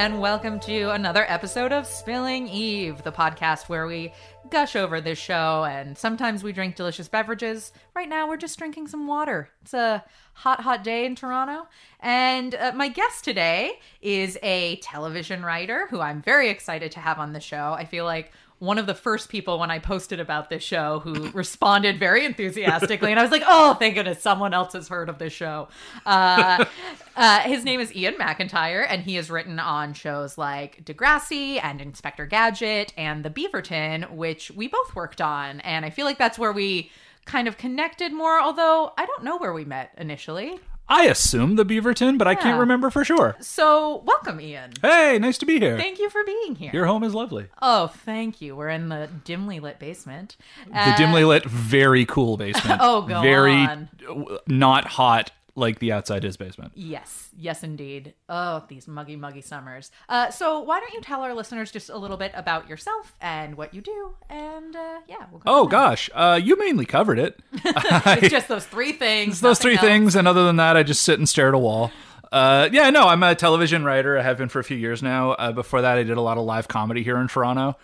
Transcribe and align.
and 0.00 0.18
welcome 0.18 0.58
to 0.58 0.88
another 0.92 1.26
episode 1.28 1.72
of 1.72 1.86
Spilling 1.86 2.48
Eve, 2.48 3.02
the 3.02 3.12
podcast 3.12 3.68
where 3.68 3.86
we 3.86 4.14
gush 4.48 4.74
over 4.74 4.98
this 4.98 5.18
show 5.18 5.64
and 5.64 5.98
sometimes 5.98 6.42
we 6.42 6.54
drink 6.54 6.74
delicious 6.74 7.06
beverages. 7.06 7.70
Right 7.94 8.08
now, 8.08 8.26
we're 8.26 8.38
just 8.38 8.56
drinking 8.56 8.88
some 8.88 9.06
water. 9.06 9.50
It's 9.60 9.74
a 9.74 10.02
hot, 10.32 10.62
hot 10.62 10.82
day 10.82 11.04
in 11.04 11.16
Toronto. 11.16 11.68
And 12.00 12.54
uh, 12.54 12.72
my 12.74 12.88
guest 12.88 13.24
today 13.24 13.72
is 14.00 14.38
a 14.42 14.76
television 14.76 15.44
writer 15.44 15.86
who 15.90 16.00
I'm 16.00 16.22
very 16.22 16.48
excited 16.48 16.92
to 16.92 17.00
have 17.00 17.18
on 17.18 17.34
the 17.34 17.40
show. 17.40 17.74
I 17.76 17.84
feel 17.84 18.06
like 18.06 18.32
one 18.60 18.76
of 18.76 18.86
the 18.86 18.94
first 18.94 19.30
people 19.30 19.58
when 19.58 19.70
I 19.70 19.78
posted 19.78 20.20
about 20.20 20.50
this 20.50 20.62
show 20.62 21.00
who 21.00 21.30
responded 21.34 21.98
very 21.98 22.24
enthusiastically. 22.24 23.10
And 23.10 23.18
I 23.18 23.22
was 23.22 23.32
like, 23.32 23.42
oh, 23.46 23.74
thank 23.74 23.94
goodness 23.94 24.22
someone 24.22 24.54
else 24.54 24.74
has 24.74 24.86
heard 24.86 25.08
of 25.08 25.18
this 25.18 25.32
show. 25.32 25.68
Uh, 26.06 26.64
uh, 27.16 27.40
his 27.40 27.64
name 27.64 27.80
is 27.80 27.94
Ian 27.96 28.16
MacIntyre, 28.18 28.82
and 28.82 29.02
he 29.02 29.14
has 29.16 29.30
written 29.30 29.58
on 29.58 29.94
shows 29.94 30.36
like 30.36 30.84
Degrassi 30.84 31.58
and 31.62 31.80
Inspector 31.80 32.24
Gadget 32.26 32.92
and 32.96 33.24
The 33.24 33.30
Beaverton, 33.30 34.10
which 34.12 34.50
we 34.50 34.68
both 34.68 34.94
worked 34.94 35.22
on. 35.22 35.60
And 35.60 35.84
I 35.86 35.90
feel 35.90 36.04
like 36.04 36.18
that's 36.18 36.38
where 36.38 36.52
we 36.52 36.90
kind 37.24 37.48
of 37.48 37.56
connected 37.56 38.12
more, 38.12 38.38
although 38.38 38.92
I 38.98 39.06
don't 39.06 39.24
know 39.24 39.38
where 39.38 39.54
we 39.54 39.64
met 39.64 39.94
initially. 39.96 40.60
I 40.90 41.04
assume 41.04 41.54
the 41.56 41.64
Beaverton, 41.64 42.18
but 42.18 42.26
I 42.26 42.34
can't 42.34 42.58
remember 42.58 42.90
for 42.90 43.04
sure. 43.04 43.36
So, 43.40 44.02
welcome, 44.04 44.40
Ian. 44.40 44.72
Hey, 44.82 45.18
nice 45.20 45.38
to 45.38 45.46
be 45.46 45.60
here. 45.60 45.78
Thank 45.78 45.98
you 46.00 46.10
for 46.10 46.24
being 46.24 46.56
here. 46.56 46.72
Your 46.74 46.86
home 46.86 47.04
is 47.04 47.14
lovely. 47.14 47.46
Oh, 47.62 47.86
thank 47.86 48.40
you. 48.40 48.56
We're 48.56 48.70
in 48.70 48.88
the 48.88 49.08
dimly 49.24 49.60
lit 49.60 49.78
basement. 49.78 50.36
The 50.66 50.94
dimly 50.98 51.24
lit, 51.24 51.44
very 51.44 52.04
cool 52.04 52.36
basement. 52.36 52.80
Oh, 52.90 53.02
go 53.02 53.20
very 53.22 53.52
on. 53.52 53.88
uh, 54.08 54.38
not 54.46 54.84
hot 54.86 55.30
like 55.54 55.78
the 55.78 55.92
outside 55.92 56.22
his 56.22 56.36
basement. 56.36 56.72
Yes, 56.74 57.30
yes, 57.36 57.62
indeed. 57.62 58.14
Oh, 58.28 58.64
these 58.68 58.86
muggy, 58.86 59.16
muggy 59.16 59.40
summers. 59.40 59.90
Uh, 60.08 60.30
so, 60.30 60.60
why 60.60 60.80
don't 60.80 60.92
you 60.92 61.00
tell 61.00 61.22
our 61.22 61.34
listeners 61.34 61.70
just 61.70 61.90
a 61.90 61.98
little 61.98 62.16
bit 62.16 62.32
about 62.34 62.68
yourself 62.68 63.14
and 63.20 63.56
what 63.56 63.74
you 63.74 63.80
do? 63.80 64.14
And 64.28 64.74
uh, 64.74 65.00
yeah, 65.08 65.26
we'll 65.30 65.40
go. 65.40 65.44
Oh 65.46 65.66
gosh, 65.66 66.10
uh, 66.14 66.40
you 66.42 66.56
mainly 66.56 66.86
covered 66.86 67.18
it. 67.18 67.40
it's 67.52 68.28
just 68.28 68.48
those 68.48 68.66
three 68.66 68.92
things. 68.92 69.34
It's 69.34 69.40
those 69.40 69.58
three 69.58 69.76
else. 69.76 69.82
things, 69.82 70.16
and 70.16 70.26
other 70.26 70.44
than 70.44 70.56
that, 70.56 70.76
I 70.76 70.82
just 70.82 71.02
sit 71.02 71.18
and 71.18 71.28
stare 71.28 71.48
at 71.48 71.54
a 71.54 71.58
wall. 71.58 71.90
Uh, 72.32 72.68
yeah, 72.72 72.90
no, 72.90 73.08
I'm 73.08 73.22
a 73.22 73.34
television 73.34 73.84
writer. 73.84 74.18
I 74.18 74.22
have 74.22 74.38
been 74.38 74.48
for 74.48 74.60
a 74.60 74.64
few 74.64 74.76
years 74.76 75.02
now. 75.02 75.32
Uh, 75.32 75.52
before 75.52 75.82
that, 75.82 75.98
I 75.98 76.04
did 76.04 76.16
a 76.16 76.20
lot 76.20 76.38
of 76.38 76.44
live 76.44 76.68
comedy 76.68 77.02
here 77.02 77.16
in 77.18 77.28
Toronto. 77.28 77.76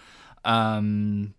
Um, 0.44 1.34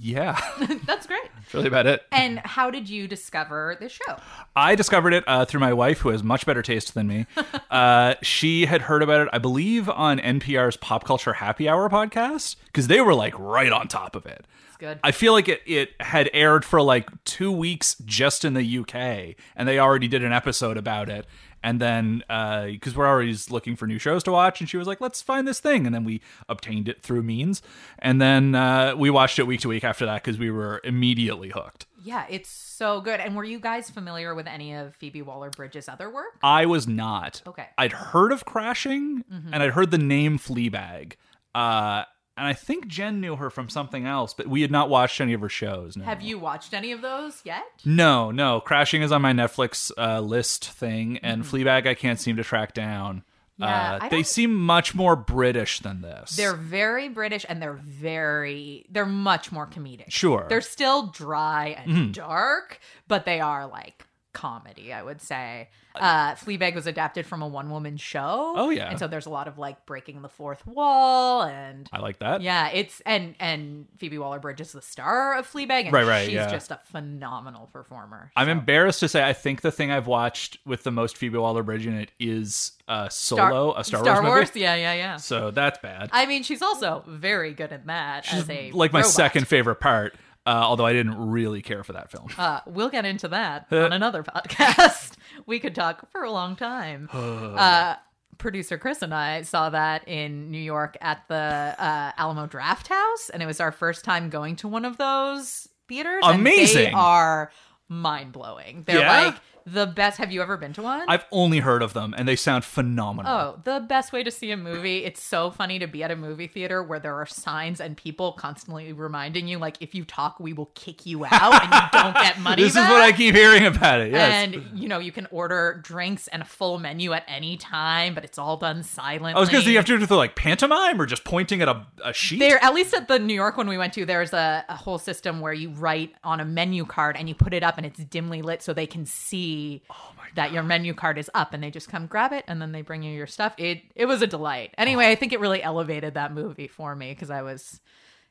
yeah, 0.00 0.40
That's 0.86 1.06
great. 1.06 1.20
that's 1.36 1.54
really 1.54 1.68
about 1.68 1.86
it. 1.86 2.02
And 2.10 2.38
how 2.40 2.70
did 2.70 2.88
you 2.88 3.06
discover 3.06 3.76
this 3.78 3.92
show? 3.92 4.16
I 4.56 4.74
discovered 4.74 5.12
it 5.12 5.24
uh, 5.26 5.44
through 5.44 5.60
my 5.60 5.72
wife, 5.72 5.98
who 6.00 6.08
has 6.08 6.22
much 6.22 6.46
better 6.46 6.62
taste 6.62 6.94
than 6.94 7.06
me. 7.06 7.26
uh, 7.70 8.14
she 8.22 8.66
had 8.66 8.82
heard 8.82 9.02
about 9.02 9.20
it, 9.22 9.28
I 9.32 9.38
believe, 9.38 9.88
on 9.88 10.18
NPR's 10.18 10.76
Pop 10.76 11.04
Culture 11.04 11.34
Happy 11.34 11.68
Hour 11.68 11.88
podcast 11.88 12.56
because 12.66 12.86
they 12.88 13.00
were 13.00 13.14
like 13.14 13.38
right 13.38 13.70
on 13.72 13.88
top 13.88 14.16
of 14.16 14.24
it. 14.26 14.46
It's 14.68 14.76
good. 14.78 14.98
I 15.04 15.10
feel 15.10 15.32
like 15.32 15.48
it, 15.48 15.60
it 15.66 15.90
had 16.00 16.30
aired 16.32 16.64
for 16.64 16.80
like 16.80 17.08
two 17.24 17.52
weeks 17.52 17.96
just 18.04 18.44
in 18.44 18.54
the 18.54 18.78
UK, 18.78 19.36
and 19.54 19.68
they 19.68 19.78
already 19.78 20.08
did 20.08 20.24
an 20.24 20.32
episode 20.32 20.76
about 20.76 21.08
it. 21.08 21.26
And 21.62 21.80
then, 21.80 22.22
because 22.28 22.96
we're 22.96 23.06
always 23.06 23.50
looking 23.50 23.76
for 23.76 23.86
new 23.86 23.98
shows 23.98 24.22
to 24.24 24.32
watch, 24.32 24.60
and 24.60 24.68
she 24.68 24.76
was 24.76 24.86
like, 24.86 25.00
let's 25.00 25.22
find 25.22 25.46
this 25.46 25.60
thing. 25.60 25.86
And 25.86 25.94
then 25.94 26.04
we 26.04 26.20
obtained 26.48 26.88
it 26.88 27.02
through 27.02 27.22
means. 27.22 27.62
And 27.98 28.20
then 28.20 28.54
uh, 28.54 28.94
we 28.96 29.10
watched 29.10 29.38
it 29.38 29.46
week 29.46 29.60
to 29.60 29.68
week 29.68 29.84
after 29.84 30.04
that 30.06 30.22
because 30.24 30.38
we 30.38 30.50
were 30.50 30.80
immediately 30.84 31.50
hooked. 31.50 31.86
yeah, 32.04 32.26
it's 32.28 32.48
so 32.48 33.00
good. 33.00 33.20
And 33.20 33.36
were 33.36 33.44
you 33.44 33.60
guys 33.60 33.88
familiar 33.90 34.34
with 34.34 34.48
any 34.48 34.74
of 34.74 34.96
Phoebe 34.96 35.22
Waller 35.22 35.50
Bridge's 35.50 35.88
other 35.88 36.10
work? 36.10 36.38
I 36.42 36.66
was 36.66 36.88
not. 36.88 37.40
Okay. 37.46 37.66
I'd 37.78 37.92
heard 37.92 38.32
of 38.32 38.44
Crashing 38.44 39.24
and 39.30 39.62
I'd 39.62 39.70
heard 39.70 39.92
the 39.92 39.98
name 39.98 40.36
Fleabag. 40.38 41.12
Uh, 41.54 42.02
and 42.36 42.46
I 42.46 42.54
think 42.54 42.86
Jen 42.86 43.20
knew 43.20 43.36
her 43.36 43.50
from 43.50 43.68
something 43.68 44.06
else, 44.06 44.32
but 44.32 44.46
we 44.46 44.62
had 44.62 44.70
not 44.70 44.88
watched 44.88 45.20
any 45.20 45.32
of 45.34 45.40
her 45.42 45.48
shows. 45.48 45.96
No. 45.96 46.04
Have 46.04 46.22
you 46.22 46.38
watched 46.38 46.72
any 46.72 46.92
of 46.92 47.02
those 47.02 47.42
yet? 47.44 47.64
No, 47.84 48.30
no. 48.30 48.60
Crashing 48.60 49.02
is 49.02 49.12
on 49.12 49.20
my 49.20 49.32
Netflix 49.32 49.92
uh, 49.98 50.20
list 50.20 50.68
thing, 50.68 51.18
and 51.18 51.42
Fleabag 51.44 51.86
I 51.86 51.94
can't 51.94 52.18
seem 52.18 52.36
to 52.36 52.44
track 52.44 52.72
down. 52.72 53.22
Mm-hmm. 53.60 53.64
Yeah, 53.64 53.98
uh, 54.02 54.08
they 54.08 54.22
seem 54.22 54.54
much 54.54 54.94
more 54.94 55.14
British 55.14 55.80
than 55.80 56.00
this. 56.00 56.36
They're 56.36 56.54
very 56.54 57.10
British 57.10 57.44
and 57.48 57.60
they're 57.60 57.74
very 57.74 58.86
they're 58.90 59.04
much 59.04 59.52
more 59.52 59.66
comedic. 59.66 60.10
Sure. 60.10 60.40
Mm-hmm. 60.40 60.48
They're 60.48 60.60
still 60.62 61.08
dry 61.08 61.82
and 61.84 62.14
dark, 62.14 62.80
but 63.08 63.26
they 63.26 63.40
are 63.40 63.66
like 63.66 64.06
comedy, 64.32 64.92
I 64.92 65.02
would 65.02 65.20
say. 65.20 65.68
Uh 65.94 66.34
Fleabag 66.36 66.74
was 66.74 66.86
adapted 66.86 67.26
from 67.26 67.42
a 67.42 67.46
one 67.46 67.68
woman 67.70 67.98
show. 67.98 68.54
Oh, 68.56 68.70
yeah. 68.70 68.88
And 68.88 68.98
so 68.98 69.06
there's 69.08 69.26
a 69.26 69.30
lot 69.30 69.46
of 69.46 69.58
like 69.58 69.84
breaking 69.84 70.22
the 70.22 70.28
fourth 70.30 70.66
wall 70.66 71.42
and 71.42 71.86
I 71.92 72.00
like 72.00 72.18
that. 72.20 72.40
yeah, 72.40 72.68
it's 72.68 73.02
and 73.04 73.34
and 73.38 73.86
Phoebe 73.98 74.16
Waller 74.16 74.38
Bridge 74.38 74.62
is 74.62 74.72
the 74.72 74.80
star 74.80 75.36
of 75.36 75.46
Fleabag 75.50 75.84
and 75.84 75.92
Right, 75.92 76.06
right, 76.06 76.24
she's 76.24 76.34
yeah. 76.34 76.50
just 76.50 76.70
a 76.70 76.80
phenomenal 76.84 77.68
performer. 77.74 78.30
I'm 78.36 78.46
So- 78.46 78.52
embarrassed 78.52 79.00
to 79.00 79.08
say 79.08 79.22
I 79.22 79.34
think 79.34 79.60
the 79.60 79.70
thing 79.70 79.90
I've 79.90 80.06
watched 80.06 80.56
with 80.64 80.82
the 80.82 80.90
most 80.90 81.18
Phoebe 81.18 81.36
Waller-Bridge 81.36 81.86
in 81.86 81.94
it 81.94 82.10
is 82.18 82.72
uh, 82.88 83.08
Star- 83.10 83.50
Solo, 83.50 83.74
a 83.76 83.84
Star, 83.84 84.02
Star 84.02 84.22
Wars 84.22 84.48
movie. 84.48 84.60
Yeah, 84.60 84.74
yeah, 84.76 84.94
yeah. 84.94 85.16
So 85.16 85.50
that's 85.50 85.78
bad. 85.78 86.08
I 86.12 86.24
mean, 86.26 86.42
she's 86.42 86.62
also 86.62 87.04
very 87.06 87.52
good 87.52 87.72
at 87.72 87.86
that 87.86 88.32
as 88.32 88.48
a 88.48 88.70
like 88.72 88.92
my 88.94 89.00
robot. 89.00 89.10
second 89.12 89.46
favorite 89.46 89.76
part. 89.80 90.14
Uh, 90.44 90.50
although 90.50 90.86
I 90.86 90.92
didn't 90.92 91.16
really 91.30 91.62
care 91.62 91.84
for 91.84 91.92
that 91.92 92.10
film. 92.10 92.28
Uh, 92.36 92.60
we'll 92.66 92.88
get 92.88 93.04
into 93.04 93.28
that 93.28 93.66
on 93.72 93.92
another 93.92 94.22
podcast. 94.24 95.14
we 95.46 95.60
could 95.60 95.74
talk 95.74 96.10
for 96.10 96.22
a 96.24 96.30
long 96.32 96.56
time. 96.56 97.08
uh, 97.12 97.94
producer 98.38 98.76
Chris 98.76 99.02
and 99.02 99.14
I 99.14 99.42
saw 99.42 99.70
that 99.70 100.08
in 100.08 100.50
New 100.50 100.58
York 100.60 100.96
at 101.00 101.22
the 101.28 101.34
uh, 101.78 102.12
Alamo 102.16 102.46
Draft 102.46 102.88
House, 102.88 103.30
and 103.32 103.42
it 103.42 103.46
was 103.46 103.60
our 103.60 103.70
first 103.70 104.04
time 104.04 104.30
going 104.30 104.56
to 104.56 104.68
one 104.68 104.84
of 104.84 104.96
those 104.96 105.68
theaters. 105.88 106.22
and 106.24 106.44
they 106.44 106.52
Amazing. 106.52 106.94
are 106.94 107.52
mind 107.88 108.32
blowing. 108.32 108.82
They're 108.86 109.00
Yeah? 109.00 109.26
like 109.26 109.34
the 109.66 109.86
best. 109.86 110.18
Have 110.18 110.32
you 110.32 110.42
ever 110.42 110.56
been 110.56 110.72
to 110.74 110.82
one? 110.82 111.04
I've 111.08 111.24
only 111.32 111.58
heard 111.60 111.82
of 111.82 111.92
them, 111.92 112.14
and 112.16 112.26
they 112.28 112.36
sound 112.36 112.64
phenomenal. 112.64 113.32
Oh, 113.32 113.60
the 113.64 113.80
best 113.80 114.12
way 114.12 114.22
to 114.22 114.30
see 114.30 114.50
a 114.50 114.56
movie. 114.56 115.04
It's 115.04 115.22
so 115.22 115.50
funny 115.50 115.78
to 115.78 115.86
be 115.86 116.02
at 116.02 116.10
a 116.10 116.16
movie 116.16 116.46
theater 116.46 116.82
where 116.82 116.98
there 116.98 117.14
are 117.14 117.26
signs 117.26 117.80
and 117.80 117.96
people 117.96 118.32
constantly 118.32 118.92
reminding 118.92 119.48
you, 119.48 119.58
like, 119.58 119.76
if 119.80 119.94
you 119.94 120.04
talk, 120.04 120.40
we 120.40 120.52
will 120.52 120.70
kick 120.74 121.06
you 121.06 121.24
out 121.24 121.62
and 121.62 121.72
you 121.72 121.80
don't 121.92 122.14
get 122.14 122.38
money. 122.40 122.62
this 122.62 122.74
back. 122.74 122.88
is 122.88 122.92
what 122.92 123.00
I 123.02 123.12
keep 123.12 123.34
hearing 123.34 123.64
about 123.66 124.00
it. 124.00 124.12
Yes. 124.12 124.32
And 124.32 124.78
you 124.78 124.88
know, 124.88 124.98
you 124.98 125.12
can 125.12 125.26
order 125.30 125.80
drinks 125.82 126.28
and 126.28 126.42
a 126.42 126.44
full 126.44 126.78
menu 126.78 127.12
at 127.12 127.24
any 127.28 127.56
time, 127.56 128.14
but 128.14 128.24
it's 128.24 128.38
all 128.38 128.56
done 128.56 128.82
silently. 128.82 129.34
I 129.34 129.40
was 129.40 129.48
gonna 129.48 129.62
say 129.62 129.70
you 129.70 129.76
have 129.76 129.86
to 129.86 129.98
do 129.98 130.06
the 130.06 130.16
like 130.16 130.36
pantomime 130.36 131.00
or 131.00 131.06
just 131.06 131.24
pointing 131.24 131.62
at 131.62 131.68
a, 131.68 131.86
a 132.04 132.12
sheet. 132.12 132.38
There, 132.38 132.62
at 132.62 132.74
least 132.74 132.94
at 132.94 133.08
the 133.08 133.18
New 133.18 133.34
York 133.34 133.56
one 133.56 133.68
we 133.68 133.78
went 133.78 133.92
to, 133.94 134.04
there's 134.06 134.32
a, 134.32 134.64
a 134.68 134.76
whole 134.76 134.98
system 134.98 135.40
where 135.40 135.52
you 135.52 135.70
write 135.70 136.14
on 136.24 136.40
a 136.40 136.44
menu 136.44 136.84
card 136.84 137.16
and 137.16 137.28
you 137.28 137.34
put 137.34 137.52
it 137.54 137.62
up 137.62 137.76
and 137.76 137.86
it's 137.86 138.02
dimly 138.04 138.42
lit 138.42 138.62
so 138.62 138.72
they 138.72 138.86
can 138.86 139.06
see 139.06 139.51
Oh 139.90 140.08
that 140.34 140.50
your 140.52 140.62
menu 140.62 140.94
card 140.94 141.18
is 141.18 141.30
up 141.34 141.52
and 141.52 141.62
they 141.62 141.70
just 141.70 141.90
come 141.90 142.06
grab 142.06 142.32
it 142.32 142.42
and 142.48 142.60
then 142.62 142.72
they 142.72 142.80
bring 142.80 143.02
you 143.02 143.12
your 143.12 143.26
stuff. 143.26 143.54
It 143.58 143.82
it 143.94 144.06
was 144.06 144.22
a 144.22 144.26
delight. 144.26 144.74
Anyway, 144.78 145.06
I 145.08 145.14
think 145.14 145.32
it 145.32 145.40
really 145.40 145.62
elevated 145.62 146.14
that 146.14 146.32
movie 146.32 146.68
for 146.68 146.94
me 146.96 147.10
because 147.12 147.30
I 147.30 147.42
was 147.42 147.80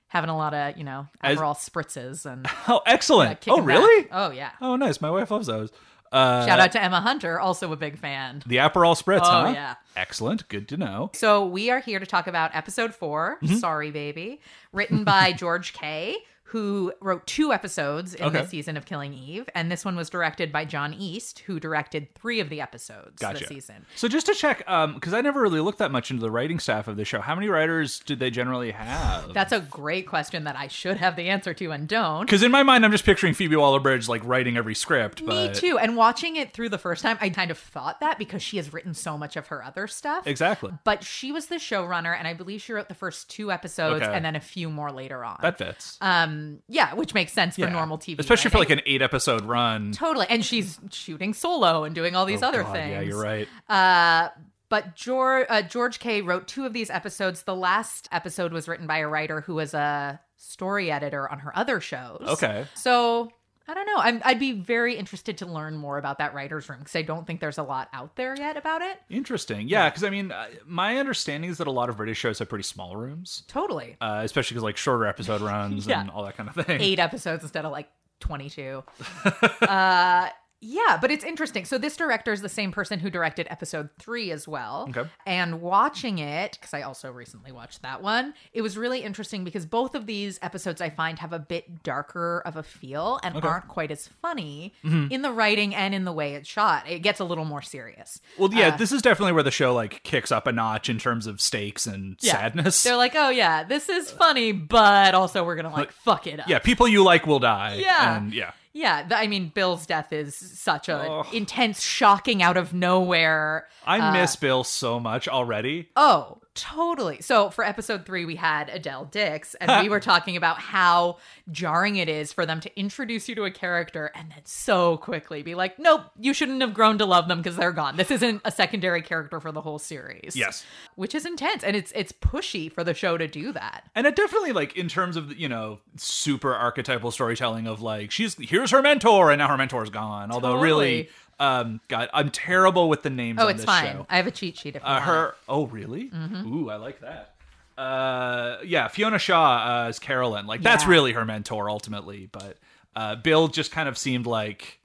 having 0.07 0.29
a 0.29 0.35
lot 0.37 0.53
of 0.53 0.77
you 0.77 0.83
know 0.83 1.07
As- 1.21 1.37
Aperol 1.37 1.55
spritzes 1.55 2.25
and 2.25 2.47
oh, 2.67 2.81
excellent. 2.87 3.45
oh, 3.47 3.61
really? 3.61 4.03
back. 4.03 4.09
Oh 4.13 4.31
yeah. 4.31 4.51
Oh, 4.61 4.75
nice. 4.75 4.99
My 5.01 5.11
wife 5.11 5.29
loves 5.31 5.47
those. 5.47 5.71
Uh, 6.11 6.45
Shout 6.45 6.59
out 6.59 6.73
to 6.73 6.83
Emma 6.83 6.99
Hunter, 6.99 7.39
also 7.39 7.71
a 7.71 7.77
big 7.77 7.97
fan. 7.97 8.43
the 8.45 8.57
Aperol 8.57 9.01
spritz, 9.01 9.21
Oh, 9.23 9.45
huh? 9.45 9.51
yeah. 9.53 9.75
Excellent. 9.95 10.45
Good 10.49 10.67
to 10.67 10.75
know. 10.75 11.09
So 11.13 11.45
we 11.45 11.69
are 11.69 11.79
here 11.79 11.99
to 11.99 12.05
talk 12.05 12.27
about 12.27 12.53
episode 12.53 12.93
4 12.93 13.37
Mm-hmm. 13.41 13.55
Sorry 13.55 13.91
Baby, 13.91 14.41
written 14.73 15.05
by 15.05 15.31
George 15.43 15.71
Kay, 15.71 16.17
who 16.51 16.91
wrote 16.99 17.25
two 17.27 17.53
episodes 17.53 18.13
in 18.13 18.25
Okay. 18.25 18.41
this 18.41 18.49
season 18.49 18.75
of 18.75 18.85
Killing 18.85 19.13
Eve, 19.13 19.47
and 19.55 19.71
this 19.71 19.85
one 19.85 19.95
was 19.95 20.09
directed 20.09 20.51
by 20.51 20.65
John 20.65 20.93
East, 20.93 21.39
who 21.39 21.59
directed 21.61 22.13
three 22.13 22.41
of 22.41 22.49
the 22.49 22.59
episodes 22.59 23.21
Gotcha. 23.21 23.39
this 23.39 23.47
season. 23.47 23.85
So 23.95 24.07
just 24.09 24.25
to 24.25 24.33
check, 24.33 24.57
because 24.59 25.13
I 25.13 25.21
never 25.21 25.39
really 25.41 25.61
looked 25.61 25.79
that 25.79 25.91
much 25.91 26.11
into 26.11 26.21
the 26.21 26.29
writing 26.29 26.59
staff 26.59 26.89
of 26.89 26.97
the 26.97 27.05
show. 27.05 27.21
How 27.21 27.35
many 27.35 27.47
writers 27.47 27.99
did 27.99 28.19
they 28.19 28.29
generally 28.29 28.71
have? 28.71 29.33
That's 29.33 29.53
a 29.53 29.61
great 29.61 30.07
question 30.07 30.43
that 30.43 30.57
I 30.57 30.67
should 30.67 30.97
have 30.97 31.15
the 31.15 31.29
answer 31.29 31.53
to 31.53 31.71
and 31.71 31.87
don't. 31.87 32.25
Because 32.25 32.43
in 32.43 32.51
my 32.51 32.63
mind, 32.63 32.83
I'm 32.83 32.91
just 32.91 33.05
picturing 33.05 33.33
Phoebe 33.33 33.55
Waller-Bridge 33.55 34.09
like 34.09 34.21
writing 34.25 34.57
every 34.57 34.75
script. 34.75 35.21
Me 35.23 35.49
too. 35.53 35.77
And 35.77 35.95
watching 35.95 36.35
it 36.35 36.51
through 36.53 36.67
the 36.69 36.77
first 36.77 37.01
time, 37.01 37.17
I 37.21 37.29
kind 37.29 37.51
of 37.51 37.57
thought 37.57 38.01
that 38.01 38.17
because 38.19 38.43
she 38.43 38.57
has 38.57 38.73
written 38.73 38.93
so 38.93 39.17
much 39.17 39.37
of 39.37 39.47
her 39.47 39.63
other 39.63 39.87
stuff. 39.87 40.27
Exactly. 40.27 40.71
But 40.83 41.03
she 41.05 41.31
was 41.31 41.45
the 41.45 41.55
showrunner, 41.55 42.13
and 42.17 42.27
I 42.27 42.33
believe 42.33 42.61
she 42.61 42.73
wrote 42.73 42.89
the 42.89 42.93
first 42.93 43.29
two 43.29 43.51
episodes 43.53 44.03
Okay. 44.03 44.13
and 44.13 44.25
then 44.25 44.35
a 44.35 44.41
few 44.41 44.69
more 44.69 44.91
later 44.91 45.23
on. 45.23 45.37
That 45.41 45.57
fits. 45.57 45.97
um, 46.01 46.40
yeah, 46.67 46.93
which 46.93 47.13
makes 47.13 47.31
sense 47.33 47.55
for 47.55 47.61
Yeah. 47.61 47.69
normal 47.69 47.97
TV, 47.97 48.19
especially 48.19 48.51
for 48.51 48.59
like 48.59 48.69
an 48.69 48.81
eight 48.85 49.01
episode 49.01 49.45
run. 49.45 49.91
Totally. 49.91 50.25
And 50.29 50.43
she's 50.45 50.79
shooting 50.91 51.33
solo 51.33 51.83
and 51.83 51.93
doing 51.95 52.15
all 52.15 52.25
these 52.25 52.43
Oh, 52.43 52.47
other 52.47 52.63
God, 52.63 52.73
things. 52.73 52.91
Yeah, 52.91 53.01
you're 53.01 53.21
right. 53.21 53.47
Uh, 53.69 54.29
but 54.69 54.95
George, 54.95 55.45
uh, 55.49 55.61
George 55.63 55.99
Kay 55.99 56.21
wrote 56.21 56.47
two 56.47 56.65
of 56.65 56.73
these 56.73 56.89
episodes. 56.89 57.43
The 57.43 57.55
last 57.55 58.07
episode 58.11 58.53
was 58.53 58.67
written 58.67 58.87
by 58.87 58.99
a 58.99 59.07
writer 59.07 59.41
who 59.41 59.55
was 59.55 59.73
a 59.73 60.19
story 60.37 60.91
editor 60.91 61.29
on 61.31 61.39
her 61.39 61.55
other 61.57 61.79
shows. 61.81 62.23
Okay. 62.25 62.65
So 62.73 63.31
I 63.71 63.73
don't 63.73 63.85
know. 63.85 63.95
I'm, 63.97 64.21
I'd 64.25 64.37
be 64.39 64.51
very 64.51 64.95
interested 64.97 65.37
to 65.37 65.45
learn 65.45 65.77
more 65.77 65.97
about 65.97 66.17
that 66.17 66.33
writer's 66.33 66.67
room 66.67 66.79
because 66.79 66.95
I 66.95 67.03
don't 67.03 67.25
think 67.25 67.39
there's 67.39 67.57
a 67.57 67.63
lot 67.63 67.87
out 67.93 68.17
there 68.17 68.35
yet 68.37 68.57
about 68.57 68.81
it. 68.81 68.99
Interesting. 69.09 69.69
Yeah, 69.69 69.89
because 69.89 70.03
I 70.03 70.09
mean, 70.09 70.33
my 70.65 70.97
understanding 70.97 71.49
is 71.49 71.57
that 71.59 71.67
a 71.67 71.71
lot 71.71 71.87
of 71.89 71.95
British 71.95 72.17
shows 72.17 72.39
have 72.39 72.49
pretty 72.49 72.63
small 72.63 72.97
rooms, 72.97 73.43
Totally. 73.47 73.95
uh, 74.01 74.21
especially 74.25 74.55
because 74.55 74.63
like 74.63 74.75
shorter 74.75 75.05
episode 75.05 75.39
runs 75.53 75.87
Yeah. 75.87 76.01
and 76.01 76.09
all 76.09 76.25
that 76.25 76.35
kind 76.35 76.49
of 76.49 76.65
thing. 76.65 76.81
Eight 76.81 76.99
episodes 76.99 77.43
instead 77.43 77.63
of 77.63 77.71
like 77.71 77.89
22. 78.19 78.83
uh, 79.61 80.29
yeah, 80.61 80.97
but 81.01 81.09
it's 81.11 81.23
interesting. 81.25 81.65
So 81.65 81.77
this 81.77 81.97
director 81.97 82.31
is 82.31 82.41
the 82.41 82.49
same 82.49 82.71
person 82.71 82.99
who 82.99 83.09
directed 83.09 83.47
episode 83.49 83.89
three 83.97 84.31
as 84.31 84.47
well. 84.47 84.85
Okay. 84.95 85.09
And 85.25 85.59
watching 85.61 86.19
it, 86.19 86.51
because 86.59 86.73
I 86.73 86.83
also 86.83 87.11
recently 87.11 87.51
watched 87.51 87.81
that 87.81 88.01
one, 88.03 88.33
it 88.53 88.61
was 88.61 88.77
really 88.77 88.99
interesting 89.01 89.43
because 89.43 89.65
both 89.65 89.95
of 89.95 90.05
these 90.05 90.37
episodes 90.41 90.79
I 90.79 90.89
find 90.91 91.17
have 91.19 91.33
a 91.33 91.39
bit 91.39 91.81
darker 91.83 92.41
of 92.45 92.55
a 92.55 92.63
feel 92.63 93.19
and 93.23 93.35
Okay. 93.35 93.47
aren't 93.47 93.67
quite 93.67 93.89
as 93.91 94.07
funny 94.21 94.73
in 94.83 95.21
the 95.23 95.31
writing 95.31 95.73
and 95.73 95.95
in 95.95 96.05
the 96.05 96.11
way 96.13 96.35
it's 96.35 96.47
shot. 96.47 96.87
It 96.87 96.99
gets 96.99 97.19
a 97.19 97.23
little 97.25 97.45
more 97.45 97.61
serious. 97.63 98.21
Well, 98.37 98.53
yeah, 98.53 98.67
Uh, 98.69 98.77
this 98.77 98.91
is 98.91 99.01
definitely 99.01 99.33
where 99.33 99.43
the 99.43 99.51
show 99.51 99.73
like 99.73 100.03
kicks 100.03 100.31
up 100.31 100.45
a 100.47 100.51
notch 100.51 100.89
in 100.89 100.99
terms 100.99 101.25
of 101.27 101.41
stakes 101.41 101.87
and 101.87 102.17
Yeah. 102.21 102.33
sadness. 102.33 102.83
They're 102.83 102.95
like, 102.97 103.15
oh 103.15 103.29
yeah, 103.29 103.63
this 103.63 103.89
is 103.89 104.11
funny, 104.11 104.51
but 104.51 105.15
also 105.15 105.43
we're 105.43 105.55
gonna 105.55 105.71
like 105.71 105.91
fuck 105.91 106.27
it 106.27 106.39
up. 106.39 106.47
yeah, 106.47 106.59
people 106.59 106.87
you 106.87 107.03
like 107.03 107.25
will 107.25 107.39
die. 107.39 107.75
Yeah. 107.81 108.17
and 108.17 108.33
yeah. 108.33 108.51
Yeah, 108.73 109.07
I 109.11 109.27
mean, 109.27 109.51
Bill's 109.53 109.85
death 109.85 110.13
is 110.13 110.35
such 110.35 110.87
a 110.87 110.97
Ugh. 110.97 111.27
intense, 111.33 111.81
shocking, 111.81 112.41
out 112.41 112.57
of 112.57 112.73
nowhere. 112.73 113.67
I 113.85 113.99
uh, 113.99 114.13
miss 114.13 114.35
Bill 114.35 114.63
so 114.63 114.99
much 114.99 115.27
already. 115.27 115.89
Oh, 115.95 116.39
totally. 116.61 117.21
So 117.21 117.49
for 117.49 117.65
episode 117.65 118.05
three, 118.05 118.23
we 118.23 118.35
had 118.35 118.69
Adele 118.69 119.05
Dix, 119.05 119.55
and 119.55 119.83
we 119.83 119.89
were 119.89 119.99
talking 120.11 120.37
about 120.37 120.59
how 120.59 121.17
jarring 121.51 121.95
it 121.95 122.07
is 122.07 122.31
for 122.31 122.45
them 122.45 122.59
to 122.59 122.79
introduce 122.79 123.27
you 123.27 123.33
to 123.35 123.45
a 123.45 123.51
character 123.51 124.11
and 124.13 124.29
then 124.29 124.41
so 124.45 124.97
quickly 124.97 125.41
be 125.41 125.55
like, 125.55 125.79
nope, 125.79 126.03
you 126.19 126.33
shouldn't 126.33 126.61
have 126.61 126.73
grown 126.73 126.99
to 126.99 127.05
love 127.05 127.27
them 127.27 127.39
because 127.39 127.55
they're 127.55 127.71
gone. 127.71 127.97
This 127.97 128.11
isn't 128.11 128.41
a 128.45 128.51
secondary 128.51 129.01
character 129.01 129.39
for 129.39 129.51
the 129.51 129.61
whole 129.61 129.79
series. 129.79 130.35
Yes. 130.35 130.63
Which 130.95 131.15
is 131.15 131.25
intense, 131.25 131.63
and 131.63 131.75
it's 131.75 131.91
it's 131.95 132.11
pushy 132.11 132.71
for 132.71 132.83
the 132.83 132.93
show 132.93 133.17
to 133.17 133.27
do 133.27 133.51
that. 133.53 133.89
And 133.95 134.05
it 134.05 134.15
definitely 134.15 134.51
like 134.51 134.77
in 134.77 134.87
terms 134.87 135.17
of 135.17 135.35
you 135.35 135.49
know 135.49 135.79
super 135.97 136.53
archetypal 136.53 137.09
storytelling 137.09 137.65
of 137.65 137.81
like 137.81 138.11
she's 138.11 138.35
here's 138.39 138.69
her 138.69 138.83
mentor 138.83 139.31
and 139.31 139.39
now 139.39 139.47
her 139.47 139.57
mentor's 139.57 139.89
gone. 139.89 140.31
Although 140.31 140.61
really, 140.61 141.09
um, 141.41 141.81
God, 141.87 142.09
I'm 142.13 142.29
terrible 142.29 142.87
with 142.87 143.01
the 143.03 143.09
names. 143.09 143.39
Oh, 143.41 143.45
on 143.45 143.49
it's 143.51 143.57
this 143.61 143.65
fine. 143.65 143.85
show. 143.93 144.05
I 144.09 144.17
have 144.17 144.27
a 144.27 144.31
cheat 144.31 144.57
sheet 144.57 144.75
if 144.75 144.83
Uh, 144.85 144.99
her. 145.01 145.35
Oh, 145.49 145.65
really? 145.67 146.09
Mm-hmm. 146.09 146.53
Ooh, 146.53 146.69
I 146.69 146.75
like 146.75 146.99
that. 147.01 147.33
Uh, 147.77 148.57
yeah, 148.63 148.87
Fiona 148.87 149.17
Shaw 149.17 149.83
uh, 149.85 149.87
as 149.89 149.97
Carolyn. 149.99 150.45
Like 150.45 150.61
that's 150.61 150.83
Yeah. 150.83 150.89
really 150.91 151.13
her 151.13 151.25
mentor 151.25 151.69
ultimately, 151.69 152.29
but 152.31 152.57
uh, 152.95 153.15
Bill 153.15 153.47
just 153.47 153.71
kind 153.71 153.89
of 153.89 153.97
seemed 153.97 154.25
like 154.27 154.77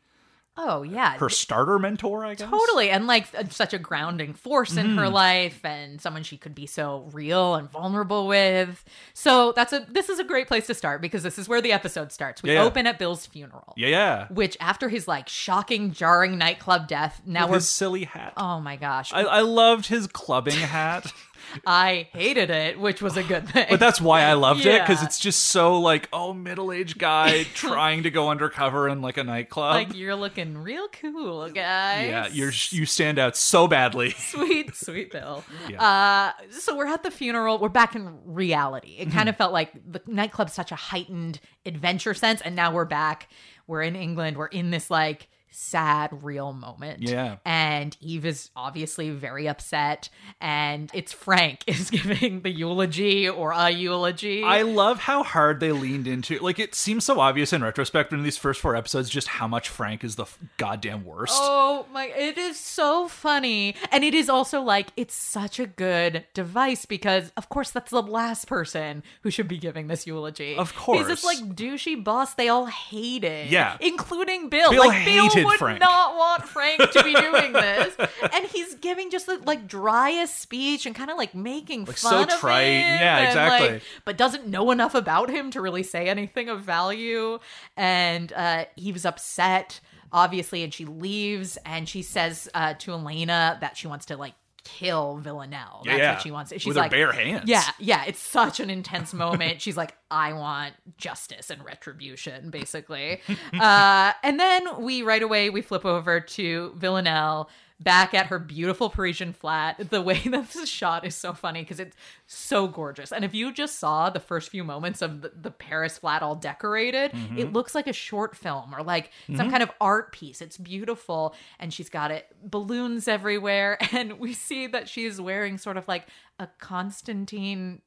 Oh 0.58 0.82
yeah, 0.82 1.19
her 1.19 1.29
starter 1.29 1.79
mentor. 1.79 2.25
I 2.25 2.35
guess. 2.35 2.49
Totally. 2.49 2.88
And 2.91 3.06
like 3.06 3.26
such 3.50 3.75
a 3.75 3.79
grounding 3.79 4.32
force 4.35 4.76
in 4.76 4.87
Mm-hmm. 4.87 4.99
her 4.99 5.08
life 5.08 5.64
and 5.64 6.00
someone 6.00 6.23
she 6.23 6.37
could 6.38 6.55
be 6.55 6.67
so 6.67 7.08
real 7.12 7.55
and 7.56 7.70
vulnerable 7.70 8.26
with. 8.26 8.82
So 9.12 9.53
that's 9.53 9.73
a 9.73 9.87
this 9.91 10.08
is 10.08 10.19
a 10.19 10.25
great 10.25 10.49
place 10.49 10.67
to 10.69 10.75
start 10.75 11.03
because 11.03 11.23
this 11.23 11.38
is 11.38 11.49
where 11.49 11.61
the 11.61 11.73
episode 11.73 12.11
starts. 12.12 12.43
We 12.43 12.53
Yeah. 12.55 12.62
open 12.64 12.87
at 12.87 12.99
Bill's 12.99 13.26
funeral. 13.26 13.75
Yeah, 13.76 13.88
yeah. 13.88 14.26
Which 14.29 14.56
after 14.61 14.88
his 14.88 15.06
like 15.06 15.29
shocking, 15.29 15.93
jarring 15.93 16.38
nightclub 16.38 16.88
death, 16.88 17.20
now 17.26 17.43
With 17.43 17.50
we're 17.50 17.56
his 17.56 17.69
silly 17.69 18.05
hat. 18.05 18.32
Oh 18.37 18.59
my 18.61 18.76
gosh. 18.76 19.12
I, 19.12 19.23
I 19.23 19.41
loved 19.41 19.87
his 19.87 20.06
clubbing 20.06 20.55
hat. 20.56 21.12
I 21.66 22.08
hated 22.12 22.50
it, 22.50 22.78
which 22.78 23.00
was 23.02 23.16
a 23.16 23.22
good 23.22 23.48
thing. 23.50 23.66
But 23.70 23.81
that's 23.81 24.00
why 24.00 24.22
I 24.22 24.34
loved 24.34 24.64
it 24.66 24.81
because 24.82 25.02
it's 25.02 25.19
just 25.19 25.46
so 25.46 25.78
like, 25.81 26.08
oh, 26.12 26.32
middle 26.32 26.72
aged 26.72 26.98
guy 26.98 27.44
trying 27.54 28.02
to 28.04 28.10
go 28.10 28.28
undercover 28.31 28.88
in 28.88 29.02
like 29.02 29.16
a 29.16 29.25
nightclub. 29.25 29.75
like 29.75 29.94
you're 29.94 30.14
looking 30.14 30.58
real 30.58 30.88
cool, 30.88 31.48
guys. 31.50 32.08
yeah, 32.08 32.28
you're 32.28 32.52
you 32.70 32.87
stand 32.87 33.19
out 33.19 33.37
so 33.37 33.66
badly. 33.69 34.10
sweet, 34.19 34.75
sweet 34.75 35.10
Bill. 35.12 35.44
Yeah. 35.69 35.82
Uh, 35.82 36.32
so 36.50 36.76
we're 36.76 36.87
at 36.87 37.02
the 37.02 37.10
funeral. 37.10 37.58
We're 37.58 37.69
back 37.69 37.96
in 37.96 38.19
reality. 38.25 38.96
It 38.99 39.10
kind 39.10 39.28
of 39.28 39.37
felt 39.37 39.52
like 39.52 39.72
the 39.90 40.00
nightclub's 40.00 40.52
such 40.52 40.70
a 40.70 40.76
heightened 40.76 41.40
adventure 41.64 42.14
sense, 42.14 42.40
and 42.40 42.54
now 42.54 42.72
we're 42.72 42.84
back. 42.84 43.28
We're 43.66 43.82
in 43.82 43.96
England. 43.96 44.37
We're 44.37 44.46
in 44.46 44.70
this 44.70 44.90
like 44.90 45.28
sad, 45.56 46.23
real 46.23 46.53
moment. 46.53 47.03
Yeah. 47.03 47.37
And 47.44 47.97
Eve 48.00 48.26
is 48.26 48.50
obviously 48.55 49.11
very 49.11 49.49
upset, 49.49 50.11
and 50.41 50.91
it's 50.93 51.12
Frank 51.12 51.64
is 51.67 51.91
giving 51.91 52.43
the 52.43 52.50
eulogy 52.50 53.29
or 53.29 53.53
a 53.53 53.70
eulogy. 53.70 54.43
I 54.43 54.62
love 54.62 54.99
how 54.99 55.23
hard 55.23 55.61
they 55.61 55.73
leaned 55.73 56.06
into. 56.06 56.38
Like 56.38 56.58
it 56.58 56.75
seems 56.75 57.05
so 57.05 57.20
obvious 57.20 57.53
in 57.53 57.62
retrospect 57.62 58.12
in 58.12 58.23
these 58.23 58.37
first 58.37 58.61
four 58.61 58.76
episodes 58.76 59.08
just 59.08 59.29
how 59.29 59.49
much 59.49 59.69
Frank 59.69 60.05
is 60.05 60.17
the 60.17 60.25
f- 60.25 60.38
goddamn 60.58 61.05
worst. 61.05 61.35
Oh 61.37 61.87
my, 61.93 62.06
it 62.06 62.37
is 62.37 62.59
so 62.59 63.09
funny. 63.09 63.76
And 63.91 64.05
it 64.05 64.14
is 64.14 64.29
also 64.29 64.61
like, 64.61 64.88
it's 64.97 65.14
such 65.14 65.59
a 65.59 65.67
good 65.67 66.26
device 66.35 66.85
because, 66.85 67.32
of 67.37 67.49
course, 67.49 67.70
that's 67.70 67.91
the 67.91 68.02
last 68.02 68.47
person 68.47 69.02
who 69.23 69.31
should 69.31 69.49
be 69.49 69.59
giving 69.59 69.87
this 69.87 70.06
eulogy. 70.06 70.56
Of 70.56 70.76
course. 70.76 70.99
He's 70.99 71.06
this 71.06 71.25
like 71.25 71.38
douchey 71.56 72.02
boss 72.02 72.35
they 72.35 72.49
all 72.49 72.67
hated. 72.67 73.50
Yeah. 73.50 73.79
Including 73.81 74.50
Bill. 74.50 74.70
Bill 74.70 74.87
like, 74.87 75.05
Bill 75.06 75.29
hated 75.31 75.45
would 75.46 75.58
Frank. 75.58 75.81
not 75.81 76.16
want 76.16 76.44
Frank 76.48 76.78
to 76.90 77.02
be 77.04 77.14
doing 77.14 77.52
this. 77.52 77.94
and 78.32 78.44
he's 78.46 78.75
giving 78.76 79.10
just 79.10 79.26
the 79.26 79.40
like 79.44 79.66
driest 79.66 80.40
speech 80.40 80.87
and 80.87 80.94
kind 80.94 81.10
of 81.10 81.16
like 81.16 81.34
making 81.34 81.84
Like, 81.84 81.96
fun 81.96 82.28
so 82.28 82.34
of 82.34 82.40
trite. 82.40 82.64
him. 82.66 82.81
Yeah, 83.00 83.19
and, 83.19 83.26
exactly. 83.28 83.69
like, 83.75 83.82
but 84.04 84.16
doesn't 84.16 84.46
know 84.46 84.70
enough 84.70 84.94
about 84.94 85.31
him 85.31 85.50
to 85.52 85.60
really 85.60 85.82
say 85.82 86.08
anything 86.08 86.48
of 86.48 86.60
value. 86.62 87.38
And 87.76 88.32
uh, 88.32 88.64
he 88.76 88.93
was 88.93 89.04
upset, 89.04 89.81
obviously, 90.12 90.62
and 90.62 90.72
she 90.72 90.84
leaves 90.84 91.58
and 91.64 91.88
she 91.88 92.02
says 92.02 92.49
uh, 92.54 92.75
to 92.75 92.92
Elena 92.92 93.58
that 93.60 93.76
she 93.76 93.87
wants 93.87 94.06
to 94.06 94.16
like 94.16 94.34
kill 94.66 95.18
Villanelle. 95.18 95.82
That's 95.84 95.98
yeah, 95.98 96.12
what 96.14 96.22
she 96.22 96.30
wants. 96.30 96.52
She's 96.52 96.66
with 96.66 96.76
like, 96.76 96.90
her 96.90 96.96
bare 96.96 97.12
hands. 97.12 97.44
yeah, 97.46 97.64
yeah. 97.78 98.04
It's 98.04 98.18
such 98.18 98.60
an 98.60 98.68
intense 98.68 99.14
moment. 99.14 99.60
She's 99.60 99.76
like, 99.76 99.96
I 100.10 100.32
want 100.32 100.74
justice 100.98 101.50
and 101.50 101.64
retribution, 101.64 102.50
basically. 102.50 103.20
uh, 103.60 104.12
and 104.22 104.40
then 104.40 104.82
we 104.82 105.02
right 105.02 105.22
away 105.22 105.50
we 105.50 105.62
flip 105.62 105.84
over 105.84 106.20
to 106.20 106.72
Villanelle 106.76 107.48
back 107.78 108.14
at 108.14 108.26
her 108.26 108.38
beautiful 108.38 108.88
Parisian 108.88 109.32
flat. 109.32 109.90
The 109.90 110.00
way 110.00 110.19
that 110.26 110.46
this 110.46 110.56
is 110.56 110.69
shot 110.69 111.05
is 111.05 111.14
so 111.14 111.32
funny 111.32 111.62
because 111.62 111.81
it's 111.81 111.96
so 112.26 112.67
gorgeous. 112.67 113.12
And 113.12 113.25
if 113.25 113.34
you 113.34 113.52
just 113.52 113.78
saw 113.78 114.11
the 114.11 114.20
first 114.20 114.50
few 114.50 114.64
moments 114.64 115.02
of 115.02 115.23
the, 115.23 115.32
the 115.40 115.50
Paris 115.50 115.99
flat 115.99 116.23
all 116.23 116.35
decorated, 116.35 117.12
mm-hmm. 117.12 117.38
it 117.38 117.52
looks 117.52 117.75
like 117.75 117.87
a 117.87 117.92
short 117.92 118.37
film 118.37 118.75
or 118.75 118.83
like 118.83 119.11
some 119.26 119.37
mm-hmm. 119.37 119.50
kind 119.50 119.62
of 119.62 119.71
art 119.80 120.12
piece. 120.12 120.40
It's 120.40 120.56
beautiful. 120.56 121.35
And 121.59 121.73
she's 121.73 121.90
got 121.90 122.11
it 122.11 122.26
balloons 122.42 123.09
everywhere. 123.09 123.78
And 123.97 124.18
we 124.18 124.35
see 124.35 124.66
that 124.66 124.90
she's 124.90 125.18
wearing 125.21 125.56
sort 125.56 125.78
of 125.78 125.88
like 125.88 126.06
a 126.38 126.49
Constantine 126.59 127.80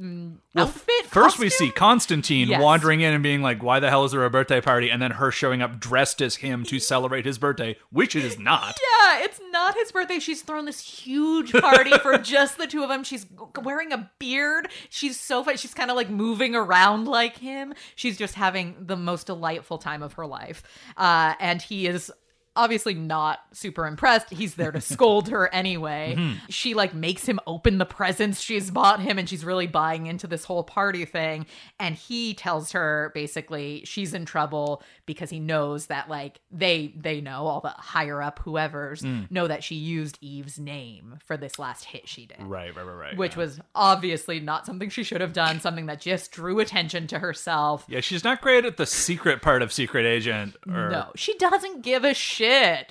mm, 0.00 0.36
Well, 0.54 0.66
outfit. 0.68 1.06
First, 1.06 1.38
we 1.38 1.50
see 1.50 1.70
Constantine 1.70 2.48
Yes. 2.48 2.60
wandering 2.62 3.00
in 3.00 3.12
and 3.14 3.22
being 3.22 3.42
like, 3.42 3.62
"Why 3.62 3.80
the 3.80 3.90
hell 3.90 4.04
is 4.04 4.12
there 4.12 4.24
a 4.24 4.30
birthday 4.30 4.60
party?" 4.60 4.90
And 4.90 5.00
then 5.02 5.12
her 5.12 5.30
showing 5.30 5.62
up 5.62 5.78
dressed 5.80 6.20
as 6.22 6.36
him 6.36 6.64
to 6.64 6.78
celebrate 6.78 7.24
his 7.24 7.38
birthday, 7.38 7.76
which 7.90 8.14
it 8.16 8.24
is 8.24 8.38
not. 8.38 8.78
Yeah, 9.00 9.20
it's 9.24 9.40
not 9.50 9.74
his 9.74 9.92
birthday. 9.92 10.18
She's 10.18 10.42
thrown 10.42 10.64
this 10.64 10.80
huge 10.80 11.52
party 11.52 11.96
for 11.98 12.18
just 12.18 12.58
the 12.58 12.66
two 12.66 12.82
of 12.82 12.88
them. 12.88 13.04
She's 13.04 13.26
wearing 13.62 13.92
a 13.92 14.10
beard. 14.18 14.68
She's 14.90 15.18
so 15.20 15.42
funny. 15.44 15.56
She's 15.56 15.74
kind 15.74 15.90
of 15.90 15.96
like 15.96 16.10
moving 16.10 16.54
around 16.54 17.06
like 17.06 17.38
him. 17.38 17.74
She's 17.94 18.16
just 18.16 18.34
having 18.34 18.76
the 18.80 18.96
most 18.96 19.26
delightful 19.26 19.78
time 19.78 20.02
of 20.02 20.14
her 20.14 20.26
life. 20.26 20.62
Uh, 20.96 21.34
and 21.40 21.60
he 21.62 21.86
is 21.86 22.10
obviously 22.56 22.94
not 22.94 23.40
super 23.52 23.86
impressed. 23.86 24.30
He's 24.30 24.54
there 24.54 24.72
to 24.72 24.80
scold 24.80 25.28
her 25.28 25.52
anyway. 25.52 26.14
Mm-hmm. 26.24 26.34
She 26.48 26.74
like 26.74 26.94
makes 26.94 27.26
him 27.26 27.40
open 27.46 27.78
the 27.78 27.84
presents 27.84 28.40
she's 28.40 28.70
bought 28.70 29.00
him 29.00 29.18
and 29.18 29.28
she's 29.28 29.44
really 29.44 29.66
buying 29.66 30.06
into 30.06 30.26
this 30.26 30.44
whole 30.44 30.62
party 30.62 31.04
thing. 31.04 31.46
And 31.80 31.94
he 31.94 32.34
tells 32.34 32.72
her 32.72 33.10
basically 33.14 33.82
she's 33.84 34.14
in 34.14 34.24
trouble 34.26 34.82
because 35.06 35.30
he 35.30 35.40
knows 35.40 35.86
that 35.86 36.08
like 36.08 36.40
they 36.50 36.94
they 36.96 37.20
know 37.20 37.46
all 37.46 37.60
the 37.60 37.70
higher 37.70 38.22
up 38.22 38.38
whoever's 38.40 39.02
Mm. 39.02 39.30
know 39.30 39.48
that 39.48 39.64
she 39.64 39.74
used 39.74 40.18
Eve's 40.20 40.58
name 40.58 41.18
for 41.24 41.36
this 41.36 41.58
last 41.58 41.84
hit 41.84 42.08
she 42.08 42.26
did. 42.26 42.42
Right, 42.42 42.74
right, 42.76 42.86
right, 42.86 42.94
right. 42.94 43.16
Which 43.16 43.32
yeah. 43.32 43.38
was 43.38 43.60
obviously 43.74 44.40
not 44.40 44.66
something 44.66 44.88
she 44.88 45.02
should 45.02 45.20
have 45.20 45.32
done, 45.32 45.60
something 45.60 45.86
that 45.86 46.00
just 46.00 46.30
drew 46.32 46.60
attention 46.60 47.06
to 47.08 47.18
herself. 47.18 47.84
yeah, 47.88 48.00
she's 48.00 48.24
not 48.24 48.40
great 48.40 48.64
at 48.64 48.76
the 48.76 48.86
secret 48.86 49.42
part 49.42 49.62
of 49.62 49.72
Secret 49.72 50.06
Agent. 50.06 50.54
Or, 50.68 50.90
No, 50.90 51.10
she 51.16 51.36
doesn't 51.38 51.82
give 51.82 52.04
a 52.04 52.14
shit. 52.14 52.43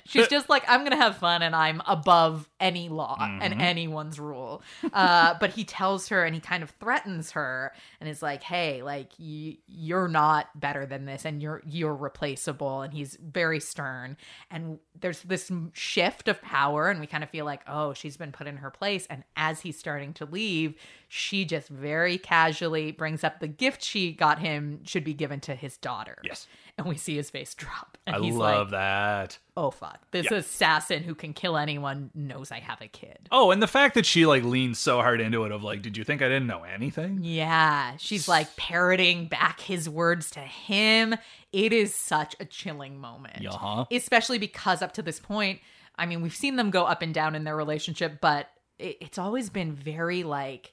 She's 0.06 0.28
just 0.28 0.48
like, 0.48 0.64
I'm 0.68 0.82
gonna 0.84 0.96
have 0.96 1.16
fun 1.16 1.42
and 1.42 1.54
I'm 1.54 1.82
above 1.86 2.48
any 2.60 2.88
law 2.88 3.16
Mm-hmm. 3.20 3.42
and 3.42 3.60
anyone's 3.62 4.18
rule. 4.18 4.62
Uh, 4.92 5.34
but 5.40 5.50
he 5.50 5.64
tells 5.64 6.08
her 6.08 6.24
and 6.24 6.34
he 6.34 6.40
kind 6.40 6.62
of 6.62 6.70
threatens 6.80 7.32
her 7.32 7.72
and 8.00 8.08
is 8.08 8.22
like, 8.22 8.42
"Hey, 8.42 8.82
like 8.82 9.10
you, 9.18 9.56
you're 9.66 10.08
not 10.08 10.48
better 10.58 10.86
than 10.86 11.04
this, 11.04 11.24
and 11.24 11.42
you're 11.42 11.62
you're 11.66 11.94
replaceable." 11.94 12.82
And 12.82 12.92
he's 12.92 13.16
very 13.22 13.60
stern. 13.60 14.16
And 14.50 14.78
there's 15.00 15.20
this 15.22 15.50
shift 15.72 16.28
of 16.28 16.40
power, 16.42 16.88
and 16.88 17.00
we 17.00 17.06
kind 17.06 17.22
of 17.24 17.30
feel 17.30 17.44
like, 17.44 17.62
"Oh, 17.66 17.92
she's 17.94 18.16
been 18.16 18.32
put 18.32 18.46
in 18.46 18.56
her 18.58 18.70
place." 18.70 19.06
And 19.08 19.24
as 19.36 19.60
he's 19.60 19.78
starting 19.78 20.12
to 20.14 20.24
leave, 20.24 20.74
she 21.08 21.44
just 21.44 21.68
very 21.68 22.18
casually 22.18 22.90
brings 22.92 23.22
up 23.24 23.40
the 23.40 23.48
gift 23.48 23.82
she 23.84 24.12
got 24.12 24.38
him 24.38 24.80
should 24.84 25.04
be 25.04 25.14
given 25.14 25.40
to 25.40 25.54
his 25.54 25.76
daughter. 25.76 26.18
Yes. 26.24 26.46
And 26.78 26.88
we 26.88 26.96
see 26.96 27.14
his 27.14 27.30
face 27.30 27.54
drop. 27.54 27.96
And 28.04 28.16
I 28.16 28.20
he's 28.20 28.34
love 28.34 28.72
like, 28.72 28.80
that. 28.80 29.38
oh, 29.56 29.70
fuck. 29.70 30.00
This 30.10 30.28
Yeah. 30.28 30.38
assassin 30.38 31.04
who 31.04 31.14
can 31.14 31.32
kill 31.32 31.56
anyone 31.56 32.10
knows 32.16 32.50
I 32.50 32.58
have 32.58 32.80
a 32.80 32.88
kid. 32.88 33.28
Oh, 33.30 33.52
and 33.52 33.62
the 33.62 33.68
fact 33.68 33.94
that 33.94 34.04
she 34.04 34.26
like 34.26 34.42
leans 34.42 34.80
so 34.80 34.96
hard 35.00 35.20
into 35.20 35.44
it 35.44 35.52
of 35.52 35.62
like, 35.62 35.82
did 35.82 35.96
you 35.96 36.02
think 36.02 36.20
I 36.20 36.24
didn't 36.26 36.48
know 36.48 36.64
anything? 36.64 37.20
Yeah. 37.22 37.96
She's 37.98 38.26
like 38.26 38.56
parroting 38.56 39.26
back 39.28 39.60
his 39.60 39.88
words 39.88 40.32
to 40.32 40.40
him. 40.40 41.14
It 41.52 41.72
is 41.72 41.94
such 41.94 42.34
a 42.40 42.44
chilling 42.44 42.98
moment. 43.00 43.46
Uh-huh. 43.46 43.84
Especially 43.92 44.38
because 44.38 44.82
up 44.82 44.92
to 44.94 45.02
this 45.02 45.20
point, 45.20 45.60
I 45.96 46.06
mean, 46.06 46.22
we've 46.22 46.34
seen 46.34 46.56
them 46.56 46.70
go 46.70 46.86
up 46.86 47.02
and 47.02 47.14
down 47.14 47.36
in 47.36 47.44
their 47.44 47.56
relationship, 47.56 48.20
but 48.20 48.48
it, 48.80 48.96
it's 49.00 49.18
always 49.18 49.48
been 49.48 49.72
very 49.72 50.24
like, 50.24 50.72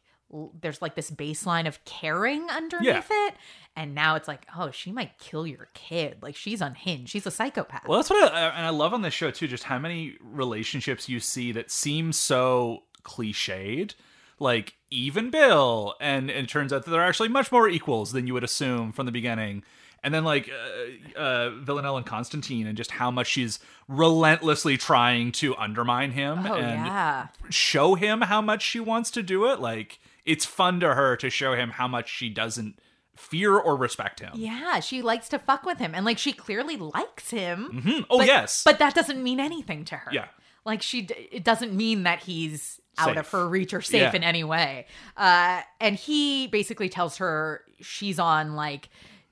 there's 0.62 0.82
like 0.82 0.96
this 0.96 1.12
baseline 1.12 1.68
of 1.68 1.84
caring 1.86 2.50
underneath 2.50 3.08
it. 3.10 3.34
And 3.76 3.96
now 3.96 4.16
it's 4.16 4.28
like, 4.28 4.46
oh, 4.58 4.72
she 4.72 4.92
might 4.92 5.18
kill 5.18 5.48
your 5.48 5.70
kid. 5.74 6.18
Like 6.22 6.36
she's 6.36 6.62
unhinged. 6.62 7.10
She's 7.10 7.26
a 7.26 7.32
psychopath. 7.32 7.88
Well, 7.88 8.00
that's 8.00 8.10
what 8.10 8.34
I, 8.34 8.48
and 8.50 8.66
I 8.66 8.70
love 8.70 8.94
on 8.94 9.02
this 9.02 9.14
show 9.14 9.32
too. 9.32 9.48
Just 9.48 9.64
how 9.64 9.80
many 9.80 10.16
relationships 10.22 11.08
you 11.08 11.20
see 11.20 11.52
that 11.54 11.72
seem 11.72 12.12
so 12.14 12.84
cliched, 13.04 13.96
like 14.40 14.76
even 14.90 15.30
Bill, 15.30 15.96
and, 16.02 16.30
and 16.30 16.46
it 16.46 16.50
turns 16.50 16.74
out 16.74 16.86
that 16.86 16.92
they're 16.92 17.04
actually 17.04 17.30
much 17.30 17.52
more 17.52 17.70
equals 17.70 18.12
than 18.12 18.28
you 18.28 18.34
would 18.34 18.44
assume 18.44 18.92
from 18.92 19.06
the 19.06 19.12
beginning. 19.12 19.64
And 20.04 20.14
then 20.14 20.24
like 20.24 20.50
uh, 20.50 21.20
uh, 21.20 21.50
Villanelle 21.62 21.96
and 21.96 22.06
Constantine, 22.06 22.66
and 22.66 22.76
just 22.76 22.92
how 22.92 23.12
much 23.12 23.28
she's 23.28 23.60
relentlessly 23.88 24.76
trying 24.76 25.32
to 25.34 25.56
undermine 25.56 26.12
him 26.12 26.40
oh, 26.46 26.56
and 26.56 26.86
yeah. 26.86 27.28
show 27.50 27.96
him 27.96 28.22
how 28.22 28.42
much 28.42 28.64
she 28.64 28.80
wants 28.80 29.12
to 29.12 29.22
do 29.22 29.46
it. 29.46 29.60
Like 29.60 30.00
it's 30.26 30.46
fun 30.46 30.80
to 30.82 30.94
her 30.94 31.16
to 31.18 31.30
show 31.30 31.54
him 31.56 31.72
how 31.72 31.88
much 31.88 32.10
she 32.10 32.30
doesn't 32.30 32.80
fear 33.16 33.58
or 33.58 33.76
respect 33.76 34.20
him. 34.20 34.32
Yeah, 34.36 34.80
she 34.80 35.02
likes 35.02 35.30
to 35.30 35.40
fuck 35.40 35.66
with 35.66 35.78
him, 35.80 35.94
and 35.94 36.06
like 36.06 36.18
she 36.18 36.32
clearly 36.34 36.78
likes 36.78 37.30
him. 37.32 37.82
Hmm. 37.84 38.02
Oh 38.10 38.20
but- 38.20 38.28
yes, 38.28 38.64
but 38.64 38.80
that 38.80 38.96
doesn't 38.96 39.22
mean 39.22 39.40
anything 39.40 39.86
to 39.86 39.96
her. 39.96 40.12
Yeah. 40.14 40.28
like 40.66 40.82
she, 40.82 41.08
it 41.32 41.44
doesn't 41.44 41.74
mean 41.74 42.04
that 42.04 42.20
he's 42.20 42.80
out 42.98 43.10
Safe. 43.10 43.18
of 43.18 43.30
her 43.30 43.48
reach 43.48 43.74
or 43.74 43.82
safe 43.82 44.02
Yeah. 44.02 44.16
in 44.16 44.24
any 44.24 44.44
way. 44.44 44.86
Uh, 45.18 45.62
and 45.80 45.96
he 45.96 46.48
basically 46.48 46.90
tells 46.90 47.18
her 47.18 47.64
she's 47.82 48.20
on 48.20 48.56
like. 48.56 48.90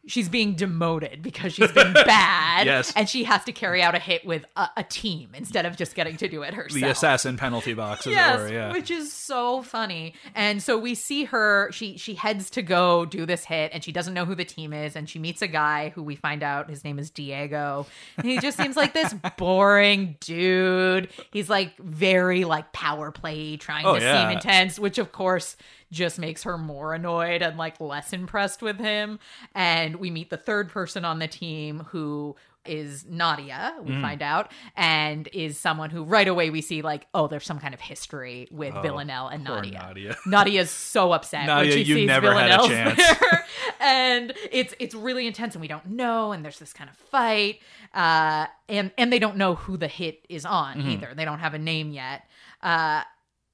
She's 0.07 0.29
being 0.29 0.55
demoted 0.55 1.21
because 1.21 1.53
she's 1.53 1.71
been 1.71 1.93
bad, 2.05 2.65
Yes. 2.65 2.93
and 2.95 3.07
she 3.07 3.25
has 3.25 3.43
to 3.43 3.51
carry 3.51 3.83
out 3.83 3.93
a 3.95 3.99
hit 3.99 4.25
with 4.25 4.43
a, 4.55 4.67
a 4.77 4.83
team 4.83 5.31
instead 5.35 5.65
of 5.67 5.75
just 5.77 5.93
getting 5.93 6.17
to 6.17 6.27
do 6.27 6.41
it 6.41 6.53
herself. 6.53 6.81
the 6.81 6.89
assassin 6.89 7.37
penalty 7.37 7.73
box, 7.73 8.07
yes, 8.07 8.39
were. 8.39 8.51
Yeah. 8.51 8.71
which 8.71 8.89
is 8.89 9.11
so 9.13 9.61
funny. 9.61 10.13
And 10.33 10.63
so 10.63 10.77
we 10.79 10.95
see 10.95 11.25
her. 11.25 11.69
She 11.71 11.97
she 11.97 12.15
heads 12.15 12.49
to 12.51 12.61
go 12.61 13.05
do 13.05 13.25
this 13.25 13.43
hit, 13.43 13.71
and 13.73 13.83
she 13.83 13.91
doesn't 13.91 14.13
know 14.13 14.25
who 14.25 14.35
the 14.35 14.45
team 14.45 14.73
is. 14.73 14.95
And 14.95 15.07
she 15.07 15.19
meets 15.19 15.41
a 15.41 15.47
guy 15.47 15.89
who 15.89 16.01
we 16.01 16.15
find 16.15 16.41
out 16.43 16.69
his 16.69 16.83
name 16.83 16.97
is 16.97 17.11
Diego. 17.11 17.85
And 18.17 18.25
he 18.25 18.39
just 18.39 18.57
seems 18.57 18.75
like 18.77 18.93
this 18.93 19.13
boring 19.37 20.15
dude. 20.21 21.09
He's 21.31 21.49
like 21.49 21.77
very 21.77 22.45
like 22.45 22.71
power 22.73 23.11
play, 23.11 23.57
trying 23.57 23.85
Oh, 23.85 23.95
to 23.95 24.01
yeah. 24.01 24.27
seem 24.29 24.37
intense, 24.37 24.79
which 24.79 24.97
of 24.97 25.11
course 25.11 25.55
just 25.91 26.19
makes 26.19 26.43
her 26.43 26.57
more 26.57 26.93
annoyed 26.93 27.41
and 27.41 27.57
like 27.57 27.79
less 27.79 28.13
impressed 28.13 28.61
with 28.61 28.77
him. 28.79 29.19
And 29.55 29.95
we 29.97 30.09
meet 30.11 30.29
the 30.29 30.37
third 30.37 30.69
person 30.69 31.03
on 31.05 31.19
the 31.19 31.27
team 31.27 31.85
who 31.89 32.35
is 32.65 33.05
Nadia, 33.07 33.73
we 33.81 33.93
Mm. 33.93 34.01
find 34.01 34.21
out, 34.21 34.51
and 34.75 35.27
is 35.33 35.57
someone 35.57 35.89
who 35.89 36.03
right 36.03 36.27
away 36.27 36.49
we 36.51 36.61
see 36.61 36.81
like, 36.83 37.07
oh, 37.15 37.27
there's 37.27 37.45
some 37.45 37.57
kind 37.59 37.73
of 37.73 37.79
history 37.79 38.47
with 38.51 38.73
Villanelle 38.83 39.29
and 39.29 39.47
Oh, 39.47 39.55
Nadia. 39.55 39.79
Nadia. 39.79 40.17
Nadia's 40.27 40.69
so 40.69 41.11
upset 41.13 41.47
Nadia, 41.47 41.69
when 41.75 41.77
she 41.85 41.89
you 41.89 41.95
sees 41.95 42.07
never 42.07 42.33
had 42.33 42.51
a 42.51 42.57
Villanelle's 42.67 42.95
chance. 42.97 43.19
there. 43.19 43.45
and 43.79 44.33
it's 44.51 44.75
it's 44.77 44.93
really 44.93 45.25
intense 45.25 45.55
and 45.55 45.61
we 45.61 45.67
don't 45.69 45.87
know 45.87 46.31
and 46.33 46.43
there's 46.45 46.59
this 46.59 46.73
kind 46.73 46.89
of 46.89 46.95
fight. 46.97 47.59
Uh 47.93 48.45
and 48.67 48.91
and 48.97 49.11
they 49.11 49.19
don't 49.19 49.37
know 49.37 49.55
who 49.55 49.77
the 49.77 49.87
hit 49.87 50.25
is 50.29 50.45
on 50.45 50.77
Mm-hmm. 50.79 50.89
either. 50.89 51.13
They 51.15 51.25
don't 51.25 51.39
have 51.39 51.53
a 51.55 51.59
name 51.59 51.91
yet. 51.91 52.23
Uh 52.61 53.03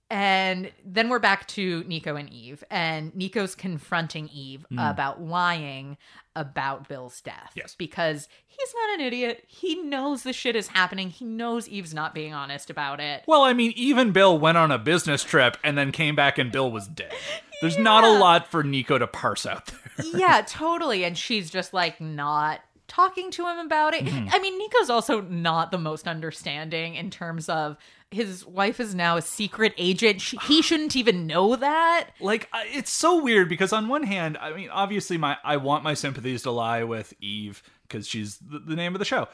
and 0.10 0.72
then 0.86 1.10
we're 1.10 1.20
back 1.20 1.48
to 1.50 1.84
Nico 1.86 2.16
and 2.16 2.32
Eve, 2.32 2.64
and 2.70 3.16
Nico's 3.16 3.56
confronting 3.56 4.30
Eve 4.32 4.66
hmm. 4.70 4.78
about 4.78 5.22
lying 5.22 5.98
about 6.36 6.88
Bill's 6.88 7.22
death. 7.22 7.54
Yes. 7.56 7.76
Because 7.76 8.28
he's 8.46 8.74
not 8.76 9.00
an 9.00 9.06
idiot. 9.06 9.46
He 9.48 9.76
knows 9.76 10.24
the 10.24 10.34
shit 10.34 10.56
is 10.56 10.68
happening. 10.68 11.10
He 11.10 11.26
knows 11.26 11.68
Eve's 11.68 11.94
not 11.94 12.14
being 12.14 12.34
honest 12.34 12.70
about 12.70 13.00
it. 13.00 13.24
Well, 13.28 13.42
I 13.42 13.54
mean, 13.54 13.74
even 13.76 14.12
Bill 14.12 14.38
went 14.38 14.58
on 14.58 14.72
a 14.72 14.78
business 14.78 15.24
trip 15.24 15.58
and 15.64 15.78
then 15.78 15.92
came 15.92 16.16
back 16.16 16.38
and 16.38 16.52
Bill 16.52 16.72
was 16.72 16.88
dead. 16.88 17.14
There's 17.62 17.78
not 17.78 18.04
a 18.04 18.12
lot 18.12 18.48
for 18.52 18.64
Nico 18.64 18.98
to 18.98 19.08
parse 19.08 19.46
out 19.46 19.68
there. 19.68 20.06
yeah, 20.14 20.42
totally. 20.48 21.04
And 21.06 21.18
she's 21.18 21.50
just 21.50 21.74
like 21.74 22.00
not 22.02 22.60
talking 22.88 23.32
to 23.32 23.48
him 23.48 23.60
about 23.60 23.94
it. 23.94 24.06
Mm-hmm. 24.06 24.30
I 24.32 24.40
mean, 24.40 24.58
Nico's 24.58 24.90
also 24.90 25.22
not 25.22 25.72
the 25.72 25.78
most 25.78 26.08
understanding 26.08 26.96
in 26.96 27.10
terms 27.10 27.50
of 27.50 27.78
his 28.12 28.46
wife 28.46 28.80
is 28.80 28.96
now 28.96 29.18
a 29.18 29.22
secret 29.22 29.74
agent. 29.78 30.22
She, 30.22 30.38
he 30.48 30.62
shouldn't 30.64 30.96
even 30.96 31.28
know 31.28 31.56
that. 31.56 32.10
Like, 32.20 32.50
it's 32.74 32.92
so 32.92 33.22
weird 33.22 33.50
because 33.50 33.74
on 33.74 33.88
one 33.88 34.04
hand, 34.04 34.38
I 34.40 34.54
mean, 34.54 34.70
obviously, 34.70 35.18
my 35.18 35.38
I 35.44 35.58
want 35.58 35.84
my 35.84 35.94
sympathies 35.94 36.44
to 36.44 36.52
lie 36.52 36.84
with 36.84 37.14
Eve 37.20 37.62
because 37.88 38.08
she's 38.08 38.38
the, 38.38 38.60
the 38.60 38.76
name 38.76 38.96
of 38.96 39.00
the 39.00 39.06
show, 39.06 39.28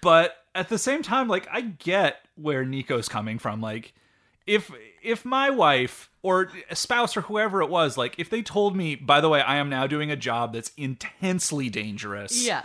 but 0.00 0.36
at 0.54 0.68
the 0.68 0.78
same 0.78 1.02
time, 1.02 1.28
like, 1.28 1.46
I 1.50 1.60
get 1.60 2.26
where 2.36 2.64
Nico's 2.64 3.08
coming 3.08 3.38
from. 3.38 3.60
Like, 3.60 3.92
if 4.46 4.70
if 5.02 5.24
my 5.24 5.50
wife 5.50 6.10
or 6.22 6.50
a 6.70 6.76
spouse 6.76 7.16
or 7.16 7.22
whoever 7.22 7.62
it 7.62 7.68
was, 7.68 7.96
like, 7.98 8.18
if 8.18 8.30
they 8.30 8.42
told 8.42 8.76
me, 8.76 8.94
by 8.94 9.20
the 9.20 9.28
way, 9.28 9.40
I 9.40 9.56
am 9.56 9.68
now 9.68 9.86
doing 9.86 10.10
a 10.10 10.16
job 10.16 10.52
that's 10.52 10.72
intensely 10.76 11.68
dangerous, 11.68 12.44
Yeah. 12.44 12.64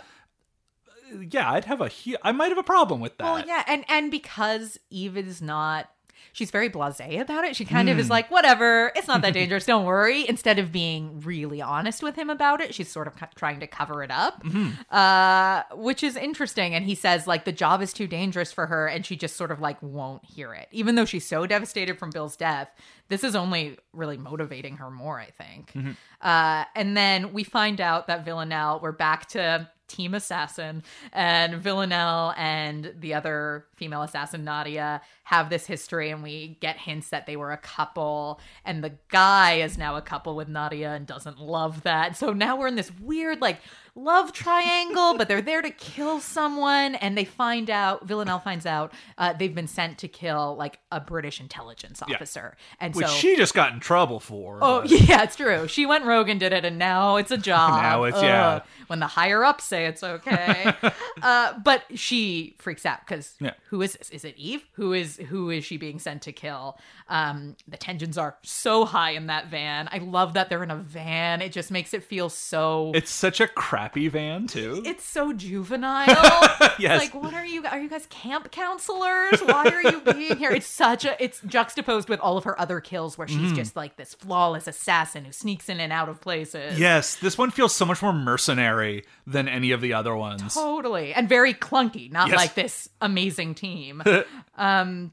Yeah, 1.30 1.50
I'd 1.50 1.64
have 1.64 1.80
a 1.80 1.88
hu- 1.88 2.16
I 2.22 2.32
might 2.32 2.48
have 2.48 2.58
a 2.58 2.62
problem 2.62 3.00
with 3.00 3.16
that. 3.18 3.24
Well, 3.24 3.44
yeah, 3.46 3.64
and 3.66 3.84
and 3.88 4.10
because 4.10 4.78
Eve 4.90 5.16
is 5.16 5.40
not 5.42 5.90
she's 6.32 6.52
very 6.52 6.70
blasé 6.70 7.18
about 7.20 7.42
it. 7.44 7.56
She 7.56 7.64
kind 7.64 7.88
of 7.88 7.96
Hmm. 7.96 8.00
is 8.02 8.08
like, 8.10 8.30
whatever, 8.30 8.92
it's 8.94 9.08
not 9.08 9.20
that 9.22 9.32
dangerous, 9.34 9.64
don't 9.66 9.84
worry. 9.84 10.28
Instead 10.28 10.60
of 10.60 10.70
being 10.70 11.20
really 11.22 11.60
honest 11.60 12.04
with 12.04 12.14
him 12.14 12.30
about 12.30 12.60
it, 12.60 12.72
she's 12.72 12.88
sort 12.88 13.08
of 13.08 13.14
trying 13.34 13.58
to 13.58 13.66
cover 13.66 14.04
it 14.04 14.12
up, 14.12 14.40
Mm-hmm. 14.44 14.94
uh, 14.94 15.62
which 15.74 16.04
is 16.04 16.16
interesting. 16.16 16.72
And 16.74 16.84
he 16.84 16.94
says 16.94 17.26
like 17.26 17.44
the 17.46 17.52
job 17.52 17.82
is 17.82 17.92
too 17.92 18.06
dangerous 18.06 18.52
for 18.52 18.66
her, 18.66 18.86
and 18.86 19.04
she 19.04 19.16
just 19.16 19.36
sort 19.36 19.50
of 19.50 19.60
like 19.60 19.82
won't 19.82 20.24
hear 20.24 20.54
it, 20.54 20.68
even 20.70 20.94
though 20.94 21.04
she's 21.06 21.26
so 21.26 21.46
devastated 21.46 21.98
from 21.98 22.10
Bill's 22.10 22.36
death. 22.36 22.68
This 23.08 23.24
is 23.24 23.34
only 23.34 23.76
really 23.92 24.16
motivating 24.18 24.76
her 24.76 24.90
more, 24.90 25.18
I 25.18 25.30
think. 25.30 25.72
Mm-hmm. 25.72 25.92
Uh, 26.20 26.64
and 26.76 26.96
then 26.96 27.32
we 27.32 27.42
find 27.42 27.80
out 27.80 28.06
that 28.06 28.24
Villanelle, 28.24 28.78
we're 28.80 28.92
back 28.92 29.26
to 29.30 29.68
Team 29.90 30.14
Assassin, 30.14 30.82
and 31.12 31.54
Villanelle 31.56 32.32
and 32.36 32.94
the 32.98 33.14
other 33.14 33.66
female 33.76 34.02
assassin, 34.02 34.44
Nadia, 34.44 35.00
have 35.24 35.50
this 35.50 35.66
history, 35.66 36.10
and 36.10 36.22
we 36.22 36.56
get 36.60 36.76
hints 36.76 37.08
that 37.10 37.26
they 37.26 37.36
were 37.36 37.52
a 37.52 37.56
couple, 37.56 38.40
and 38.64 38.84
the 38.84 38.92
guy 39.08 39.54
is 39.54 39.76
now 39.76 39.96
a 39.96 40.02
couple 40.02 40.36
with 40.36 40.48
Nadia 40.48 40.92
and 40.92 41.06
doesn't 41.06 41.40
love 41.40 41.82
that. 41.82 42.16
So 42.16 42.32
now 42.32 42.56
we're 42.56 42.68
in 42.68 42.76
this 42.76 42.92
weird, 43.00 43.40
like, 43.40 43.60
love 43.94 44.32
triangle, 44.32 45.16
but 45.16 45.28
they're 45.28 45.42
there 45.42 45.62
to 45.62 45.70
kill 45.70 46.20
someone, 46.20 46.94
and 46.96 47.16
they 47.16 47.24
find 47.24 47.68
out, 47.70 48.06
Villanelle 48.06 48.38
finds 48.40 48.66
out 48.66 48.92
uh, 49.18 49.32
they've 49.32 49.54
been 49.54 49.66
sent 49.66 49.98
to 49.98 50.08
kill, 50.08 50.56
like, 50.56 50.78
a 50.92 51.00
British 51.00 51.40
intelligence 51.40 52.02
Yeah. 52.08 52.16
officer. 52.16 52.56
And 52.80 52.94
which 52.94 53.06
so. 53.06 53.12
she 53.14 53.36
just 53.36 53.54
got 53.54 53.72
in 53.72 53.80
trouble 53.80 54.20
for. 54.20 54.58
Oh 54.62 54.80
but- 54.82 54.90
yeah, 55.08 55.22
it's 55.22 55.36
true. 55.36 55.68
She 55.68 55.86
went 55.86 56.04
rogue 56.04 56.28
and 56.28 56.38
did 56.40 56.52
it, 56.52 56.64
and 56.64 56.78
now 56.78 57.16
it's 57.16 57.30
a 57.30 57.38
job. 57.50 57.82
Now 57.82 58.04
it's- 58.04 58.22
yeah. 58.22 58.60
When 58.88 58.98
the 59.00 59.06
higher 59.06 59.44
ups 59.44 59.64
say 59.64 59.86
it's 59.86 60.02
okay, 60.02 60.72
uh, 61.22 61.58
but 61.62 61.82
she 61.94 62.56
freaks 62.58 62.84
out 62.84 63.00
because 63.06 63.34
Yeah. 63.40 63.52
who 63.68 63.82
is 63.82 63.92
this? 63.94 64.10
Is 64.10 64.24
it 64.24 64.36
Eve? 64.36 64.64
Who 64.72 64.92
is 64.92 65.16
who 65.28 65.50
is 65.50 65.64
she 65.64 65.76
being 65.76 65.98
sent 66.00 66.22
to 66.22 66.32
kill? 66.32 66.76
Um, 67.08 67.56
the 67.68 67.76
tensions 67.76 68.18
are 68.18 68.36
so 68.42 68.84
high 68.84 69.10
in 69.12 69.26
that 69.28 69.46
van. 69.48 69.88
I 69.92 69.98
love 69.98 70.34
that 70.34 70.48
they're 70.48 70.62
in 70.64 70.70
a 70.72 70.76
van. 70.76 71.40
It 71.40 71.52
just 71.52 71.70
makes 71.70 71.94
it 71.94 72.02
feel 72.02 72.28
so. 72.28 72.90
It's 72.94 73.10
such 73.10 73.40
a 73.40 73.46
crappy 73.92 74.08
van 74.08 74.46
too. 74.46 74.82
it's 74.86 75.04
so 75.04 75.32
juvenile. 75.32 76.48
Yes. 76.78 76.98
Like, 77.00 77.14
what 77.22 77.34
are 77.34 77.44
you? 77.44 77.66
Are 77.66 77.78
you 77.78 77.90
guys 77.90 78.06
camp 78.06 78.50
counselors? 78.50 79.40
Why 79.42 79.64
are 79.66 79.82
you 79.82 80.00
being 80.00 80.36
here? 80.38 80.50
It's 80.50 80.66
such 80.66 81.04
a. 81.04 81.22
It's 81.22 81.40
juxtaposed 81.42 82.08
with 82.08 82.20
all 82.20 82.38
of 82.38 82.44
her 82.44 82.58
other 82.58 82.80
kills, 82.80 83.18
where 83.18 83.26
Mm. 83.26 83.38
she's 83.40 83.52
just 83.52 83.76
like 83.76 83.96
this 83.96 84.14
flawless 84.14 84.66
assassin 84.66 85.26
who 85.26 85.32
sneaks 85.32 85.68
in 85.68 85.78
and 85.78 85.92
out 85.92 86.08
of 86.08 86.22
places. 86.22 86.78
yes, 86.78 87.16
this 87.16 87.36
one 87.36 87.50
feels 87.50 87.74
so 87.74 87.84
much 87.84 88.00
more 88.00 88.14
mercenary 88.14 89.04
than 89.26 89.46
any 89.46 89.72
of 89.72 89.82
the 89.82 89.92
other 89.92 90.16
ones. 90.16 90.54
Totally. 90.54 91.12
And 91.12 91.28
very 91.28 91.52
clunky, 91.52 92.10
not 92.10 92.28
Yes. 92.28 92.36
like 92.38 92.54
this 92.54 92.88
amazing 93.02 93.54
team. 93.56 94.02
um 94.56 95.12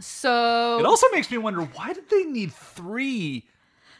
So 0.00 0.78
It 0.78 0.84
also 0.84 1.06
makes 1.12 1.30
me 1.30 1.38
wonder 1.38 1.62
why 1.62 1.94
did 1.94 2.10
they 2.10 2.24
need 2.24 2.52
three 2.52 3.44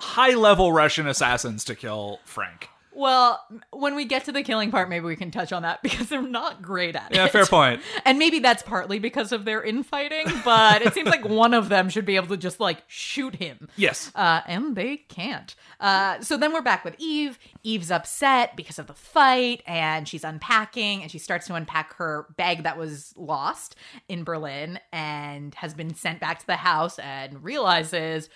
high 0.00 0.34
level 0.34 0.70
Russian 0.72 1.06
assassins 1.06 1.64
to 1.64 1.74
kill 1.74 2.20
Frank? 2.26 2.68
Well, 2.96 3.44
when 3.72 3.94
we 3.94 4.06
get 4.06 4.24
to 4.24 4.32
the 4.32 4.42
killing 4.42 4.70
part, 4.70 4.88
maybe 4.88 5.04
we 5.04 5.16
can 5.16 5.30
touch 5.30 5.52
on 5.52 5.62
that 5.62 5.82
because 5.82 6.08
they're 6.08 6.22
not 6.22 6.62
great 6.62 6.96
at 6.96 7.12
it. 7.12 7.16
Yeah, 7.16 7.28
fair 7.28 7.44
point. 7.44 7.82
And 8.06 8.18
maybe 8.18 8.38
that's 8.38 8.62
partly 8.62 8.98
because 8.98 9.32
of 9.32 9.44
their 9.44 9.62
infighting, 9.62 10.26
but 10.44 10.80
it 10.80 10.94
seems 10.94 11.08
like 11.08 11.24
one 11.28 11.52
of 11.52 11.68
them 11.68 11.90
should 11.90 12.06
be 12.06 12.16
able 12.16 12.28
to 12.28 12.38
just 12.38 12.58
like 12.58 12.82
shoot 12.86 13.34
him. 13.34 13.68
Yes. 13.76 14.10
Uh, 14.14 14.40
and 14.46 14.74
they 14.74 14.96
can't. 14.96 15.54
Uh, 15.78 16.20
so 16.20 16.38
then 16.38 16.54
we're 16.54 16.62
back 16.62 16.84
with 16.86 16.94
Eve. 16.98 17.38
Eve's 17.62 17.90
upset 17.90 18.56
because 18.56 18.78
of 18.78 18.86
the 18.86 18.94
fight, 18.94 19.62
and 19.66 20.08
she's 20.08 20.24
unpacking, 20.24 21.02
and 21.02 21.10
she 21.10 21.18
starts 21.18 21.46
to 21.48 21.54
unpack 21.54 21.94
her 21.96 22.26
bag 22.36 22.62
that 22.62 22.78
was 22.78 23.12
lost 23.16 23.76
in 24.08 24.24
Berlin 24.24 24.80
and 24.90 25.54
has 25.56 25.74
been 25.74 25.94
sent 25.94 26.18
back 26.18 26.38
to 26.38 26.46
the 26.46 26.56
house, 26.56 26.98
and 26.98 27.44
realizes, 27.44 28.30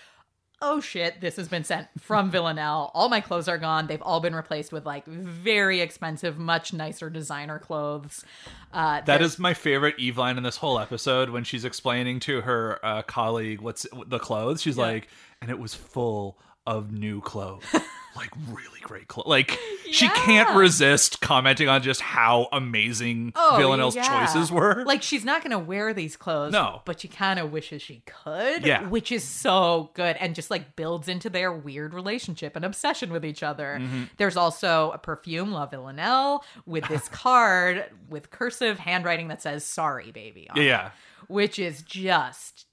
oh 0.62 0.80
shit, 0.80 1.20
this 1.20 1.36
has 1.36 1.48
been 1.48 1.64
sent 1.64 1.88
from 1.98 2.30
Villanelle. 2.30 2.90
All 2.94 3.08
my 3.08 3.20
clothes 3.20 3.48
are 3.48 3.58
gone. 3.58 3.86
They've 3.86 4.02
all 4.02 4.20
been 4.20 4.34
replaced 4.34 4.72
with 4.72 4.84
like 4.84 5.06
very 5.06 5.80
expensive, 5.80 6.38
much 6.38 6.72
nicer 6.72 7.08
designer 7.10 7.58
clothes. 7.58 8.24
Uh, 8.72 9.00
That 9.02 9.22
is 9.22 9.38
my 9.38 9.54
favorite 9.54 9.94
Eve 9.98 10.18
line 10.18 10.36
in 10.36 10.42
this 10.42 10.56
whole 10.56 10.78
episode 10.78 11.30
when 11.30 11.44
she's 11.44 11.64
explaining 11.64 12.20
to 12.20 12.42
her 12.42 12.78
uh, 12.84 13.02
colleague 13.02 13.60
what's 13.60 13.86
the 14.06 14.18
clothes. 14.18 14.60
She's 14.62 14.78
like, 14.78 15.08
and 15.40 15.50
it 15.50 15.58
was 15.58 15.74
full 15.74 16.38
of 16.70 16.92
new 16.92 17.20
clothes. 17.20 17.64
like 18.16 18.30
really 18.48 18.80
great 18.82 19.08
clothes. 19.08 19.26
Like 19.28 19.58
she 19.90 20.08
can't 20.08 20.56
resist 20.56 21.20
commenting 21.20 21.68
on 21.68 21.82
just 21.82 22.00
how 22.00 22.48
amazing 22.52 23.32
Oh, 23.36 23.54
Villanelle's 23.56 23.96
yeah. 23.96 24.26
choices 24.26 24.50
were. 24.52 24.84
Like 24.84 25.02
she's 25.02 25.24
not 25.24 25.42
going 25.42 25.52
to 25.52 25.58
wear 25.58 25.92
these 25.94 26.16
clothes. 26.16 26.52
No. 26.52 26.82
But 26.84 27.00
she 27.00 27.08
kind 27.08 27.38
of 27.38 27.50
wishes 27.52 27.82
she 27.82 28.02
could. 28.06 28.64
Yeah. 28.66 28.86
Which 28.88 29.10
is 29.12 29.24
so 29.24 29.90
good 29.94 30.16
and 30.16 30.34
just 30.34 30.50
like 30.50 30.76
builds 30.76 31.08
into 31.08 31.30
their 31.30 31.52
weird 31.52 31.94
relationship 31.94 32.56
and 32.56 32.64
obsession 32.64 33.12
with 33.12 33.24
each 33.24 33.42
other. 33.42 33.78
Mm-hmm. 33.80 34.04
There's 34.16 34.36
also 34.36 34.90
a 34.92 34.98
perfume, 34.98 35.50
La 35.52 35.66
Villanelle, 35.66 36.44
with 36.66 36.86
this 36.88 37.08
card 37.10 37.84
with 38.08 38.30
cursive 38.30 38.78
handwriting 38.78 39.28
that 39.28 39.42
says 39.42 39.64
sorry, 39.64 40.10
baby. 40.12 40.48
yeah, 40.54 40.60
it, 40.62 40.66
yeah. 40.66 40.90
Which 41.28 41.58
is 41.58 41.82
just 41.82 42.66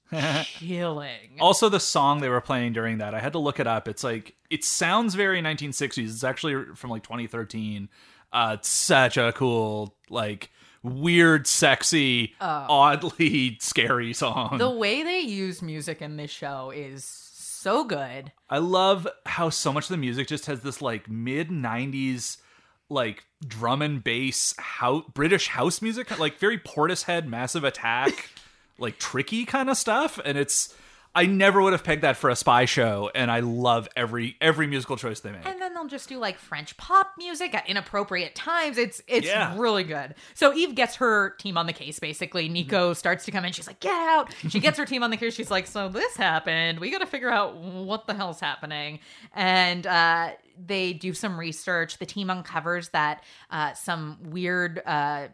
chilling. 0.44 1.36
Also, 1.40 1.68
the 1.68 1.80
song 1.80 2.20
they 2.20 2.28
were 2.28 2.40
playing 2.40 2.72
during 2.72 2.98
that, 2.98 3.14
I 3.14 3.20
had 3.20 3.32
to 3.32 3.38
look 3.38 3.60
it 3.60 3.66
up. 3.66 3.88
It's 3.88 4.04
like 4.04 4.34
it 4.50 4.64
sounds 4.64 5.14
very 5.14 5.42
1960s. 5.42 5.98
It's 6.04 6.24
actually 6.24 6.74
from 6.74 6.90
like 6.90 7.02
2013. 7.02 7.88
Uh, 8.32 8.56
it's 8.58 8.68
such 8.68 9.16
a 9.16 9.32
cool, 9.32 9.94
like 10.10 10.50
weird, 10.82 11.46
sexy, 11.46 12.34
oddly 12.40 13.56
scary 13.60 14.12
song. 14.12 14.50
Oh. 14.52 14.58
the 14.58 14.70
way 14.70 15.02
they 15.02 15.20
use 15.20 15.62
music 15.62 16.02
in 16.02 16.16
this 16.16 16.30
show 16.30 16.70
is 16.70 17.04
so 17.04 17.84
good. 17.84 18.32
I 18.48 18.58
love 18.58 19.08
how 19.26 19.50
so 19.50 19.72
much 19.72 19.84
of 19.84 19.90
the 19.90 19.96
music 19.96 20.28
just 20.28 20.46
has 20.46 20.60
this 20.60 20.80
like 20.80 21.08
mid 21.08 21.48
90s 21.48 22.38
like 22.90 23.24
drum 23.46 23.82
and 23.82 24.02
bass 24.02 24.54
how 24.58 25.04
British 25.12 25.48
house 25.48 25.82
music, 25.82 26.18
like 26.18 26.38
very 26.38 26.58
Portishead, 26.58 27.26
Massive 27.26 27.64
Attack, 27.64 28.30
like 28.78 28.98
tricky 28.98 29.44
kind 29.44 29.68
of 29.70 29.76
stuff. 29.76 30.18
And 30.24 30.38
it's 30.38 30.74
I 31.14 31.24
never 31.26 31.60
would 31.62 31.72
have 31.72 31.82
pegged 31.82 32.02
that 32.02 32.16
for 32.16 32.30
a 32.30 32.36
spy 32.36 32.66
show, 32.66 33.10
and 33.12 33.30
I 33.30 33.40
love 33.40 33.88
every 33.96 34.36
every 34.40 34.66
musical 34.68 34.96
choice 34.96 35.18
they 35.20 35.32
make. 35.32 35.44
And 35.46 35.60
then 35.60 35.74
they'll 35.74 35.86
just 35.88 36.08
do 36.08 36.18
like 36.18 36.38
French 36.38 36.76
pop 36.76 37.12
music 37.18 37.54
at 37.54 37.68
inappropriate 37.68 38.34
times. 38.36 38.76
It's 38.78 39.00
it's 39.08 39.26
Yeah. 39.26 39.58
really 39.58 39.84
good. 39.84 40.14
So 40.34 40.52
Eve 40.54 40.74
gets 40.76 40.96
her 40.96 41.30
team 41.30 41.56
on 41.56 41.66
the 41.66 41.72
case. 41.72 41.98
Basically, 41.98 42.48
Nico 42.48 42.92
starts 42.92 43.24
to 43.24 43.32
come 43.32 43.44
in. 43.44 43.52
She's 43.52 43.66
like, 43.66 43.80
"Get 43.80 43.90
out!" 43.94 44.32
She 44.48 44.60
gets 44.60 44.78
her 44.78 44.84
team 44.84 45.02
on 45.02 45.10
the 45.10 45.16
case. 45.16 45.34
She's 45.34 45.50
like, 45.50 45.66
"So 45.66 45.88
this 45.88 46.14
happened. 46.16 46.78
We 46.78 46.90
got 46.90 46.98
to 47.00 47.06
figure 47.06 47.30
out 47.30 47.56
what 47.56 48.06
the 48.06 48.14
hell's 48.14 48.38
happening." 48.38 49.00
And 49.34 49.86
uh, 49.86 50.32
they 50.66 50.92
do 50.92 51.14
some 51.14 51.40
research. 51.40 51.98
The 51.98 52.06
team 52.06 52.28
uncovers 52.30 52.90
that 52.90 53.24
uh, 53.50 53.72
some 53.72 54.18
weird. 54.30 54.82
Uh, 54.86 55.28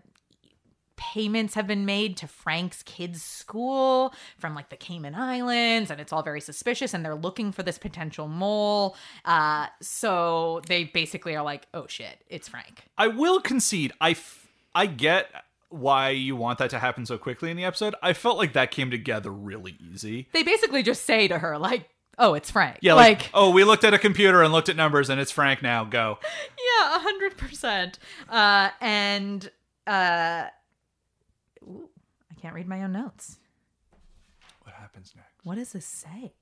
payments 0.96 1.54
have 1.54 1.66
been 1.66 1.84
made 1.84 2.16
to 2.18 2.26
Frank's 2.26 2.82
kids' 2.82 3.22
school 3.22 4.14
from 4.38 4.54
like 4.54 4.68
the 4.68 4.76
Cayman 4.76 5.14
Islands, 5.14 5.90
and 5.90 6.00
it's 6.00 6.12
all 6.12 6.22
very 6.22 6.40
suspicious. 6.40 6.94
And 6.94 7.04
they're 7.04 7.14
looking 7.14 7.52
for 7.52 7.62
this 7.62 7.78
potential 7.78 8.28
mole. 8.28 8.96
Uh, 9.24 9.66
so 9.80 10.62
they 10.66 10.84
basically 10.84 11.36
are 11.36 11.44
like, 11.44 11.66
"Oh 11.74 11.86
shit, 11.88 12.24
it's 12.28 12.48
Frank." 12.48 12.84
I 12.96 13.08
will 13.08 13.40
concede, 13.40 13.92
I 14.00 14.12
f- 14.12 14.48
I 14.74 14.86
get 14.86 15.30
why 15.68 16.10
you 16.10 16.36
want 16.36 16.58
that 16.58 16.70
to 16.70 16.78
happen 16.78 17.04
so 17.04 17.18
quickly 17.18 17.50
in 17.50 17.56
the 17.56 17.64
episode. 17.64 17.94
I 18.02 18.12
felt 18.12 18.38
like 18.38 18.52
that 18.52 18.70
came 18.70 18.90
together 18.90 19.30
really 19.30 19.76
easy. 19.92 20.28
They 20.32 20.42
basically 20.42 20.82
just 20.82 21.04
say 21.04 21.28
to 21.28 21.38
her 21.38 21.58
like, 21.58 21.88
"Oh, 22.18 22.34
it's 22.34 22.50
Frank." 22.50 22.78
Yeah, 22.80 22.94
like, 22.94 23.18
like 23.18 23.30
oh, 23.34 23.50
we 23.50 23.64
looked 23.64 23.84
at 23.84 23.94
a 23.94 23.98
computer 23.98 24.42
and 24.42 24.52
looked 24.52 24.68
at 24.68 24.76
numbers, 24.76 25.10
and 25.10 25.20
it's 25.20 25.32
Frank 25.32 25.62
now. 25.62 25.84
Go. 25.84 26.18
yeah, 26.80 26.96
a 26.96 26.98
hundred 27.00 27.36
percent. 27.36 27.98
Uh, 28.28 28.70
and 28.80 29.50
uh, 29.86 30.46
ooh, 31.66 31.88
I 32.30 32.34
can't 32.40 32.54
read 32.54 32.68
my 32.68 32.82
own 32.82 32.92
notes. 32.92 33.38
What 34.62 34.74
happens 34.74 35.12
next? 35.16 35.44
What 35.44 35.56
does 35.56 35.72
this 35.72 35.86
say? 35.86 36.34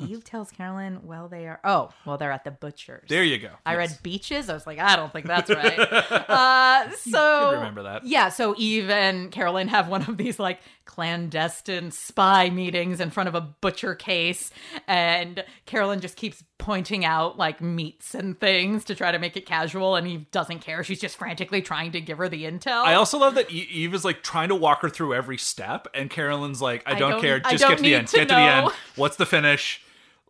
Eve 0.00 0.24
tells 0.24 0.50
Carolyn, 0.50 1.00
well, 1.04 1.28
they 1.28 1.46
are. 1.46 1.60
Oh, 1.64 1.90
well, 2.06 2.18
they're 2.18 2.32
at 2.32 2.44
the 2.44 2.50
butcher's. 2.50 3.08
There 3.08 3.24
you 3.24 3.38
go. 3.38 3.50
I 3.66 3.72
Yes. 3.76 3.90
read 3.90 4.02
beaches. 4.02 4.48
I 4.50 4.54
was 4.54 4.66
like, 4.66 4.78
I 4.78 4.96
don't 4.96 5.12
think 5.12 5.26
that's 5.26 5.50
right. 5.50 5.78
uh, 5.78 6.90
so 6.96 7.52
remember 7.52 7.82
that. 7.84 8.04
Yeah. 8.06 8.28
So 8.28 8.54
Eve 8.58 8.90
and 8.90 9.30
Carolyn 9.30 9.68
have 9.68 9.88
one 9.88 10.02
of 10.02 10.16
these 10.16 10.38
like 10.38 10.60
clandestine 10.84 11.90
spy 11.90 12.50
meetings 12.50 13.00
in 13.00 13.10
front 13.10 13.28
of 13.28 13.34
a 13.34 13.40
butcher 13.40 13.94
case, 13.94 14.50
and 14.86 15.44
Carolyn 15.66 16.00
just 16.00 16.16
keeps 16.16 16.42
pointing 16.58 17.04
out 17.04 17.36
like 17.36 17.60
meats 17.60 18.14
and 18.14 18.38
things 18.38 18.84
to 18.84 18.94
try 18.94 19.10
to 19.12 19.18
make 19.18 19.36
it 19.36 19.46
casual, 19.46 19.96
and 19.96 20.06
Eve 20.06 20.30
doesn't 20.30 20.60
care. 20.60 20.82
She's 20.84 21.00
just 21.00 21.16
frantically 21.16 21.60
trying 21.62 21.92
to 21.92 22.00
give 22.00 22.18
her 22.18 22.28
the 22.28 22.44
intel. 22.44 22.84
I 22.84 22.94
also 22.94 23.18
love 23.18 23.34
that 23.34 23.50
Eve 23.50 23.94
is 23.94 24.04
like 24.04 24.22
trying 24.22 24.48
to 24.48 24.54
walk 24.54 24.82
her 24.82 24.88
through 24.88 25.14
every 25.14 25.38
step, 25.38 25.86
and 25.94 26.08
Carolyn's 26.08 26.62
like, 26.62 26.82
"I 26.86 26.92
I 26.92 26.98
don't, 26.98 27.12
don't- 27.12 27.20
care. 27.20 27.40
I 27.44 27.50
Just 27.52 27.62
don't 27.62 27.70
get 27.70 27.76
to 27.78 27.82
the 27.82 27.94
end. 27.94 28.08
to 28.08 28.16
get 28.16 28.28
to 28.28 28.34
the 28.34 28.40
end. 28.40 28.70
What's 28.96 29.16
the 29.16 29.26
finish? 29.26 29.81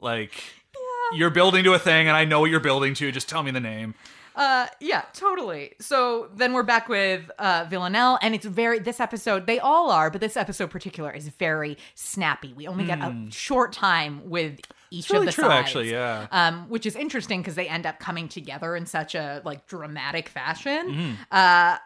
Like, 0.03 0.33
you're 1.15 1.31
building 1.31 1.65
to 1.65 1.75
a 1.75 1.79
thing, 1.79 2.09
and 2.09 2.17
I 2.17 2.25
know 2.25 2.41
what 2.41 2.51
you're 2.51 2.61
building 2.61 2.95
to. 2.95 3.13
Just 3.13 3.29
tell 3.29 3.43
me 3.43 3.51
the 3.51 3.61
name." 3.61 3.95
Uh, 4.35 4.67
yeah, 4.81 5.03
totally. 5.13 5.75
So 5.79 6.31
then 6.35 6.55
we're 6.55 6.63
back 6.63 6.89
with 6.89 7.31
uh, 7.39 7.67
Villanelle, 7.69 8.19
and 8.23 8.35
it's 8.35 8.47
very 8.47 8.79
this 8.79 8.99
episode. 8.99 9.47
They 9.47 9.59
all 9.59 9.91
are, 9.91 10.11
but 10.11 10.23
this 10.23 10.37
episode 10.39 10.71
particular 10.71 11.11
is 11.11 11.29
very 11.29 11.77
snappy. 11.95 12.55
We 12.55 12.67
only 12.67 12.85
get 12.85 12.99
a 13.01 13.27
short 13.31 13.75
time 13.75 14.31
with 14.31 14.59
each 14.91 15.09
Hmm. 15.09 15.15
really 15.15 15.27
of 15.29 15.35
the 15.35 15.43
true, 15.43 15.51
sides, 15.51 15.67
actually, 15.67 15.91
yeah. 15.91 16.27
Um, 16.31 16.69
which 16.71 16.87
is 16.87 16.97
interesting 16.97 17.41
because 17.41 17.57
they 17.57 17.69
end 17.69 17.85
up 17.85 17.99
coming 17.99 18.27
together 18.29 18.75
in 18.75 18.87
such 18.87 19.15
a 19.15 19.43
like 19.45 19.67
dramatic 19.67 20.31
fashion. 20.31 20.89
Mm-hmm. 20.91 21.13
Uh, 21.31 21.77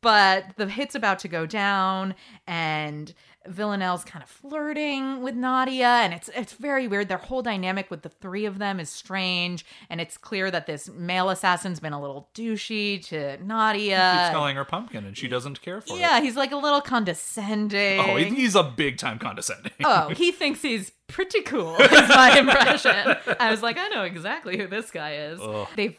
but 0.00 0.44
the 0.56 0.68
hit's 0.68 0.94
about 0.94 1.18
to 1.20 1.28
go 1.28 1.44
down, 1.44 2.14
and 2.46 3.12
Villanelle's 3.46 4.04
kind 4.04 4.22
of 4.22 4.28
flirting 4.28 5.22
with 5.22 5.34
Nadia, 5.34 5.86
and 5.86 6.12
it's 6.12 6.28
it's 6.34 6.52
very 6.52 6.86
weird. 6.86 7.08
Their 7.08 7.16
whole 7.18 7.40
dynamic 7.42 7.90
with 7.90 8.02
the 8.02 8.10
three 8.10 8.44
of 8.44 8.58
them 8.58 8.78
is 8.78 8.90
strange, 8.90 9.64
and 9.88 10.00
it's 10.00 10.18
clear 10.18 10.50
that 10.50 10.66
this 10.66 10.90
male 10.90 11.30
assassin's 11.30 11.80
been 11.80 11.94
a 11.94 12.00
little 12.00 12.28
douchey 12.34 13.02
to 13.06 13.42
Nadia. 13.42 14.24
Keeps 14.26 14.34
calling 14.36 14.56
her 14.56 14.64
pumpkin, 14.66 15.06
and 15.06 15.16
she 15.16 15.26
doesn't 15.26 15.62
care 15.62 15.80
for 15.80 15.94
it. 15.96 16.00
yeah, 16.00 16.20
he's 16.20 16.36
like 16.36 16.52
a 16.52 16.56
little 16.56 16.82
condescending. 16.82 18.00
Oh, 18.00 18.16
he's 18.16 18.54
a 18.54 18.62
big 18.62 18.98
time 18.98 19.18
condescending. 19.18 19.72
Oh, 19.84 20.10
he 20.10 20.30
thinks 20.32 20.60
he's 20.62 20.92
pretty 21.08 21.40
cool, 21.40 21.74
is 21.76 22.08
my 22.08 22.38
impression. 22.38 23.16
I 23.40 23.50
was 23.50 23.62
like, 23.62 23.78
I 23.78 23.88
know 23.88 24.02
exactly 24.02 24.58
who 24.58 24.66
this 24.66 24.90
guy 24.90 25.14
is. 25.16 25.40
Ugh. 25.42 25.66
They 25.74 25.98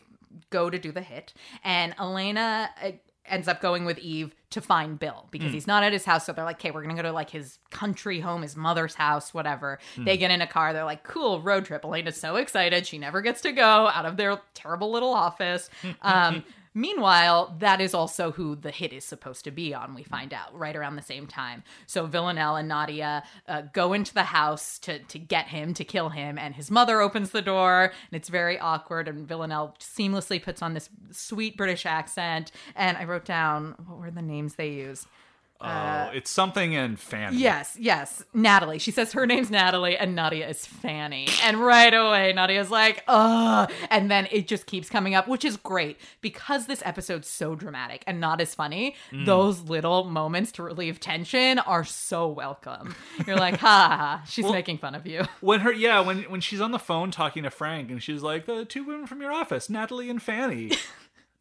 go 0.51 0.69
to 0.69 0.77
do 0.77 0.91
the 0.91 1.01
hit, 1.01 1.33
and 1.63 1.95
Elena 1.99 2.69
uh, 2.83 2.91
ends 3.25 3.47
up 3.47 3.61
going 3.61 3.85
with 3.85 3.99
Eve 3.99 4.35
to 4.49 4.61
find 4.61 4.99
Bill 4.99 5.27
because 5.31 5.53
he's 5.53 5.67
not 5.67 5.83
at 5.83 5.93
his 5.93 6.03
house. 6.03 6.25
So 6.25 6.33
they're 6.33 6.43
like, 6.43 6.57
okay, 6.57 6.71
we're 6.71 6.83
going 6.83 6.95
to 6.95 7.01
go 7.01 7.07
to 7.07 7.13
like 7.13 7.29
his 7.29 7.59
country 7.69 8.19
home, 8.19 8.41
his 8.41 8.55
mother's 8.57 8.95
house, 8.95 9.33
whatever. 9.33 9.79
They 9.97 10.17
get 10.17 10.31
in 10.31 10.41
a 10.41 10.47
car. 10.47 10.73
They're 10.73 10.83
like, 10.83 11.03
cool, 11.03 11.41
road 11.41 11.65
trip. 11.65 11.85
Elena's 11.85 12.17
so 12.17 12.35
excited. 12.35 12.85
She 12.85 12.97
never 12.97 13.21
gets 13.21 13.41
to 13.41 13.51
go 13.51 13.63
out 13.87 14.05
of 14.05 14.17
their 14.17 14.41
terrible 14.53 14.91
little 14.91 15.13
office. 15.13 15.69
Um, 16.01 16.43
Meanwhile, 16.73 17.57
that 17.59 17.81
is 17.81 17.93
also 17.93 18.31
who 18.31 18.55
the 18.55 18.71
hit 18.71 18.93
is 18.93 19.03
supposed 19.03 19.43
to 19.43 19.51
be 19.51 19.73
on, 19.73 19.93
we 19.93 20.03
find 20.03 20.33
out 20.33 20.57
right 20.57 20.75
around 20.75 20.95
the 20.95 21.01
same 21.01 21.27
time. 21.27 21.63
So 21.85 22.05
Villanelle 22.05 22.55
and 22.55 22.69
Nadia 22.69 23.23
uh, 23.47 23.63
go 23.73 23.91
into 23.91 24.13
the 24.13 24.23
house 24.23 24.79
to, 24.79 24.99
to 24.99 25.19
get 25.19 25.47
him, 25.47 25.73
to 25.73 25.83
kill 25.83 26.09
him, 26.09 26.37
and 26.37 26.55
his 26.55 26.71
mother 26.71 27.01
opens 27.01 27.31
the 27.31 27.41
door, 27.41 27.83
and 27.83 28.15
it's 28.17 28.29
very 28.29 28.57
awkward. 28.57 29.09
And 29.09 29.27
Villanelle 29.27 29.75
seamlessly 29.79 30.41
puts 30.41 30.61
on 30.61 30.73
this 30.73 30.89
sweet 31.11 31.57
British 31.57 31.85
accent. 31.85 32.51
And 32.75 32.97
I 32.97 33.03
wrote 33.03 33.25
down 33.25 33.75
what 33.85 33.99
were 33.99 34.11
the 34.11 34.21
names 34.21 34.55
they 34.55 34.69
use? 34.69 35.05
Oh, 35.63 36.09
it's 36.13 36.29
something 36.29 36.73
in 36.73 36.95
Fanny. 36.95 37.37
Yes, 37.37 37.75
yes. 37.79 38.23
Natalie. 38.33 38.79
She 38.79 38.91
says 38.91 39.13
her 39.13 39.25
name's 39.25 39.51
Natalie 39.51 39.97
and 39.97 40.15
Nadia 40.15 40.47
is 40.47 40.65
Fanny. 40.65 41.27
And 41.43 41.59
right 41.59 41.93
away, 41.93 42.33
Nadia's 42.33 42.71
like, 42.71 43.03
ugh. 43.07 43.71
And 43.89 44.09
then 44.09 44.27
it 44.31 44.47
just 44.47 44.65
keeps 44.65 44.89
coming 44.89 45.13
up, 45.13 45.27
which 45.27 45.45
is 45.45 45.57
great 45.57 45.97
because 46.21 46.65
this 46.65 46.81
episode's 46.85 47.27
so 47.27 47.55
dramatic 47.55 48.03
and 48.07 48.19
not 48.19 48.41
as 48.41 48.55
funny. 48.55 48.95
Mm. 49.11 49.25
Those 49.25 49.61
little 49.61 50.03
moments 50.05 50.51
to 50.53 50.63
relieve 50.63 50.99
tension 50.99 51.59
are 51.59 51.83
so 51.83 52.27
welcome. 52.27 52.95
You're 53.27 53.37
like, 53.37 53.57
ha 53.57 53.87
ha, 53.89 53.97
ha. 53.97 54.23
She's 54.27 54.49
making 54.49 54.79
fun 54.79 54.95
of 54.95 55.05
you. 55.05 55.25
When 55.41 55.61
her 55.61 55.71
yeah, 55.71 55.99
when 56.01 56.23
when 56.23 56.41
she's 56.41 56.61
on 56.61 56.71
the 56.71 56.79
phone 56.79 57.11
talking 57.11 57.43
to 57.43 57.49
Frank 57.49 57.91
and 57.91 58.01
she's 58.01 58.21
like, 58.21 58.45
the 58.45 58.65
two 58.65 58.83
women 58.83 59.07
from 59.07 59.21
your 59.21 59.31
office, 59.31 59.69
Natalie 59.69 60.09
and 60.09 60.21
Fanny. 60.21 60.71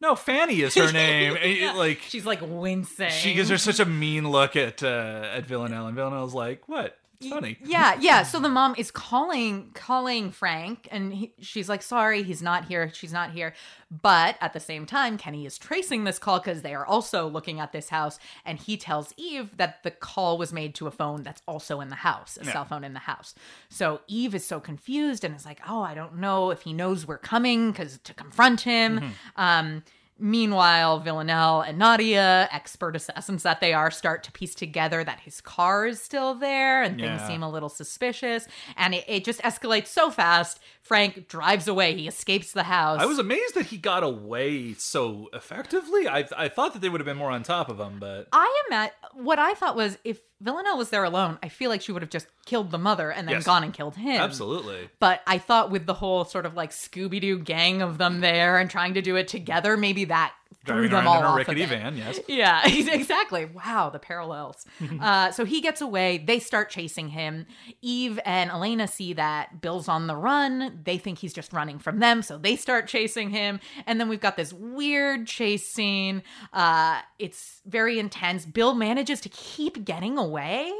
no, 0.01 0.15
Fanny 0.15 0.61
is 0.61 0.75
her 0.75 0.91
name. 0.93 1.37
It, 1.41 1.75
like 1.75 1.99
She's 2.07 2.25
like 2.25 2.39
wincing. 2.41 3.09
she 3.11 3.33
gives 3.33 3.49
her 3.49 3.57
such 3.57 3.79
a 3.79 3.85
mean 3.85 4.29
look 4.29 4.55
at 4.55 4.81
uh, 4.83 5.29
at 5.33 5.45
Villanelle, 5.45 5.87
and 5.87 5.95
Villanelle's 5.95 6.33
like, 6.33 6.67
"What? 6.67 6.97
Funny." 7.29 7.57
yeah, 7.63 7.97
yeah. 7.99 8.23
So 8.23 8.39
the 8.39 8.49
mom 8.49 8.75
is 8.77 8.91
calling 8.91 9.71
calling 9.73 10.31
Frank, 10.31 10.87
and 10.91 11.13
he, 11.13 11.33
she's 11.39 11.67
like, 11.69 11.81
"Sorry, 11.81 12.23
he's 12.23 12.41
not 12.41 12.65
here. 12.65 12.91
She's 12.93 13.13
not 13.13 13.31
here." 13.31 13.53
But 14.01 14.37
at 14.39 14.53
the 14.53 14.59
same 14.61 14.85
time, 14.85 15.17
Kenny 15.17 15.45
is 15.45 15.57
tracing 15.57 16.05
this 16.05 16.17
call 16.17 16.39
because 16.39 16.61
they 16.61 16.73
are 16.73 16.85
also 16.85 17.27
looking 17.27 17.59
at 17.59 17.73
this 17.73 17.89
house, 17.89 18.19
and 18.45 18.57
he 18.57 18.77
tells 18.77 19.13
Eve 19.17 19.57
that 19.57 19.83
the 19.83 19.91
call 19.91 20.37
was 20.37 20.53
made 20.53 20.73
to 20.75 20.87
a 20.87 20.91
phone 20.91 21.23
that's 21.23 21.41
also 21.47 21.81
in 21.81 21.89
the 21.89 21.95
house, 21.95 22.37
a 22.41 22.45
Yeah. 22.45 22.53
cell 22.53 22.65
phone 22.65 22.83
in 22.85 22.93
the 22.93 22.99
house. 22.99 23.35
So 23.69 24.01
Eve 24.07 24.33
is 24.35 24.45
so 24.47 24.59
confused 24.59 25.23
and 25.23 25.35
is 25.35 25.45
like, 25.45 25.59
"Oh, 25.67 25.81
I 25.81 25.93
don't 25.93 26.15
know 26.17 26.51
if 26.51 26.61
he 26.61 26.71
knows 26.73 27.05
we're 27.05 27.17
coming 27.17 27.71
because 27.71 27.97
to 28.05 28.13
confront 28.13 28.61
him." 28.61 28.99
Mm-hmm. 28.99 29.11
Um, 29.35 29.83
Meanwhile, 30.21 30.99
Villanelle 30.99 31.61
and 31.61 31.77
Nadia, 31.79 32.47
expert 32.51 32.95
assassins 32.95 33.43
that 33.43 33.59
they 33.59 33.73
are, 33.73 33.89
start 33.89 34.23
to 34.23 34.31
piece 34.31 34.53
together 34.53 35.03
that 35.03 35.21
his 35.21 35.41
car 35.41 35.87
is 35.87 36.01
still 36.01 36.35
there 36.35 36.83
and 36.83 36.99
things 36.99 37.21
seem 37.23 37.41
a 37.41 37.49
little 37.49 37.69
suspicious. 37.69 38.47
And 38.77 38.93
it, 38.93 39.03
it 39.07 39.25
just 39.25 39.41
escalates 39.41 39.87
so 39.87 40.11
fast. 40.11 40.59
Frank 40.81 41.27
drives 41.27 41.67
away. 41.67 41.95
He 41.95 42.07
escapes 42.07 42.51
the 42.51 42.63
house. 42.63 43.01
I 43.01 43.05
was 43.05 43.17
amazed 43.19 43.55
that 43.55 43.67
he 43.67 43.77
got 43.77 44.03
away 44.03 44.73
so 44.73 45.29
effectively. 45.33 46.07
I 46.07 46.27
I 46.37 46.49
thought 46.49 46.73
that 46.73 46.81
they 46.81 46.89
would 46.89 47.01
have 47.01 47.05
been 47.05 47.17
more 47.17 47.31
on 47.31 47.43
top 47.43 47.69
of 47.69 47.79
him, 47.79 47.97
but 47.99 48.27
I 48.31 48.63
am 48.67 48.73
at 48.73 48.93
what 49.13 49.39
I 49.39 49.53
thought 49.53 49.75
was 49.75 49.97
if 50.03 50.19
Villanelle 50.41 50.77
was 50.77 50.89
there 50.89 51.03
alone, 51.03 51.37
I 51.43 51.49
feel 51.49 51.69
like 51.69 51.81
she 51.81 51.91
would 51.91 52.01
have 52.01 52.09
just 52.11 52.27
killed 52.45 52.71
the 52.71 52.77
mother 52.79 53.11
and 53.11 53.27
then 53.27 53.35
Yes. 53.35 53.45
gone 53.45 53.63
and 53.63 53.73
killed 53.73 53.95
him. 53.95 54.19
absolutely. 54.21 54.89
But 54.99 55.21
I 55.27 55.37
thought 55.37 55.69
with 55.71 55.85
the 55.85 55.93
whole 55.93 56.25
sort 56.25 56.45
of 56.45 56.55
like 56.55 56.71
Scooby 56.71 57.21
Doo 57.21 57.37
gang 57.39 57.81
of 57.81 57.97
them 57.99 58.21
there 58.21 58.57
and 58.57 58.69
trying 58.69 58.95
to 58.95 59.01
do 59.01 59.15
it 59.15 59.27
together, 59.27 59.77
maybe 59.77 60.05
that 60.05 60.33
Driving 60.63 60.91
them 60.91 60.93
around 60.93 61.07
all 61.07 61.19
in 61.19 61.23
a 61.23 61.27
off 61.29 61.37
rickety 61.37 61.65
van, 61.65 61.97
yes. 61.97 62.19
Yeah, 62.27 62.61
exactly. 62.67 63.45
Wow, 63.45 63.89
the 63.89 63.99
parallels. 63.99 64.65
uh, 65.01 65.31
so 65.31 65.43
he 65.43 65.59
gets 65.59 65.81
away. 65.81 66.19
They 66.19 66.39
start 66.39 66.69
chasing 66.69 67.09
him. 67.09 67.47
Eve 67.81 68.19
and 68.25 68.51
Elena 68.51 68.87
see 68.87 69.13
that 69.13 69.61
Bill's 69.61 69.87
on 69.87 70.07
the 70.07 70.15
run. 70.15 70.81
They 70.83 70.97
think 70.97 71.17
he's 71.17 71.33
just 71.33 71.51
running 71.51 71.79
from 71.79 71.99
them, 71.99 72.21
so 72.21 72.37
they 72.37 72.55
start 72.55 72.87
chasing 72.87 73.31
him. 73.31 73.59
And 73.87 73.99
then 73.99 74.07
we've 74.07 74.21
got 74.21 74.37
this 74.37 74.53
weird 74.53 75.25
chase 75.25 75.67
scene. 75.67 76.21
Uh, 76.53 77.01
it's 77.17 77.61
very 77.65 77.97
intense. 77.97 78.45
Bill 78.45 78.75
manages 78.75 79.19
to 79.21 79.29
keep 79.29 79.83
getting 79.83 80.17
away. 80.17 80.71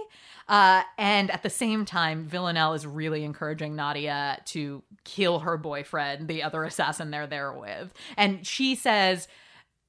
Uh, 0.47 0.83
and 0.97 1.31
at 1.31 1.43
the 1.43 1.49
same 1.49 1.85
time, 1.85 2.25
Villanelle 2.25 2.73
is 2.73 2.85
really 2.85 3.23
encouraging 3.23 3.75
Nadia 3.75 4.39
to 4.45 4.83
kill 5.05 5.39
her 5.39 5.57
boyfriend, 5.57 6.27
the 6.27 6.43
other 6.43 6.63
assassin 6.63 7.09
they're 7.09 7.25
there 7.25 7.53
with. 7.53 7.93
And 8.17 8.45
she 8.45 8.75
says, 8.75 9.27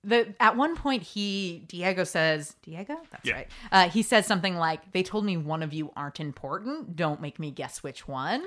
the 0.05 0.35
at 0.41 0.57
one 0.57 0.75
point 0.77 1.03
he 1.03 1.65
Diego 1.69 2.05
says 2.05 2.57
Diego? 2.63 2.97
That's 3.11 3.25
Yeah. 3.27 3.35
right. 3.35 3.49
Uh, 3.71 3.89
he 3.89 4.03
says 4.03 4.27
something 4.27 4.57
like 4.57 4.93
they 4.93 5.03
told 5.03 5.25
me 5.25 5.37
one 5.37 5.63
of 5.63 5.73
you 5.73 5.93
aren't 5.97 6.21
important. 6.21 6.97
Don't 6.97 7.21
make 7.21 7.39
me 7.39 7.51
guess 7.51 7.83
which 7.83 8.09
one. 8.09 8.43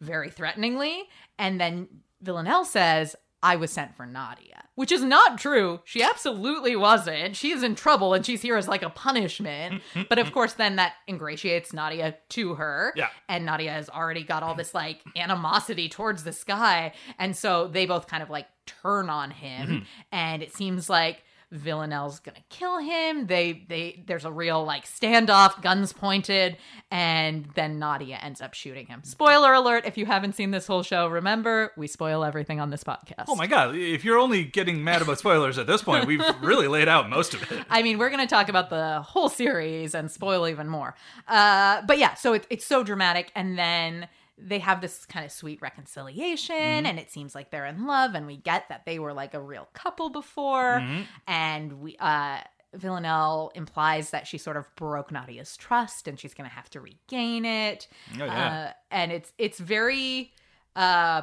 Very 0.00 0.30
threateningly. 0.30 1.04
And 1.38 1.60
then 1.60 1.88
Villanelle 2.20 2.64
says 2.64 3.14
I 3.42 3.56
was 3.56 3.70
sent 3.72 3.96
for 3.96 4.06
Nadia 4.06 4.58
which 4.74 4.90
is 4.90 5.02
not 5.04 5.36
true. 5.38 5.80
She 5.84 6.02
absolutely 6.02 6.74
wasn't. 6.76 7.36
She 7.36 7.52
is 7.52 7.62
in 7.62 7.74
trouble 7.74 8.14
and 8.14 8.24
she's 8.24 8.40
here 8.40 8.56
as 8.56 8.68
like 8.68 8.82
a 8.82 8.88
punishment. 8.88 9.82
But 10.08 10.18
of 10.18 10.32
course 10.32 10.54
then 10.54 10.76
that 10.76 10.94
ingratiates 11.06 11.74
Nadia 11.74 12.16
to 12.30 12.54
her. 12.54 12.94
Yeah. 12.96 13.08
and 13.28 13.44
Nadia 13.44 13.70
has 13.70 13.90
already 13.90 14.22
got 14.24 14.42
all 14.42 14.54
this 14.54 14.72
like 14.72 15.02
animosity 15.14 15.90
towards 15.90 16.24
this 16.24 16.42
guy. 16.42 16.94
And 17.18 17.36
so 17.36 17.68
they 17.68 17.84
both 17.84 18.06
kind 18.08 18.22
of 18.22 18.30
like 18.30 18.46
turn 18.66 19.08
on 19.08 19.30
him. 19.30 19.68
Mm-hmm. 19.68 19.84
And 20.10 20.42
it 20.42 20.54
seems 20.54 20.88
like 20.88 21.22
Villanelle's 21.52 22.18
gonna 22.18 22.38
kill 22.48 22.78
him. 22.78 23.26
They 23.26 23.64
they 23.68 24.02
there's 24.06 24.24
a 24.24 24.32
real 24.32 24.64
like 24.64 24.86
standoff, 24.86 25.60
guns 25.60 25.92
pointed, 25.92 26.56
and 26.90 27.46
then 27.54 27.78
Nadia 27.78 28.16
ends 28.16 28.40
up 28.40 28.54
shooting 28.54 28.86
him. 28.86 29.02
Spoiler 29.04 29.52
alert, 29.52 29.84
if 29.84 29.98
you 29.98 30.06
haven't 30.06 30.34
seen 30.34 30.50
this 30.50 30.66
whole 30.66 30.82
show, 30.82 31.08
remember 31.08 31.70
we 31.76 31.86
spoil 31.86 32.24
everything 32.24 32.58
on 32.58 32.70
this 32.70 32.82
podcast. 32.82 33.26
Oh 33.28 33.36
my 33.36 33.46
god! 33.46 33.76
If 33.76 34.02
you're 34.02 34.18
only 34.18 34.44
getting 34.44 34.82
mad 34.82 35.02
about 35.02 35.18
spoilers 35.18 35.58
at 35.58 35.66
this 35.66 35.82
point, 35.82 36.06
we've 36.06 36.24
really 36.42 36.68
laid 36.68 36.88
out 36.88 37.10
most 37.10 37.34
of 37.34 37.52
it. 37.52 37.64
I 37.68 37.82
mean, 37.82 37.98
we're 37.98 38.12
to 38.22 38.26
talk 38.26 38.48
about 38.48 38.70
the 38.70 39.02
whole 39.02 39.28
series 39.28 39.94
and 39.94 40.10
spoil 40.10 40.48
even 40.48 40.68
more. 40.68 40.94
Uh, 41.28 41.82
but 41.82 41.98
yeah, 41.98 42.14
so 42.14 42.32
it, 42.32 42.46
it's 42.48 42.64
so 42.64 42.82
dramatic. 42.82 43.30
And 43.34 43.58
then 43.58 44.08
they 44.38 44.58
have 44.60 44.80
this 44.80 45.04
kind 45.06 45.24
of 45.24 45.30
sweet 45.32 45.60
reconciliation, 45.62 46.56
and 46.86 46.98
it 46.98 47.10
seems 47.10 47.34
like 47.34 47.50
they're 47.50 47.66
in 47.66 47.86
love. 47.86 48.14
And 48.14 48.26
we 48.26 48.36
get 48.36 48.68
that 48.68 48.84
they 48.86 48.98
were 48.98 49.12
like 49.12 49.34
a 49.34 49.40
real 49.40 49.68
couple 49.74 50.10
before. 50.10 50.82
And 51.26 51.80
we, 51.80 51.96
uh, 51.98 52.38
Villanelle 52.74 53.52
implies 53.54 54.10
that 54.10 54.26
she 54.26 54.38
sort 54.38 54.56
of 54.56 54.66
broke 54.76 55.12
Nadia's 55.12 55.56
trust 55.56 56.08
and 56.08 56.18
she's 56.18 56.32
going 56.34 56.48
to 56.48 56.54
have 56.56 56.70
to 56.70 56.80
regain 56.80 57.44
it. 57.44 57.86
Oh, 58.18 58.24
yeah. 58.24 58.68
Uh, 58.68 58.72
and 58.90 59.12
it's 59.12 59.32
it's 59.36 59.58
very 59.58 60.32
uh, 60.74 61.22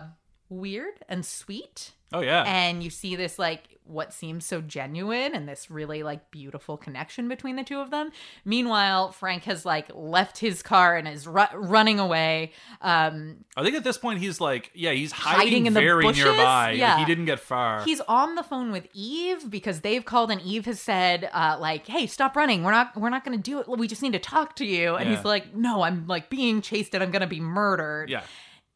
weird 0.50 0.94
and 1.08 1.26
sweet 1.26 1.92
Oh 2.14 2.22
yeah. 2.22 2.44
and 2.46 2.84
you 2.84 2.90
see 2.92 3.16
this 3.16 3.40
like 3.40 3.79
what 3.90 4.14
seems 4.14 4.46
so 4.46 4.62
genuine 4.62 5.34
and 5.34 5.48
this 5.50 5.70
really 5.72 6.04
like 6.04 6.30
beautiful 6.32 6.78
connection 6.78 7.28
between 7.28 7.56
the 7.56 7.64
two 7.64 7.80
of 7.80 7.90
them 7.92 8.12
meanwhile 8.46 9.12
frank 9.12 9.44
has 9.44 9.66
like 9.66 9.88
left 9.94 10.38
his 10.38 10.62
car 10.62 10.96
and 10.96 11.08
is 11.08 11.28
ru- 11.28 11.44
running 11.54 12.00
away 12.00 12.52
um 12.82 13.38
I 13.58 13.64
think 13.64 13.76
at 13.76 13.84
this 13.84 13.98
point 13.98 14.20
he's 14.20 14.40
like, 14.40 14.72
yeah, 14.74 14.92
he's 14.92 15.12
Hiding 15.12 15.40
hiding, 15.40 15.66
in 15.66 15.74
the 15.74 15.82
very 15.82 16.04
bushes? 16.04 16.24
nearby. 16.24 16.72
Yeah. 16.72 16.98
He 16.98 17.04
didn't 17.06 17.26
get 17.26 17.40
far. 17.42 17.84
he's 17.84 18.00
on 18.02 18.36
the 18.36 18.44
phone 18.44 18.72
with 18.72 18.88
eve 18.94 19.50
because 19.50 19.82
they've 19.82 20.06
called 20.06 20.32
and 20.32 20.42
eve 20.42 20.66
has 20.66 20.80
said 20.80 21.30
uh 21.34 21.58
like 21.60 21.86
hey 21.88 22.08
stop 22.08 22.36
running 22.36 22.64
we're 22.64 22.72
not 22.72 22.96
we're 22.96 23.10
not 23.10 23.24
gonna 23.26 23.38
do 23.38 23.60
it 23.60 23.68
we 23.68 23.88
just 23.88 24.02
need 24.02 24.14
to 24.14 24.20
talk 24.20 24.56
to 24.56 24.66
you 24.66 24.96
and 24.96 25.10
Yeah. 25.10 25.16
he's 25.16 25.26
like 25.26 25.54
no 25.56 25.82
i'm 25.82 26.08
like 26.08 26.30
being 26.30 26.62
chased 26.62 26.94
and 26.94 27.04
i'm 27.04 27.12
gonna 27.12 27.28
be 27.28 27.40
murdered 27.42 28.10
yeah. 28.10 28.22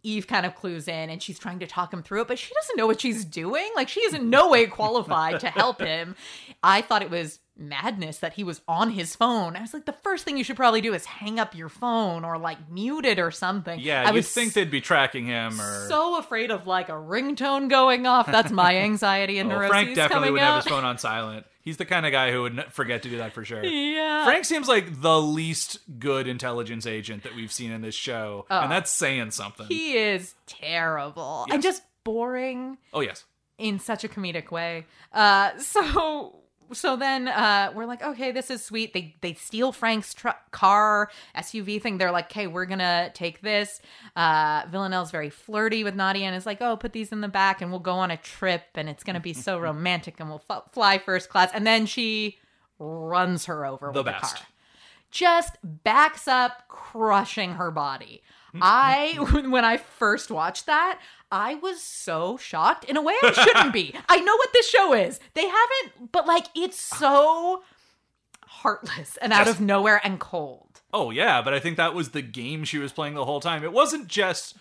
Eve 0.04 0.28
kind 0.28 0.46
of 0.46 0.56
clues 0.56 0.88
in 0.88 1.10
and 1.10 1.22
she's 1.22 1.40
trying 1.40 1.60
to 1.60 1.68
talk 1.68 1.94
him 1.94 2.04
through 2.04 2.22
it, 2.22 2.28
but 2.28 2.38
she 2.38 2.54
doesn't 2.54 2.78
know 2.78 2.86
what 2.86 3.02
she's 3.02 3.26
doing. 3.26 3.70
Like, 3.76 3.90
she 3.90 4.02
is 4.02 4.14
in 4.14 4.30
no 4.30 4.50
way 4.50 4.68
qualified 4.68 5.40
to 5.40 5.48
help 5.48 5.82
him. 5.82 6.16
I 6.62 6.82
thought 6.82 7.02
it 7.02 7.10
was 7.10 7.40
madness 7.58 8.18
that 8.18 8.34
he 8.34 8.44
was 8.44 8.62
on 8.68 8.90
his 8.92 9.16
phone. 9.16 9.56
I 9.56 9.62
was 9.62 9.74
like, 9.74 9.86
the 9.86 9.94
first 9.94 10.26
thing 10.26 10.38
you 10.38 10.44
should 10.44 10.56
probably 10.56 10.82
do 10.82 10.94
is 10.94 11.06
hang 11.06 11.40
up 11.40 11.56
your 11.56 11.70
phone 11.70 12.26
or 12.26 12.38
like 12.38 12.70
mute 12.70 13.06
it 13.06 13.20
or 13.20 13.30
something. 13.32 13.80
Yeah, 13.80 14.06
I 14.10 14.12
you'd 14.14 14.26
think 14.26 14.54
they'd 14.54 14.72
be 14.72 14.82
tracking 14.82 15.28
him 15.28 15.60
or 15.62 15.88
so 15.88 16.18
afraid 16.18 16.50
of 16.52 16.66
like 16.68 16.90
a 16.90 16.94
ringtone 16.94 17.70
going 17.70 18.08
off. 18.08 18.26
That's 18.28 18.52
my 18.52 18.78
anxiety 18.84 19.38
and 19.38 19.50
Well, 19.50 19.60
neuroses 19.60 19.72
Frank 19.72 19.96
definitely 19.96 20.32
would 20.32 20.42
out. 20.42 20.56
have 20.56 20.64
his 20.64 20.72
phone 20.72 20.84
on 20.84 20.98
silent. 20.98 21.46
He's 21.62 21.78
the 21.78 21.86
kind 21.86 22.06
of 22.06 22.12
guy 22.12 22.32
who 22.32 22.42
would 22.42 22.66
forget 22.74 23.04
to 23.04 23.10
do 23.10 23.18
that 23.20 23.32
for 23.34 23.46
sure. 23.46 23.64
Yeah. 23.64 24.26
Frank 24.26 24.44
seems 24.44 24.68
like 24.68 25.00
the 25.02 25.22
least 25.22 25.78
good 25.98 26.28
intelligence 26.28 26.86
agent 26.86 27.24
that 27.24 27.36
we've 27.36 27.54
seen 27.54 27.72
in 27.72 27.82
this 27.82 27.96
show, 27.96 28.46
and 28.50 28.70
that's 28.70 28.92
saying 28.92 29.32
something. 29.32 29.68
Oh. 29.68 29.74
He 29.74 29.96
is 29.96 30.36
terrible 30.46 31.46
and 31.50 31.64
just 31.64 31.84
boring. 32.04 32.78
oh 32.94 33.00
yes, 33.00 33.24
in 33.58 33.80
such 33.80 34.04
a 34.04 34.10
comedic 34.10 34.52
way. 34.52 34.86
Uh, 35.14 35.58
so 35.58 36.36
so 36.72 36.96
then 36.96 37.28
uh, 37.28 37.72
we're 37.76 37.86
like, 37.86 38.02
okay, 38.04 38.32
this 38.32 38.50
is 38.50 38.64
sweet. 38.64 38.94
They 38.94 39.16
they 39.22 39.34
steal 39.34 39.72
Frank's 39.72 40.14
truck, 40.14 40.52
car, 40.52 41.10
SUV 41.36 41.82
thing. 41.82 41.98
They're 41.98 42.12
like, 42.12 42.26
okay, 42.32 42.48
we're 42.48 42.66
gonna 42.66 43.12
take 43.14 43.42
this. 43.42 43.82
Uh, 44.16 44.64
Villanelle's 44.70 45.12
very 45.12 45.30
flirty 45.30 45.84
with 45.84 45.96
Nadia 45.96 46.26
and 46.26 46.36
is 46.36 46.46
like, 46.46 46.62
oh, 46.62 46.78
put 46.78 46.94
these 46.94 47.12
in 47.12 47.22
the 47.22 47.28
back 47.28 47.62
and 47.62 47.72
we'll 47.72 47.80
go 47.80 47.94
on 47.94 48.12
a 48.12 48.18
trip 48.18 48.64
and 48.76 48.88
it's 48.88 49.04
gonna 49.04 49.20
be 49.20 49.34
so 49.34 49.60
romantic 49.60 50.20
and 50.20 50.30
we'll 50.30 50.44
f- 50.50 50.64
fly 50.72 50.98
first 50.98 51.30
class. 51.30 51.52
And 51.54 51.66
then 51.68 51.86
she 51.86 52.38
runs 52.80 53.46
her 53.46 53.66
over 53.66 53.88
The 53.92 54.00
with 54.00 54.06
best. 54.06 54.34
the 54.36 54.38
car 54.40 54.48
just 55.12 55.58
backs 55.64 56.28
up, 56.28 56.64
crushing 56.68 57.54
her 57.54 57.70
body. 57.70 58.24
I, 58.62 59.16
when 59.50 59.66
I 59.66 59.78
first 59.78 60.32
watched 60.32 60.66
that, 60.66 61.00
I 61.32 61.56
was 61.56 61.82
so 61.82 62.38
shocked 62.38 62.86
in 62.86 62.98
a 62.98 63.02
way 63.02 63.16
I 63.24 63.32
shouldn't 63.32 63.74
be. 63.74 63.96
I 64.10 64.20
know 64.20 64.36
what 64.36 64.50
this 64.54 64.70
show 64.70 64.94
is. 64.94 65.20
They 65.34 65.48
haven't, 65.48 66.12
but 66.12 66.28
like, 66.28 66.46
it's 66.56 66.80
so 66.80 67.64
heartless 68.46 69.18
and 69.18 69.34
out 69.34 69.48
of 69.48 69.60
nowhere 69.60 70.00
and 70.04 70.20
cold. 70.20 70.82
oh 70.94 71.10
yeah, 71.12 71.42
but 71.42 71.54
I 71.54 71.60
think 71.60 71.76
that 71.78 71.94
was 71.94 72.10
the 72.10 72.22
game 72.22 72.64
she 72.64 72.78
was 72.78 72.92
playing 72.94 73.16
the 73.16 73.26
whole 73.26 73.42
time. 73.42 73.64
It 73.64 73.74
wasn't 73.74 74.08
just 74.08 74.56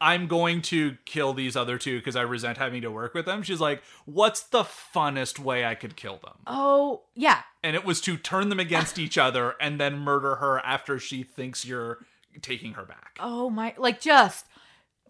I'm 0.00 0.26
going 0.26 0.60
to 0.62 0.96
kill 1.06 1.32
these 1.32 1.56
other 1.56 1.78
two 1.78 1.98
because 1.98 2.16
I 2.16 2.22
resent 2.22 2.58
having 2.58 2.82
to 2.82 2.90
work 2.90 3.14
with 3.14 3.24
them. 3.24 3.42
She's 3.42 3.60
like, 3.60 3.82
what's 4.04 4.42
the 4.42 4.62
funnest 4.62 5.38
way 5.38 5.64
I 5.64 5.74
could 5.74 5.96
kill 5.96 6.18
them? 6.18 6.34
Oh, 6.46 7.02
yeah. 7.14 7.40
And 7.64 7.74
it 7.74 7.84
was 7.84 8.00
to 8.02 8.18
turn 8.18 8.50
them 8.50 8.60
against 8.60 8.98
each 8.98 9.16
other 9.16 9.54
and 9.58 9.80
then 9.80 9.98
murder 9.98 10.36
her 10.36 10.58
after 10.60 10.98
she 10.98 11.22
thinks 11.22 11.64
you're 11.64 12.04
taking 12.42 12.74
her 12.74 12.84
back. 12.84 13.18
Oh 13.20 13.50
my, 13.50 13.74
like 13.78 14.00
just, 14.00 14.46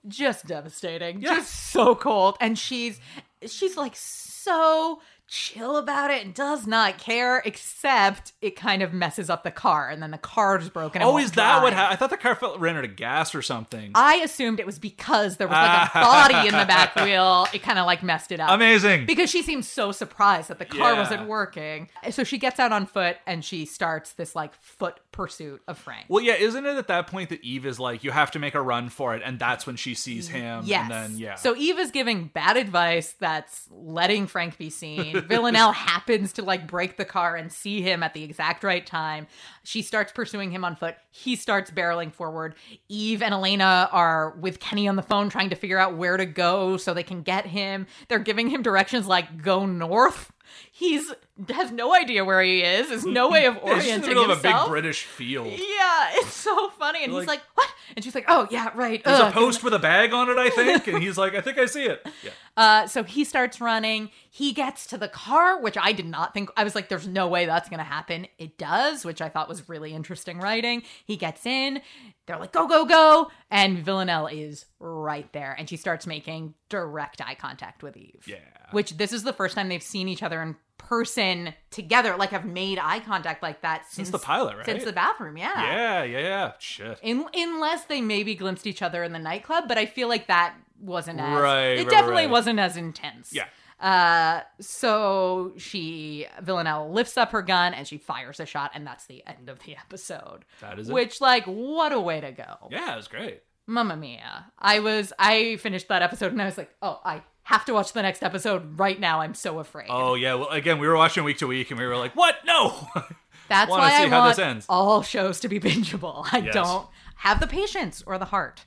just 0.07 0.47
devastating. 0.47 1.21
Yeah. 1.21 1.37
Just 1.37 1.71
so 1.71 1.95
cold. 1.95 2.37
And 2.41 2.59
she's, 2.59 3.01
she's 3.47 3.77
like 3.77 3.97
so 3.97 5.01
chill 5.29 5.77
about 5.77 6.11
it 6.11 6.25
and 6.25 6.33
does 6.33 6.67
not 6.67 6.99
care, 6.99 7.43
except 7.45 8.33
it 8.41 8.55
kind 8.55 8.81
of 8.83 8.93
messes 8.93 9.29
up 9.29 9.43
the 9.43 9.51
car 9.51 9.89
and 9.91 10.03
then 10.03 10.11
the 10.13 10.19
car's 10.19 10.69
broken. 10.69 11.03
and 11.03 11.11
Oh, 11.11 11.19
is 11.19 11.33
that 11.33 11.63
what 11.63 11.71
drive. 11.71 11.75
happened? 11.75 11.93
I 11.95 11.97
thought 11.97 12.11
the 12.11 12.17
car 12.17 12.35
felt 12.37 12.61
ran 12.61 12.77
out 12.77 12.85
of 12.85 12.95
gas 12.97 13.35
or 13.35 13.43
something. 13.43 13.91
I 13.95 14.17
assumed 14.17 14.61
it 14.61 14.67
was 14.67 14.79
because 14.79 15.37
there 15.37 15.49
was 15.49 15.55
like 15.55 15.91
a 15.95 16.01
body 16.01 16.49
in 16.49 16.55
the 16.57 16.65
back 16.65 16.95
wheel. 16.97 17.47
It 17.53 17.63
kind 17.63 17.79
of 17.79 17.87
like 17.87 18.03
messed 18.03 18.31
it 18.31 18.39
up. 18.41 18.51
Amazing. 18.51 19.07
Because 19.07 19.29
she 19.29 19.43
seems 19.43 19.67
so 19.69 19.91
surprised 19.93 20.49
that 20.49 20.59
the 20.59 20.65
car 20.65 20.93
Yeah. 20.93 20.99
wasn't 21.01 21.27
working. 21.29 21.89
So 22.11 22.23
she 22.25 22.39
gets 22.39 22.61
out 22.61 22.71
on 22.73 22.87
foot 22.87 23.17
and 23.27 23.45
she 23.45 23.65
starts 23.67 24.13
this 24.13 24.37
like 24.37 24.55
foot 24.55 25.01
pursuit 25.13 25.61
of 25.67 25.79
Frank. 25.79 26.07
well, 26.09 26.23
yeah, 26.23 26.35
isn't 26.35 26.67
it 26.67 26.77
at 26.77 26.89
that 26.89 27.07
point 27.09 27.31
that 27.31 27.43
Eve 27.43 27.67
is 27.67 27.81
like, 27.81 28.05
you 28.05 28.11
have 28.11 28.31
to 28.33 28.39
make 28.39 28.55
a 28.55 28.61
run 28.61 28.91
for 28.91 29.15
it, 29.17 29.23
and 29.25 29.39
that's 29.39 29.67
when 29.67 29.77
she 29.77 29.95
sees 29.95 30.29
him. 30.29 30.63
Yes. 30.67 30.83
And 30.83 30.91
then, 30.91 31.19
yeah. 31.19 31.35
So 31.37 31.57
Eve 31.57 31.79
is 31.79 31.91
giving 31.91 32.27
bad 32.27 32.57
advice 32.57 33.15
that's 33.19 33.67
letting 33.71 34.27
Frank 34.27 34.59
be 34.59 34.69
seen. 34.71 35.16
Villanelle 35.29 35.73
happens 35.73 36.33
to 36.35 36.43
like 36.43 36.67
break 36.67 36.97
the 36.97 37.05
car 37.05 37.37
and 37.37 37.53
see 37.53 37.83
him 37.83 38.03
at 38.03 38.15
the 38.15 38.23
exact 38.23 38.65
right 38.65 38.85
time. 38.85 39.27
She 39.65 39.83
starts 39.83 40.13
pursuing 40.13 40.51
him 40.51 40.65
on 40.65 40.77
foot. 40.77 40.97
He 41.11 41.37
starts 41.37 41.71
barreling 41.71 42.13
forward. 42.13 42.55
Eve 42.89 43.23
and 43.23 43.35
Elena 43.35 43.89
are 43.93 44.31
with 44.39 44.61
Kenny 44.61 44.89
on 44.89 44.97
the 44.97 45.03
phone 45.03 45.29
trying 45.29 45.51
to 45.51 45.57
figure 45.57 45.79
out 45.79 45.97
where 45.97 46.17
to 46.17 46.27
go 46.27 46.77
so 46.77 46.95
they 46.95 47.03
can 47.03 47.23
get 47.23 47.47
him. 47.47 47.87
They're 48.09 48.19
giving 48.19 48.49
him 48.49 48.63
directions 48.63 49.07
like 49.07 49.43
go 49.43 49.67
north. 49.67 50.33
He's 50.71 51.13
has 51.51 51.71
no 51.71 51.95
idea 51.95 52.25
where 52.25 52.43
he 52.43 52.63
is. 52.63 52.89
There's 52.89 53.05
no 53.05 53.29
way 53.31 53.47
of 53.47 53.59
Yeah, 53.65 53.79
she's 53.81 53.93
in 53.95 54.01
the 54.01 54.07
orienting 54.07 54.09
middle 54.09 54.31
of 54.31 54.39
a 54.39 54.43
big 54.43 54.69
British 54.69 55.03
field. 55.05 55.49
yeah, 55.49 56.09
it's 56.15 56.33
so 56.33 56.71
funny. 56.71 57.05
And 57.05 57.13
he's 57.13 57.27
Like- 57.27 57.29
like, 57.29 57.43
"What?" 57.55 57.71
And 57.95 58.05
she's 58.05 58.15
like, 58.15 58.25
"Oh 58.29 58.47
yeah, 58.51 58.71
right." 58.75 59.03
There's 59.05 59.21
Ugh, 59.21 59.31
a 59.31 59.33
post 59.33 59.63
with 59.63 59.73
a 59.75 59.79
bag 59.79 60.13
on 60.13 60.29
it, 60.31 60.39
I 60.39 60.51
think, 60.55 60.87
and 60.89 61.03
he's 61.03 61.17
like, 61.19 61.35
I 61.35 61.41
think 61.41 61.59
I 61.59 61.67
see 61.67 61.85
it. 61.85 62.07
Yeah. 62.23 62.31
Uh, 62.57 62.87
so 62.87 63.03
he 63.05 63.23
starts 63.25 63.61
running. 63.61 64.11
He 64.31 64.53
gets 64.53 64.87
to 64.89 64.99
the 64.99 65.09
car, 65.09 65.61
which 65.61 65.77
I 65.79 65.93
did 65.93 66.07
not 66.07 66.33
think. 66.35 66.51
I 66.57 66.65
was 66.65 66.75
like, 66.75 66.89
"There's 66.89 67.07
no 67.07 67.29
way 67.29 67.47
that's 67.47 67.69
going 67.69 67.79
to 67.79 67.85
happen." 67.85 68.27
It 68.39 68.59
does, 68.59 69.05
which 69.05 69.21
I 69.21 69.29
thought 69.29 69.49
was 69.49 69.69
really 69.69 69.93
interesting 69.95 70.39
writing. 70.39 70.83
He 71.05 71.17
gets 71.17 71.45
in. 71.47 71.81
They're 72.27 72.39
like, 72.39 72.53
"Go, 72.53 72.67
go, 72.67 72.85
go!" 72.87 73.31
And 73.51 73.79
Villanelle 73.79 74.27
is 74.29 74.65
right 74.81 75.31
there, 75.33 75.55
and 75.59 75.69
she 75.69 75.77
starts 75.77 76.07
making 76.07 76.55
direct 76.69 77.21
eye 77.21 77.35
contact 77.37 77.83
with 77.83 77.97
Eve. 77.97 78.25
Yeah. 78.27 78.37
Which 78.73 78.97
this 78.97 79.13
is 79.13 79.23
the 79.23 79.33
first 79.33 79.55
time 79.55 79.69
they've 79.69 79.83
seen 79.83 80.09
each 80.09 80.23
other 80.23 80.43
in 80.43 80.57
person 80.79 81.55
together. 81.71 82.17
Like 82.17 82.31
have 82.31 82.45
made 82.45 82.79
eye 82.79 83.01
contact 83.01 83.43
like 83.43 83.63
that 83.63 83.87
since, 83.91 84.11
the 84.11 84.19
pilot, 84.19 84.57
right? 84.57 84.67
Since 84.67 84.85
the 84.85 84.93
bathroom, 84.93 85.37
yeah. 85.37 85.63
Yeah, 85.63 86.03
yeah, 86.05 86.19
yeah. 86.19 86.53
Shit. 86.59 86.99
In, 87.03 87.27
unless 87.35 87.85
they 87.85 88.01
maybe 88.01 88.35
glimpsed 88.35 88.67
each 88.67 88.83
other 88.83 89.03
in 89.03 89.13
the 89.13 89.19
nightclub, 89.19 89.65
but 89.69 89.79
I 89.79 89.87
feel 89.87 90.09
like 90.09 90.27
that 90.29 90.55
wasn't 90.81 91.21
as 91.21 91.41
Right, 91.41 91.69
it 91.71 91.79
right, 91.79 91.89
definitely 91.89 92.25
right. 92.25 92.31
wasn't 92.31 92.59
as 92.59 92.77
intense. 92.77 93.33
Yeah. 93.33 93.47
Uh 93.79 94.41
so 94.59 95.53
she 95.59 96.27
Villanelle 96.41 96.91
lifts 96.93 97.19
up 97.19 97.33
her 97.33 97.43
gun 97.43 97.75
and 97.75 97.87
she 97.87 97.99
fires 97.99 98.41
a 98.41 98.47
shot 98.47 98.71
and 98.73 98.87
that's 98.87 99.05
the 99.07 99.23
end 99.27 99.51
of 99.51 99.59
the 99.65 99.77
episode. 99.77 100.47
That 100.63 100.79
is 100.79 100.89
it. 100.89 100.93
Which 100.95 101.21
like 101.21 101.45
what 101.45 101.93
a 101.93 102.01
way 102.01 102.21
to 102.23 102.33
go. 102.33 102.69
Yeah, 102.71 102.95
it 102.95 102.97
was 102.97 103.07
great. 103.09 103.43
Mamma 103.67 103.97
mia. 103.97 104.47
I 104.59 104.79
was 104.81 105.13
I 105.19 105.57
finished 105.57 105.89
that 105.89 106.01
episode 106.01 106.33
and 106.33 106.41
I 106.41 106.47
was 106.47 106.57
like, 106.57 106.71
"Oh, 106.81 107.01
I 107.05 107.23
have 107.47 107.65
to 107.65 107.73
watch 107.75 107.93
the 107.93 108.03
next 108.03 108.23
episode 108.23 108.79
right 108.79 108.99
now. 109.01 109.21
I'm 109.21 109.35
so 109.35 109.59
afraid." 109.59 109.89
Oh 109.91 110.15
yeah. 110.15 110.35
Well, 110.35 110.49
again, 110.51 110.79
we 110.79 110.87
were 110.87 110.97
watching 110.97 111.25
week 111.25 111.39
to 111.39 111.47
week, 111.47 111.71
and 111.71 111.81
we 111.81 111.87
were 111.87 111.97
like, 111.97 112.15
"What? 112.15 112.37
No." 112.45 112.89
That's 113.49 113.71
why 113.71 113.91
see 113.91 114.05
I 114.05 114.09
how 114.09 114.19
want 114.21 114.37
this 114.37 114.45
ends. 114.45 114.67
all 114.69 115.03
shows 115.03 115.39
to 115.41 115.49
be 115.49 115.61
bingeable. 115.61 116.27
I 116.33 116.39
Yes. 116.39 116.55
don't 116.55 116.89
have 117.17 117.39
the 117.41 117.47
patience 117.47 118.03
or 118.07 118.19
the 118.19 118.25
heart. 118.27 118.65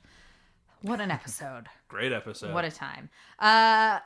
What 0.82 1.00
an 1.02 1.10
episode. 1.10 1.66
great 1.88 2.12
episode. 2.12 2.54
What 2.54 2.64
a 2.64 2.70
time. 2.70 3.10
Uh, 3.38 3.98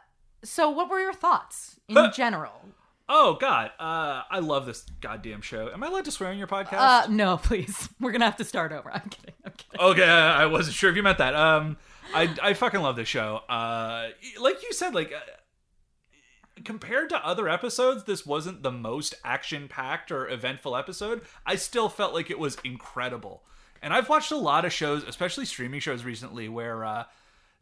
so 0.43 0.69
what 0.71 0.91
were 0.91 0.99
your 1.01 1.13
thoughts 1.13 1.79
in 1.89 2.11
general? 2.13 2.61
oh 3.09 3.35
God, 3.41 3.71
uh, 3.79 4.23
I 4.31 4.39
love 4.41 4.67
this 4.67 4.85
goddamn 5.01 5.43
show. 5.43 5.71
Am 5.73 5.85
I 5.85 5.87
allowed 5.87 6.07
to 6.07 6.11
swear 6.11 6.31
on 6.31 6.39
your 6.39 6.47
podcast? 6.49 6.79
Uh, 6.79 7.07
no, 7.09 7.37
please. 7.43 7.89
We're 8.01 8.11
gonna 8.13 8.25
have 8.25 8.37
to 8.39 8.45
start 8.45 8.73
over. 8.73 8.91
I'm 8.93 9.09
kidding. 9.09 9.35
I'm 9.45 9.53
kidding. 9.53 9.81
okay, 9.81 10.09
I 10.09 10.47
wasn't 10.47 10.75
sure 10.75 10.91
if 10.91 10.97
you 10.97 11.03
meant 11.05 11.19
that. 11.19 11.37
Um, 11.37 11.77
I 12.15 12.35
I 12.43 12.55
fucking 12.55 12.81
love 12.81 12.97
this 12.97 13.09
show. 13.09 13.41
Uh, 13.49 14.09
like 14.41 14.63
you 14.63 14.73
said, 14.73 14.95
like. 14.95 15.13
Uh, 15.13 15.21
Compared 16.65 17.09
to 17.09 17.27
other 17.27 17.49
episodes, 17.49 18.05
this 18.05 18.25
wasn't 18.25 18.63
the 18.63 18.71
most 18.71 19.13
action 19.25 19.67
packed 19.67 20.13
or 20.13 20.29
eventful 20.29 20.77
episode. 20.77 21.23
I 21.45 21.57
still 21.57 21.89
felt 21.89 22.15
like 22.15 22.31
it 22.31 22.39
was 22.39 22.57
incredible. 22.63 23.43
And 23.83 23.93
I've 23.93 24.09
watched 24.09 24.31
a 24.31 24.37
lot 24.37 24.65
of 24.65 24.73
shows, 24.73 25.03
especially 25.03 25.47
streaming 25.47 25.81
shows 25.81 26.05
recently, 26.05 26.49
where 26.49 26.85
uh, 26.85 27.05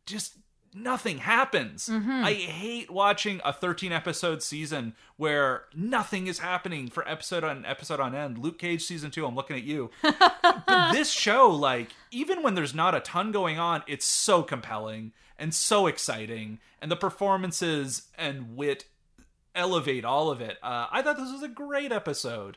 just 0.05 0.37
nothing 0.75 1.19
happens. 1.19 1.89
I 1.91 2.33
hate 2.33 2.91
watching 2.91 3.41
a 3.45 3.53
13 3.53 3.93
episode 3.93 4.43
season 4.43 4.95
where 5.17 5.65
nothing 5.75 6.27
is 6.27 6.39
happening 6.39 6.89
for 6.89 7.07
episode 7.09 7.45
on 7.45 7.65
episode 7.65 8.01
on 8.01 8.15
end. 8.15 8.39
Luke 8.39 8.59
Cage 8.59 8.83
season 8.83 9.11
2, 9.11 9.27
I'm 9.27 9.35
looking 9.35 9.57
at 9.57 9.65
you. 9.65 9.91
but 10.03 10.93
this 10.93 11.11
show 11.11 11.51
like 11.51 11.91
even 12.11 12.43
when 12.43 12.55
there's 12.55 12.75
not 12.75 12.95
a 12.95 13.01
ton 13.01 13.33
going 13.33 13.59
on, 13.59 13.83
it's 13.87 14.07
so 14.07 14.43
compelling 14.43 15.13
and 15.39 15.55
so 15.55 15.87
exciting 15.87 16.59
and 16.81 16.91
the 16.91 16.97
performances 16.97 18.09
and 18.17 18.57
wit 18.57 18.85
elevate 19.55 20.05
all 20.05 20.31
of 20.31 20.41
it. 20.41 20.59
Uh, 20.63 20.87
I 20.91 21.03
thought 21.03 21.17
this 21.17 21.33
was 21.33 21.43
a 21.43 21.49
great 21.49 21.93
episode. 21.93 22.57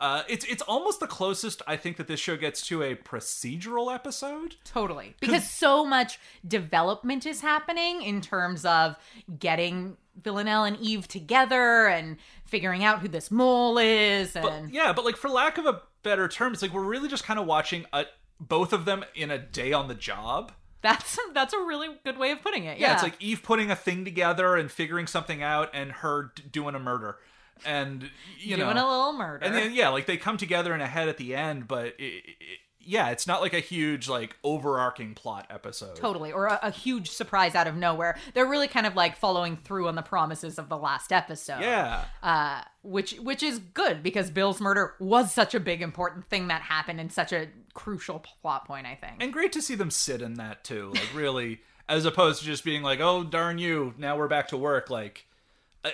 Uh, 0.00 0.22
it's 0.28 0.46
it's 0.46 0.62
almost 0.62 0.98
the 0.98 1.06
closest 1.06 1.60
I 1.66 1.76
think 1.76 1.98
that 1.98 2.08
this 2.08 2.18
show 2.18 2.36
gets 2.36 2.66
to 2.68 2.82
a 2.82 2.94
procedural 2.94 3.94
episode. 3.94 4.56
Totally. 4.64 5.14
Because 5.20 5.48
so 5.48 5.84
much 5.84 6.18
development 6.46 7.26
is 7.26 7.42
happening 7.42 8.00
in 8.00 8.22
terms 8.22 8.64
of 8.64 8.96
getting 9.38 9.98
Villanelle 10.22 10.64
and 10.64 10.78
Eve 10.78 11.06
together 11.06 11.86
and 11.86 12.16
figuring 12.46 12.82
out 12.82 13.00
who 13.00 13.08
this 13.08 13.30
mole 13.30 13.76
is 13.78 14.34
and 14.34 14.44
But 14.44 14.74
yeah, 14.74 14.92
but 14.94 15.04
like 15.04 15.16
for 15.16 15.28
lack 15.28 15.58
of 15.58 15.66
a 15.66 15.82
better 16.02 16.28
term, 16.28 16.54
it's 16.54 16.62
like 16.62 16.72
we're 16.72 16.82
really 16.82 17.08
just 17.08 17.24
kind 17.24 17.38
of 17.38 17.46
watching 17.46 17.84
a, 17.92 18.06
both 18.40 18.72
of 18.72 18.86
them 18.86 19.04
in 19.14 19.30
a 19.30 19.38
day 19.38 19.72
on 19.74 19.88
the 19.88 19.94
job. 19.94 20.52
that's 20.82 21.18
that's 21.34 21.52
a 21.52 21.58
really 21.58 21.88
good 22.04 22.16
way 22.16 22.30
of 22.30 22.40
putting 22.40 22.64
it. 22.64 22.78
Yeah, 22.78 22.88
Yeah, 22.88 22.94
it's 22.94 23.02
like 23.02 23.16
Eve 23.20 23.42
putting 23.42 23.70
a 23.70 23.76
thing 23.76 24.04
together 24.04 24.56
and 24.56 24.70
figuring 24.70 25.06
something 25.06 25.42
out, 25.42 25.68
and 25.74 25.92
her 25.92 26.32
d- 26.34 26.44
doing 26.50 26.74
a 26.74 26.78
murder, 26.78 27.18
and 27.64 28.10
you 28.38 28.56
doing 28.56 28.74
know, 28.74 28.86
a 28.86 28.90
little 28.90 29.12
murder. 29.12 29.44
and 29.44 29.54
then 29.54 29.72
yeah, 29.72 29.88
like 29.88 30.06
they 30.06 30.16
come 30.16 30.36
together 30.36 30.74
in 30.74 30.80
a 30.80 30.86
head 30.86 31.08
at 31.08 31.16
the 31.16 31.34
end, 31.34 31.68
but 31.68 31.94
it, 31.98 32.24
it, 32.38 32.58
yeah, 32.82 33.10
it's 33.10 33.26
not 33.26 33.42
like 33.42 33.52
a 33.52 33.60
huge 33.60 34.08
like 34.08 34.36
overarching 34.42 35.14
plot 35.14 35.46
episode. 35.50 35.96
Totally, 35.96 36.32
or 36.32 36.46
a, 36.46 36.58
a 36.62 36.70
huge 36.70 37.10
surprise 37.10 37.54
out 37.54 37.66
of 37.66 37.76
nowhere. 37.76 38.16
They're 38.34 38.46
really 38.46 38.68
kind 38.68 38.86
of 38.86 38.96
like 38.96 39.16
following 39.16 39.56
through 39.56 39.88
on 39.88 39.94
the 39.94 40.02
promises 40.02 40.58
of 40.58 40.68
the 40.68 40.78
last 40.78 41.12
episode. 41.12 41.60
Yeah, 41.60 42.04
uh, 42.22 42.62
which 42.82 43.12
which 43.18 43.42
is 43.42 43.58
good 43.58 44.02
because 44.02 44.30
Bill's 44.30 44.60
murder 44.60 44.94
was 44.98 45.32
such 45.32 45.54
a 45.54 45.60
big 45.60 45.82
important 45.82 46.28
thing 46.28 46.48
that 46.48 46.62
happened 46.62 47.00
and 47.00 47.12
such 47.12 47.32
a 47.32 47.48
crucial 47.74 48.18
plot 48.18 48.66
point. 48.66 48.86
I 48.86 48.94
think. 48.94 49.22
and 49.22 49.32
great 49.32 49.52
to 49.52 49.62
see 49.62 49.74
them 49.74 49.90
sit 49.90 50.22
in 50.22 50.34
that 50.34 50.64
too, 50.64 50.90
like 50.94 51.14
really, 51.14 51.60
as 51.88 52.06
opposed 52.06 52.40
to 52.40 52.46
just 52.46 52.64
being 52.64 52.82
like, 52.82 53.00
oh 53.00 53.24
darn 53.24 53.58
you, 53.58 53.94
now 53.98 54.16
we're 54.16 54.28
back 54.28 54.48
to 54.48 54.56
work. 54.56 54.88
Like 54.88 55.26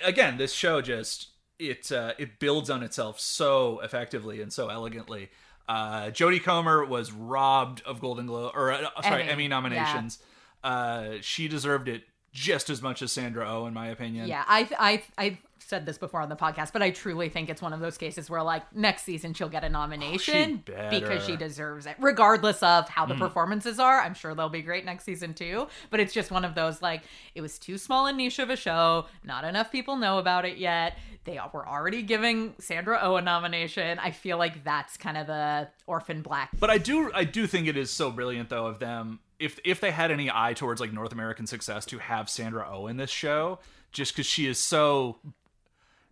again, 0.03 0.37
this 0.37 0.53
show 0.53 0.81
just 0.81 1.27
it 1.59 1.91
uh, 1.91 2.13
it 2.17 2.39
builds 2.39 2.69
on 2.69 2.83
itself 2.83 3.19
so 3.19 3.79
effectively 3.79 4.41
and 4.41 4.51
so 4.51 4.69
elegantly. 4.69 5.29
Uh, 5.67 6.05
Jodie 6.05 6.41
Comer 6.41 6.85
was 6.85 7.11
robbed 7.11 7.81
of 7.85 7.99
Golden 7.99 8.25
Globe 8.27 8.53
or 8.55 8.71
uh, 8.71 8.89
sorry 9.01 9.23
Emmy, 9.23 9.31
Emmy, 9.31 9.47
nominations. 9.47 10.19
Uh, 10.63 11.15
she 11.21 11.47
deserved 11.47 11.87
it 11.87 12.03
just 12.33 12.69
as 12.69 12.81
much 12.81 13.01
as 13.01 13.11
Sandra 13.11 13.47
Oh, 13.49 13.65
in 13.65 13.73
my 13.73 13.87
opinion. 13.87 14.27
Yeah, 14.27 14.43
I 14.47 14.69
I 14.77 15.03
I 15.17 15.37
said 15.59 15.85
this 15.85 15.97
before 15.97 16.21
on 16.21 16.29
the 16.29 16.35
podcast, 16.35 16.71
but 16.71 16.81
I 16.81 16.91
truly 16.91 17.29
think 17.29 17.49
it's 17.49 17.61
one 17.61 17.73
of 17.73 17.79
those 17.79 17.97
cases 17.97 18.29
where 18.29 18.41
like 18.41 18.75
next 18.75 19.03
season 19.03 19.33
she'll 19.33 19.49
get 19.49 19.63
a 19.63 19.69
nomination 19.69 20.63
oh, 20.67 20.71
better. 20.71 20.99
because 20.99 21.25
she 21.25 21.35
deserves 21.35 21.85
it, 21.85 21.95
regardless 21.99 22.61
of 22.63 22.87
how 22.89 23.05
the 23.05 23.15
hmm. 23.15 23.19
performances 23.21 23.79
are. 23.79 23.99
I'm 23.99 24.13
sure 24.13 24.33
they'll 24.33 24.49
be 24.49 24.61
great 24.61 24.85
next 24.85 25.03
season 25.03 25.33
too. 25.33 25.67
But 25.89 25.99
it's 25.99 26.13
just 26.13 26.31
one 26.31 26.45
of 26.45 26.55
those 26.55 26.81
like 26.81 27.03
it 27.35 27.41
was 27.41 27.59
too 27.59 27.77
small 27.77 28.05
and 28.07 28.17
niche 28.17 28.39
of 28.39 28.49
a 28.49 28.55
show. 28.55 29.05
Not 29.23 29.43
enough 29.43 29.71
people 29.71 29.97
know 29.97 30.19
about 30.19 30.45
it 30.45 30.57
yet. 30.57 30.97
They 31.25 31.39
were 31.53 31.67
already 31.67 32.03
giving 32.03 32.55
Sandra 32.59 32.99
Oh 33.01 33.17
a 33.17 33.21
nomination. 33.21 33.99
I 33.99 34.11
feel 34.11 34.37
like 34.37 34.63
that's 34.63 34.95
kind 34.95 35.17
of 35.17 35.27
the 35.27 35.69
orphan 35.85 36.21
black. 36.21 36.51
But 36.57 36.69
I 36.69 36.77
do 36.77 37.11
I 37.13 37.25
do 37.25 37.47
think 37.47 37.67
it 37.67 37.75
is 37.75 37.91
so 37.91 38.11
brilliant 38.11 38.49
though 38.49 38.67
of 38.67 38.79
them 38.79 39.19
if 39.39 39.59
if 39.63 39.79
they 39.79 39.91
had 39.91 40.11
any 40.11 40.29
eye 40.33 40.53
towards 40.53 40.81
like 40.81 40.93
North 40.93 41.11
American 41.11 41.47
success 41.47 41.85
to 41.87 41.99
have 41.99 42.29
Sandra 42.29 42.67
Oh 42.69 42.87
in 42.87 42.97
this 42.97 43.09
show 43.09 43.59
just 43.91 44.15
cuz 44.15 44.25
she 44.25 44.47
is 44.47 44.59
so 44.59 45.17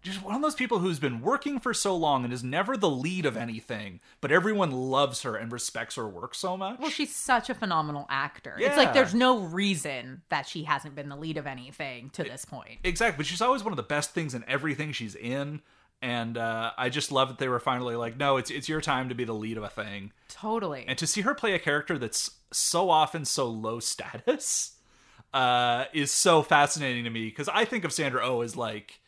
just 0.05 0.21
one 0.23 0.35
of 0.35 0.41
those 0.41 0.55
people 0.55 0.79
who's 0.79 0.99
been 0.99 1.19
working 1.19 1.59
for 1.59 1.73
so 1.73 1.95
long 1.95 2.23
and 2.23 2.31
is 2.31 2.43
never 2.43 2.77
the 2.77 2.89
lead 2.89 3.25
of 3.25 3.35
anything, 3.35 3.99
but 4.21 4.31
everyone 4.31 4.69
loves 4.71 5.23
her 5.23 5.35
and 5.35 5.51
respects 5.51 5.95
her 5.95 6.07
work 6.07 6.35
so 6.35 6.55
much. 6.55 6.79
Well, 6.79 6.91
she's 6.91 7.13
such 7.13 7.49
a 7.49 7.55
phenomenal 7.55 8.05
actor. 8.07 8.55
It's 8.59 8.77
like 8.77 8.93
there's 8.93 9.15
no 9.15 9.39
reason 9.39 10.21
that 10.29 10.47
she 10.47 10.63
hasn't 10.63 10.95
been 10.95 11.09
the 11.09 11.15
lead 11.15 11.37
of 11.37 11.47
anything 11.47 12.11
to 12.11 12.23
this 12.23 12.45
point. 12.45 12.79
Exactly, 12.83 13.17
but 13.17 13.25
she's 13.25 13.41
always 13.41 13.63
one 13.63 13.73
of 13.73 13.77
the 13.77 13.83
best 13.83 14.11
things 14.11 14.35
in 14.35 14.45
everything 14.47 14.91
she's 14.91 15.15
in. 15.15 15.61
And 16.01 16.37
uh, 16.37 16.71
I 16.77 16.89
just 16.89 17.11
love 17.11 17.29
that 17.29 17.37
they 17.39 17.47
were 17.47 17.59
finally 17.59 17.95
like, 17.95 18.17
no, 18.17 18.37
it's 18.37 18.51
it's 18.51 18.69
your 18.69 18.81
time 18.81 19.09
to 19.09 19.15
be 19.15 19.23
the 19.23 19.33
lead 19.33 19.57
of 19.57 19.63
a 19.63 19.69
thing. 19.69 20.11
Totally. 20.27 20.85
And 20.87 20.97
to 20.99 21.07
see 21.07 21.21
her 21.21 21.33
play 21.33 21.53
a 21.53 21.59
character 21.59 21.97
that's 21.97 22.29
so 22.51 22.89
often 22.89 23.25
so 23.25 23.47
low 23.47 23.79
status 23.79 24.75
uh, 25.33 25.85
is 25.93 26.11
so 26.11 26.43
fascinating 26.43 27.03
to 27.03 27.09
me 27.09 27.25
because 27.25 27.49
I 27.49 27.65
think 27.65 27.83
of 27.83 27.91
Sandra 27.91 28.25
Oh 28.25 28.41
as 28.41 28.55
like 28.55 28.99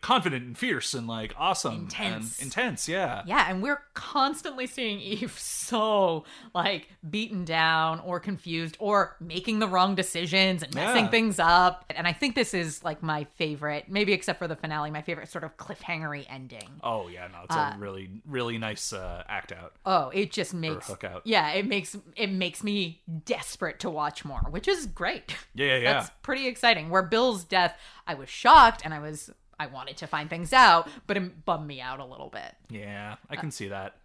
confident 0.00 0.44
and 0.46 0.56
fierce 0.56 0.94
and 0.94 1.06
like 1.06 1.34
awesome 1.36 1.74
Intense. 1.74 2.38
and 2.38 2.46
intense. 2.46 2.88
Yeah. 2.88 3.22
Yeah, 3.26 3.46
and 3.48 3.62
we're 3.62 3.82
constantly 3.94 4.66
seeing 4.66 5.00
Eve 5.00 5.38
so 5.38 6.24
like 6.54 6.88
beaten 7.08 7.44
down 7.44 8.00
or 8.00 8.20
confused 8.20 8.76
or 8.78 9.16
making 9.20 9.58
the 9.58 9.68
wrong 9.68 9.94
decisions 9.94 10.62
and 10.62 10.74
messing 10.74 11.04
Yeah. 11.04 11.10
things 11.10 11.38
up. 11.38 11.84
And 11.94 12.06
I 12.06 12.12
think 12.12 12.34
this 12.34 12.54
is 12.54 12.82
like 12.84 13.02
my 13.02 13.24
favorite, 13.36 13.86
maybe 13.88 14.12
except 14.12 14.38
for 14.38 14.48
the 14.48 14.56
finale, 14.56 14.90
my 14.90 15.02
favorite 15.02 15.28
sort 15.28 15.44
of 15.44 15.56
cliffhangery 15.56 16.26
ending. 16.28 16.68
Oh 16.82 17.08
yeah, 17.08 17.26
no, 17.28 17.38
it's 17.44 17.56
a 17.56 17.76
really 17.78 18.08
really 18.26 18.58
nice 18.58 18.92
uh, 18.92 19.22
act 19.28 19.52
out. 19.52 19.74
Oh, 19.84 20.10
it 20.14 20.30
just 20.32 20.54
makes 20.54 20.86
hook 20.86 21.04
out. 21.04 21.22
Yeah, 21.24 21.50
it 21.50 21.66
makes 21.66 21.96
it 22.16 22.28
makes 22.30 22.62
me 22.64 23.02
desperate 23.24 23.80
to 23.80 23.90
watch 23.90 24.24
more, 24.24 24.46
which 24.50 24.68
is 24.68 24.86
great. 24.86 25.34
Yeah, 25.54 25.66
yeah, 25.66 25.76
yeah. 25.78 25.92
That's 25.94 26.10
pretty 26.22 26.46
exciting. 26.46 26.90
Where 26.90 27.02
Bill's 27.02 27.44
death, 27.44 27.76
I 28.10 28.14
was 28.14 28.28
shocked 28.28 28.82
and 28.84 28.92
I 28.92 28.98
was 28.98 29.30
I 29.58 29.66
wanted 29.66 29.96
to 29.98 30.06
find 30.06 30.28
things 30.30 30.52
out, 30.52 30.88
but 31.06 31.16
it 31.16 31.44
bummed 31.44 31.66
me 31.66 31.80
out 31.80 32.00
a 32.00 32.04
little 32.04 32.28
bit. 32.30 32.54
Yeah, 32.70 33.16
I 33.28 33.36
can 33.36 33.50
see 33.50 33.68
that. 33.68 33.96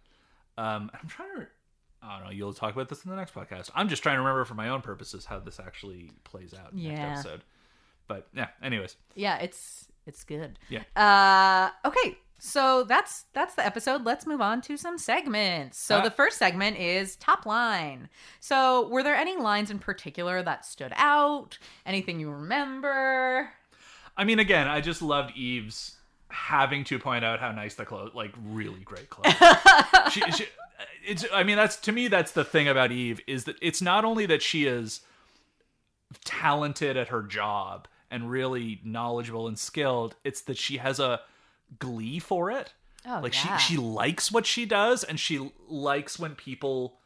Um, 0.58 0.90
I'm 0.94 1.08
trying 1.08 1.34
to. 1.36 1.46
I 2.02 2.16
don't 2.18 2.26
know. 2.26 2.30
You'll 2.30 2.52
talk 2.52 2.74
about 2.74 2.88
this 2.88 3.04
in 3.04 3.10
the 3.10 3.16
next 3.16 3.34
podcast. 3.34 3.70
I'm 3.74 3.88
just 3.88 4.02
trying 4.02 4.16
to 4.16 4.20
remember 4.20 4.44
for 4.44 4.54
my 4.54 4.68
own 4.68 4.80
purposes 4.82 5.24
how 5.24 5.38
this 5.40 5.58
actually 5.58 6.10
plays 6.24 6.54
out 6.54 6.72
in 6.72 6.78
the 6.78 6.84
Yeah. 6.84 6.94
next 7.08 7.20
episode. 7.20 7.42
But 8.06 8.28
yeah. 8.34 8.48
Anyways, 8.62 8.96
Yeah, 9.14 9.38
it's 9.38 9.86
it's 10.06 10.22
good. 10.24 10.58
Yeah. 10.68 10.82
Uh 10.94 11.70
okay. 11.88 12.18
So 12.38 12.84
that's 12.84 13.24
that's 13.32 13.54
the 13.54 13.64
episode. 13.64 14.04
Let's 14.04 14.26
move 14.26 14.42
on 14.42 14.60
to 14.62 14.76
some 14.76 14.98
segments. 14.98 15.78
So 15.78 15.98
Ah. 15.98 16.02
the 16.02 16.10
first 16.10 16.36
segment 16.38 16.76
is 16.76 17.16
top 17.16 17.46
line. 17.46 18.08
So 18.40 18.88
were 18.88 19.02
there 19.02 19.16
any 19.16 19.36
lines 19.36 19.70
in 19.70 19.78
particular 19.78 20.42
that 20.42 20.64
stood 20.66 20.92
out? 20.96 21.58
Anything 21.86 22.20
you 22.20 22.30
remember? 22.30 23.50
I 24.16 24.24
mean, 24.24 24.38
again, 24.38 24.66
I 24.68 24.80
just 24.80 25.02
loved 25.02 25.36
Eve's 25.36 25.96
having 26.28 26.84
to 26.84 26.98
point 26.98 27.24
out 27.24 27.40
how 27.40 27.52
nice 27.52 27.74
the 27.74 27.84
clothes, 27.84 28.12
like 28.14 28.32
really 28.48 28.80
great 28.80 29.10
clothes. 29.10 29.34
she, 30.12 30.20
she, 30.32 30.46
it's. 31.06 31.24
I 31.32 31.42
mean, 31.42 31.56
that's 31.56 31.76
to 31.78 31.92
me. 31.92 32.08
That's 32.08 32.32
the 32.32 32.44
thing 32.44 32.68
about 32.68 32.92
Eve 32.92 33.20
is 33.26 33.44
that 33.44 33.56
it's 33.60 33.82
not 33.82 34.04
only 34.04 34.26
that 34.26 34.42
she 34.42 34.66
is 34.66 35.00
talented 36.24 36.96
at 36.96 37.08
her 37.08 37.22
job 37.22 37.88
and 38.10 38.30
really 38.30 38.80
knowledgeable 38.84 39.48
and 39.48 39.58
skilled. 39.58 40.14
It's 40.24 40.42
that 40.42 40.56
she 40.56 40.78
has 40.78 41.00
a 41.00 41.20
glee 41.78 42.18
for 42.18 42.50
it. 42.50 42.72
Oh, 43.06 43.20
like 43.22 43.34
yeah. 43.34 43.56
she 43.56 43.74
she 43.74 43.80
likes 43.80 44.32
what 44.32 44.46
she 44.46 44.66
does, 44.66 45.04
and 45.04 45.20
she 45.20 45.52
likes 45.68 46.18
when 46.18 46.34
people 46.34 46.98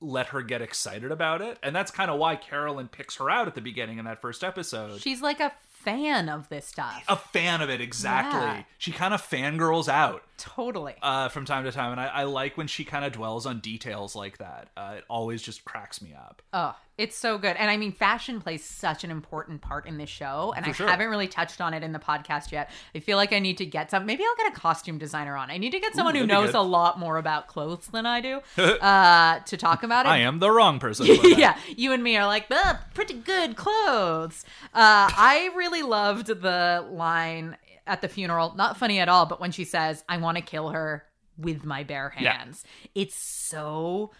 let 0.00 0.28
her 0.28 0.42
get 0.42 0.62
excited 0.62 1.10
about 1.10 1.42
it. 1.42 1.58
And 1.62 1.74
that's 1.74 1.90
kind 1.90 2.10
of 2.10 2.18
why 2.18 2.36
Carolyn 2.36 2.88
picks 2.88 3.16
her 3.16 3.30
out 3.30 3.48
at 3.48 3.54
the 3.54 3.60
beginning 3.60 3.98
in 3.98 4.04
that 4.04 4.20
first 4.20 4.44
episode 4.44 5.00
She's 5.00 5.20
like 5.20 5.40
a 5.40 5.52
fan 5.92 6.28
of 6.28 6.48
this 6.48 6.66
stuff. 6.66 7.02
a 7.08 7.16
fan 7.16 7.60
of 7.60 7.70
it 7.70 7.80
exactly. 7.80 8.40
Yeah. 8.40 8.62
She 8.78 8.92
kind 8.92 9.14
of 9.14 9.22
fangirls 9.22 9.88
out 9.88 10.22
Totally. 10.36 10.94
uh, 11.02 11.28
from 11.28 11.44
time 11.44 11.64
to 11.64 11.72
time, 11.72 11.92
and 11.92 12.00
I, 12.00 12.06
I 12.06 12.22
like 12.24 12.56
when 12.56 12.66
she 12.66 12.84
kind 12.84 13.04
of 13.04 13.12
dwells 13.12 13.46
on 13.46 13.60
details 13.60 14.14
like 14.14 14.38
that. 14.38 14.68
Uh, 14.76 14.94
it 14.98 15.04
always 15.08 15.42
just 15.42 15.64
cracks 15.64 16.00
me 16.02 16.14
up. 16.14 16.42
Oh, 16.52 16.74
it's 16.98 17.16
so 17.16 17.38
good. 17.38 17.56
And 17.56 17.70
I 17.70 17.76
mean, 17.76 17.92
fashion 17.92 18.40
plays 18.40 18.64
such 18.64 19.04
an 19.04 19.10
important 19.12 19.60
part 19.60 19.86
in 19.86 19.98
this 19.98 20.10
show. 20.10 20.52
And 20.56 20.66
I 20.66 20.72
sure. 20.72 20.88
haven't 20.88 21.08
really 21.08 21.28
touched 21.28 21.60
on 21.60 21.72
it 21.72 21.84
in 21.84 21.92
the 21.92 22.00
podcast 22.00 22.50
yet. 22.50 22.70
I 22.92 22.98
feel 22.98 23.16
like 23.16 23.32
I 23.32 23.38
need 23.38 23.56
to 23.58 23.66
get 23.66 23.92
some. 23.92 24.04
Maybe 24.04 24.24
I'll 24.24 24.44
get 24.44 24.52
a 24.52 24.60
costume 24.60 24.98
designer 24.98 25.36
on. 25.36 25.48
I 25.48 25.58
need 25.58 25.70
to 25.70 25.80
get 25.80 25.94
someone 25.94 26.16
who 26.16 26.26
knows 26.26 26.54
a 26.54 26.60
lot 26.60 26.98
more 26.98 27.16
about 27.16 27.46
clothes 27.46 27.86
than 27.86 28.04
I 28.04 28.20
do 28.20 28.40
uh, 28.62 29.38
to 29.38 29.56
talk 29.56 29.84
about 29.84 30.06
it. 30.06 30.08
I 30.08 30.18
am 30.18 30.40
the 30.40 30.50
wrong 30.50 30.80
person. 30.80 31.06
for 31.06 31.22
that. 31.22 31.38
yeah, 31.38 31.58
you 31.76 31.92
and 31.92 32.02
me 32.02 32.16
are 32.16 32.26
like, 32.26 32.48
the 32.48 32.78
pretty 32.94 33.14
good 33.14 33.54
clothes. 33.54 34.44
Uh, 34.74 35.08
I 35.14 35.50
really 35.54 35.82
loved 35.82 36.26
the 36.26 36.84
line 36.90 37.56
at 37.86 38.02
the 38.02 38.08
funeral. 38.08 38.54
Not 38.56 38.76
funny 38.76 38.98
at 38.98 39.08
all, 39.08 39.24
but 39.26 39.40
when 39.40 39.52
she 39.52 39.64
says, 39.64 40.04
I 40.08 40.16
want 40.18 40.36
to 40.36 40.42
kill 40.42 40.70
her 40.70 41.04
with 41.38 41.64
my 41.64 41.84
bare 41.84 42.12
Yeah. 42.18 42.36
hands. 42.38 42.64
It's 42.94 43.14
so 43.14 44.10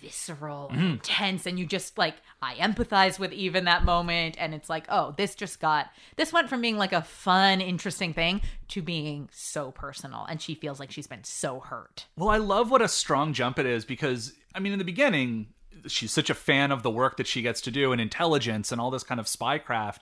visceral 0.00 0.68
Mm-hmm. 0.72 0.80
and 0.80 0.92
intense. 0.94 1.46
And 1.46 1.58
you 1.58 1.66
just 1.66 1.96
like, 1.98 2.16
I 2.42 2.54
empathize 2.56 3.18
with 3.18 3.32
even 3.32 3.64
that 3.64 3.84
moment. 3.84 4.36
And 4.38 4.54
it's 4.54 4.68
like, 4.68 4.84
oh, 4.88 5.14
this 5.16 5.34
just 5.34 5.60
got, 5.60 5.90
this 6.16 6.32
went 6.32 6.48
from 6.48 6.60
being 6.60 6.76
like 6.76 6.92
a 6.92 7.02
fun, 7.02 7.60
interesting 7.60 8.12
thing 8.12 8.40
to 8.68 8.82
being 8.82 9.28
so 9.32 9.70
personal. 9.70 10.24
And 10.28 10.40
she 10.42 10.54
feels 10.54 10.80
like 10.80 10.90
she's 10.90 11.06
been 11.06 11.24
so 11.24 11.60
hurt. 11.60 12.06
Well, 12.16 12.28
I 12.30 12.38
love 12.38 12.70
what 12.70 12.82
a 12.82 12.88
strong 12.88 13.32
jump 13.32 13.58
it 13.58 13.66
is 13.66 13.84
because, 13.84 14.32
I 14.54 14.58
mean, 14.60 14.72
in 14.72 14.78
the 14.78 14.84
beginning, 14.84 15.46
she's 15.86 16.12
such 16.12 16.30
a 16.30 16.34
fan 16.34 16.72
of 16.72 16.82
the 16.82 16.90
work 16.90 17.16
that 17.18 17.26
she 17.26 17.42
gets 17.42 17.60
to 17.62 17.70
do 17.70 17.92
and 17.92 18.00
intelligence 18.00 18.72
and 18.72 18.80
all 18.80 18.90
this 18.90 19.04
kind 19.04 19.20
of 19.20 19.26
spycraft. 19.26 19.98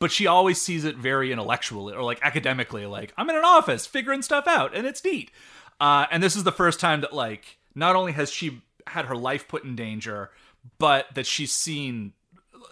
But 0.00 0.10
she 0.10 0.26
always 0.26 0.60
sees 0.60 0.84
it 0.84 0.96
very 0.96 1.30
intellectually 1.32 1.94
or 1.94 2.02
like 2.02 2.18
academically, 2.22 2.84
like, 2.84 3.12
I'm 3.16 3.30
in 3.30 3.36
an 3.36 3.44
office 3.44 3.86
figuring 3.86 4.22
stuff 4.22 4.46
out 4.48 4.74
and 4.76 4.86
it's 4.86 5.04
neat. 5.04 5.30
Uh, 5.80 6.06
and 6.10 6.22
this 6.22 6.36
is 6.36 6.44
the 6.44 6.52
first 6.52 6.80
time 6.80 7.00
that, 7.00 7.12
like, 7.12 7.58
not 7.74 7.96
only 7.96 8.12
has 8.12 8.30
she 8.30 8.62
had 8.86 9.06
her 9.06 9.16
life 9.16 9.48
put 9.48 9.64
in 9.64 9.76
danger, 9.76 10.30
but 10.78 11.06
that 11.14 11.26
she's 11.26 11.52
seen 11.52 12.12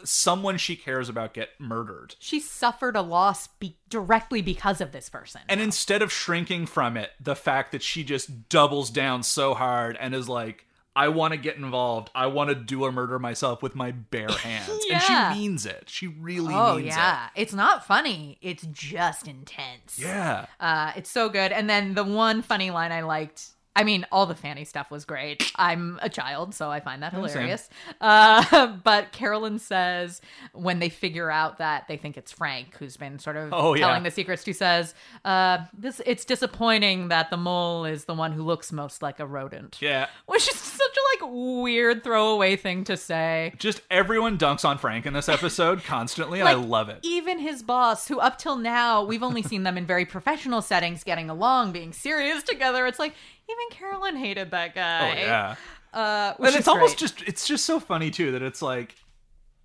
someone 0.04 0.56
she 0.58 0.76
cares 0.76 1.08
about 1.08 1.34
get 1.34 1.50
murdered. 1.58 2.14
She 2.18 2.40
suffered 2.40 2.96
a 2.96 3.02
loss 3.02 3.46
be- 3.46 3.76
directly 3.88 4.42
because 4.42 4.80
of 4.80 4.92
this 4.92 5.08
person. 5.08 5.42
And 5.48 5.60
instead 5.60 6.02
of 6.02 6.12
shrinking 6.12 6.66
from 6.66 6.96
it, 6.96 7.10
the 7.20 7.36
fact 7.36 7.72
that 7.72 7.82
she 7.82 8.02
just 8.04 8.48
doubles 8.48 8.90
down 8.90 9.22
so 9.22 9.54
hard 9.54 9.96
and 10.00 10.14
is 10.14 10.28
like, 10.28 10.66
I 10.94 11.08
want 11.08 11.32
to 11.32 11.38
get 11.38 11.56
involved. 11.56 12.10
I 12.14 12.26
want 12.26 12.50
to 12.50 12.54
do 12.54 12.84
a 12.84 12.92
murder 12.92 13.18
myself 13.18 13.62
with 13.62 13.74
my 13.74 13.92
bare 13.92 14.28
hands. 14.30 14.68
Yeah. 14.88 14.94
And 15.28 15.34
she 15.34 15.40
means 15.40 15.66
it. 15.66 15.84
She 15.86 16.06
really 16.06 16.54
Oh 16.54 16.74
means 16.76 16.88
yeah, 16.88 17.28
it's 17.34 17.54
not 17.54 17.86
funny. 17.86 18.38
It's 18.42 18.66
just 18.70 19.26
intense. 19.26 19.98
Yeah. 19.98 20.46
uh, 20.60 20.92
it's 20.96 21.10
so 21.10 21.28
good. 21.28 21.50
And 21.52 21.68
then 21.68 21.94
the 21.94 22.04
one 22.04 22.42
funny 22.42 22.70
line 22.70 22.92
I 22.92 23.00
liked. 23.02 23.48
I 23.74 23.84
mean, 23.84 24.04
all 24.12 24.26
the 24.26 24.34
Fanny 24.34 24.64
stuff 24.64 24.90
was 24.90 25.04
great. 25.06 25.50
I'm 25.56 25.98
a 26.02 26.10
child, 26.10 26.54
so 26.54 26.70
I 26.70 26.80
find 26.80 27.02
that 27.02 27.12
hilarious. 27.14 27.70
Uh, 28.02 28.66
but 28.84 29.12
Carolyn 29.12 29.58
says 29.58 30.20
when 30.52 30.78
they 30.78 30.90
figure 30.90 31.30
out 31.30 31.56
that 31.58 31.88
they 31.88 31.96
think 31.96 32.16
it's 32.18 32.30
Frank 32.30 32.76
who's 32.78 32.98
been 32.98 33.18
sort 33.18 33.36
of 33.36 33.50
Oh, 33.52 33.72
yeah. 33.74 33.86
telling 33.86 34.02
the 34.02 34.10
secrets, 34.10 34.44
she 34.44 34.52
says, 34.52 34.94
uh, 35.24 35.58
"This 35.76 36.02
it's 36.04 36.24
disappointing 36.26 37.08
that 37.08 37.30
the 37.30 37.36
mole 37.38 37.86
is 37.86 38.04
the 38.04 38.14
one 38.14 38.32
who 38.32 38.42
looks 38.42 38.72
most 38.72 39.00
like 39.02 39.20
a 39.20 39.26
rodent." 39.26 39.78
Yeah. 39.80 40.08
which 40.26 40.46
is 40.48 40.56
such 40.56 40.91
weird 41.26 42.04
throwaway 42.04 42.56
thing 42.56 42.84
to 42.84 42.96
say. 42.96 43.52
Just 43.58 43.80
everyone 43.90 44.38
dunks 44.38 44.64
on 44.64 44.78
Frank 44.78 45.06
in 45.06 45.12
this 45.12 45.28
episode 45.28 45.82
constantly, 45.84 46.40
and 46.40 46.48
I 46.48 46.54
love 46.54 46.88
it. 46.88 46.98
Even 47.02 47.38
his 47.38 47.62
boss, 47.62 48.08
who 48.08 48.18
up 48.18 48.38
till 48.38 48.56
now 48.56 49.04
we've 49.04 49.22
only 49.22 49.42
seen 49.42 49.62
them 49.62 49.76
in 49.76 49.86
very 49.86 50.04
professional 50.04 50.62
settings, 50.62 51.04
getting 51.04 51.30
along, 51.30 51.72
being 51.72 51.92
serious 51.92 52.42
together. 52.42 52.86
It's 52.86 52.98
like 52.98 53.14
even 53.48 53.64
Carolyn 53.70 54.16
hated 54.16 54.50
that 54.50 54.74
guy. 54.74 55.10
Oh, 55.10 55.14
yeah. 55.14 55.54
uh, 55.92 56.34
and 56.38 56.54
it's 56.54 56.68
almost 56.68 56.98
great. 56.98 57.10
just 57.10 57.22
it's 57.28 57.46
just 57.46 57.64
so 57.64 57.80
funny 57.80 58.10
too 58.10 58.32
that 58.32 58.42
it's 58.42 58.62
like 58.62 58.94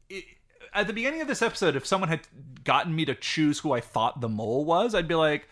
it, 0.09 0.23
at 0.73 0.87
the 0.87 0.93
beginning 0.93 1.21
of 1.21 1.27
this 1.27 1.41
episode 1.41 1.75
if 1.75 1.85
someone 1.85 2.09
had 2.09 2.21
gotten 2.63 2.93
me 2.95 3.05
to 3.05 3.15
choose 3.15 3.59
who 3.59 3.71
i 3.71 3.79
thought 3.79 4.19
the 4.19 4.27
mole 4.27 4.65
was 4.65 4.93
i'd 4.93 5.07
be 5.07 5.15
like 5.15 5.47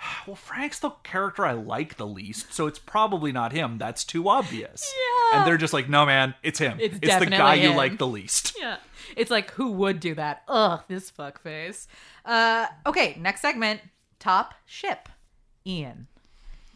well 0.26 0.36
frank's 0.36 0.78
the 0.78 0.90
character 1.02 1.44
i 1.44 1.52
like 1.52 1.96
the 1.96 2.06
least 2.06 2.52
so 2.52 2.66
it's 2.66 2.78
probably 2.78 3.32
not 3.32 3.52
him 3.52 3.78
that's 3.78 4.04
too 4.04 4.28
obvious 4.28 4.92
Yeah. 5.32 5.38
and 5.38 5.46
they're 5.46 5.56
just 5.56 5.72
like 5.72 5.88
no 5.88 6.06
man 6.06 6.34
it's 6.42 6.58
him 6.58 6.78
It's 6.80 6.94
the 6.94 7.00
guy 7.00 7.18
definitely 7.20 7.62
you 7.62 7.72
like 7.74 7.98
the 7.98 8.06
least 8.06 8.56
yeah. 8.60 8.76
It's 9.16 9.30
like 9.30 9.50
who 9.52 9.72
would 9.72 9.98
do 9.98 10.14
that? 10.14 10.42
Ugh, 10.46 10.82
this 10.86 11.10
fuckface. 11.10 11.88
Uh, 12.24 12.66
okay, 12.86 13.16
next 13.18 13.40
segment: 13.40 13.80
top 14.20 14.54
ship. 14.66 15.08
Ian, 15.66 16.06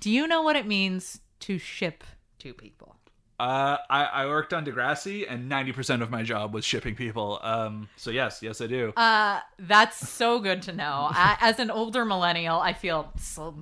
do 0.00 0.10
you 0.10 0.26
know 0.26 0.42
what 0.42 0.56
it 0.56 0.66
means 0.66 1.20
to 1.40 1.58
ship 1.58 2.02
two 2.40 2.52
people? 2.52 2.93
Uh, 3.40 3.78
I, 3.90 4.04
I 4.04 4.26
worked 4.26 4.52
on 4.52 4.64
degrassi 4.64 5.26
and 5.28 5.50
90% 5.50 6.02
of 6.02 6.10
my 6.10 6.22
job 6.22 6.54
was 6.54 6.64
shipping 6.64 6.94
people 6.94 7.40
um, 7.42 7.88
so 7.96 8.10
yes 8.10 8.40
yes 8.42 8.60
i 8.60 8.66
do 8.66 8.92
Uh, 8.96 9.40
that's 9.58 10.08
so 10.08 10.38
good 10.38 10.62
to 10.62 10.72
know. 10.72 11.08
I, 11.10 11.36
as 11.40 11.58
an 11.58 11.70
older 11.70 12.04
millennial, 12.04 12.58
I 12.60 12.72
feel 12.72 13.12
so 13.18 13.54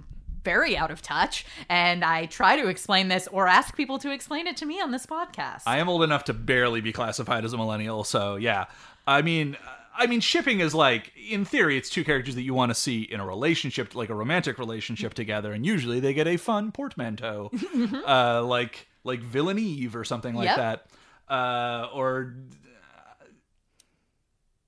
very 0.45 0.77
out 0.77 0.91
of 0.91 1.01
touch, 1.01 1.47
and 1.69 2.05
I 2.05 2.27
try 2.27 2.61
to 2.61 2.69
explain 2.69 3.09
this 3.09 3.29
or 3.29 3.47
ask 3.47 3.77
people 3.77 3.99
to 4.01 4.11
explain 4.11 4.47
it 4.47 4.57
to 4.59 4.67
me 4.67 4.81
on 4.81 4.91
this 4.91 5.07
podcast. 5.07 5.63
I 5.67 5.79
am 5.79 5.89
old 5.89 6.03
enough 6.03 6.25
to 6.25 6.33
barely 6.35 6.81
be 6.81 6.93
classified 6.93 7.45
as 7.45 7.53
a 7.53 7.57
millennial, 7.57 8.03
so 8.05 8.37
yeah. 8.37 8.67
I 9.07 9.23
mean, 9.23 9.57
I 9.97 10.07
mean, 10.07 10.21
shipping 10.21 10.61
is 10.61 10.75
like, 10.75 11.13
in 11.31 11.45
theory, 11.45 11.77
it's 11.77 11.89
two 11.89 12.05
characters 12.05 12.35
that 12.35 12.43
you 12.43 12.55
want 12.55 12.71
to 12.71 12.75
see 12.75 13.03
in 13.03 13.21
a 13.21 13.27
relationship, 13.27 13.95
like 13.95 14.09
a 14.11 14.15
romantic 14.15 14.59
relationship 14.59 15.15
together, 15.15 15.53
and 15.53 15.65
usually 15.65 16.01
they 16.01 16.13
get 16.13 16.27
a 16.27 16.37
fun 16.37 16.73
portmanteau, 16.73 17.51
uh, 18.07 18.43
like 18.45 18.89
like 19.05 19.21
Villaneve 19.21 19.95
or 19.95 20.05
something 20.05 20.35
like 20.35 20.47
Yep. 20.47 20.57
that, 20.57 20.87
uh, 21.33 21.89
or 21.93 22.35
uh, 22.65 23.25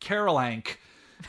Carolank, 0.00 0.76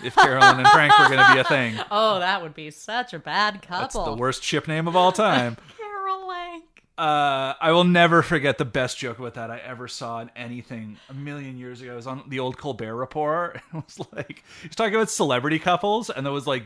if 0.03 0.15
Carolyn 0.15 0.59
and 0.59 0.67
Frank 0.69 0.97
were 0.99 1.07
going 1.07 1.25
to 1.25 1.33
be 1.33 1.39
a 1.39 1.43
thing. 1.47 1.75
Oh, 1.91 2.19
that 2.19 2.41
would 2.41 2.53
be 2.53 2.71
such 2.71 3.13
a 3.13 3.19
bad 3.19 3.65
That's 3.69 3.93
couple. 3.95 4.05
the 4.15 4.19
worst 4.19 4.43
ship 4.43 4.67
name 4.67 4.87
of 4.87 4.95
all 4.95 5.11
time. 5.11 5.55
Carol 5.77 6.27
Wank. 6.27 6.63
Uh, 6.97 7.53
I 7.59 7.71
will 7.71 7.83
never 7.83 8.21
forget 8.21 8.57
the 8.57 8.65
best 8.65 8.97
joke 8.97 9.19
about 9.19 9.33
that 9.35 9.51
I 9.51 9.57
ever 9.59 9.87
saw 9.87 10.19
in 10.21 10.31
anything 10.35 10.97
a 11.09 11.13
million 11.13 11.57
years 11.57 11.81
ago. 11.81 11.93
It 11.93 11.95
was 11.97 12.07
on 12.07 12.23
the 12.29 12.39
old 12.39 12.57
Colbert 12.57 12.95
Report. 12.95 13.61
It 13.73 13.83
was 13.85 13.99
like 14.13 14.43
he 14.61 14.67
was 14.69 14.75
talking 14.75 14.95
about 14.95 15.09
celebrity 15.09 15.59
couples, 15.59 16.09
and 16.09 16.25
there 16.25 16.33
was 16.33 16.47
like 16.47 16.63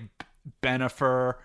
Bennifer 0.63 1.35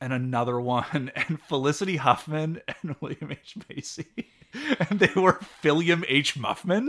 and 0.00 0.12
another 0.12 0.60
one, 0.60 1.10
and 1.16 1.40
Felicity 1.42 1.96
Huffman 1.96 2.60
and 2.82 2.96
William 3.00 3.32
H 3.32 3.56
Macy, 3.68 4.06
and 4.90 5.00
they 5.00 5.20
were 5.20 5.40
Filliam 5.62 6.04
H 6.08 6.36
Muffman. 6.36 6.88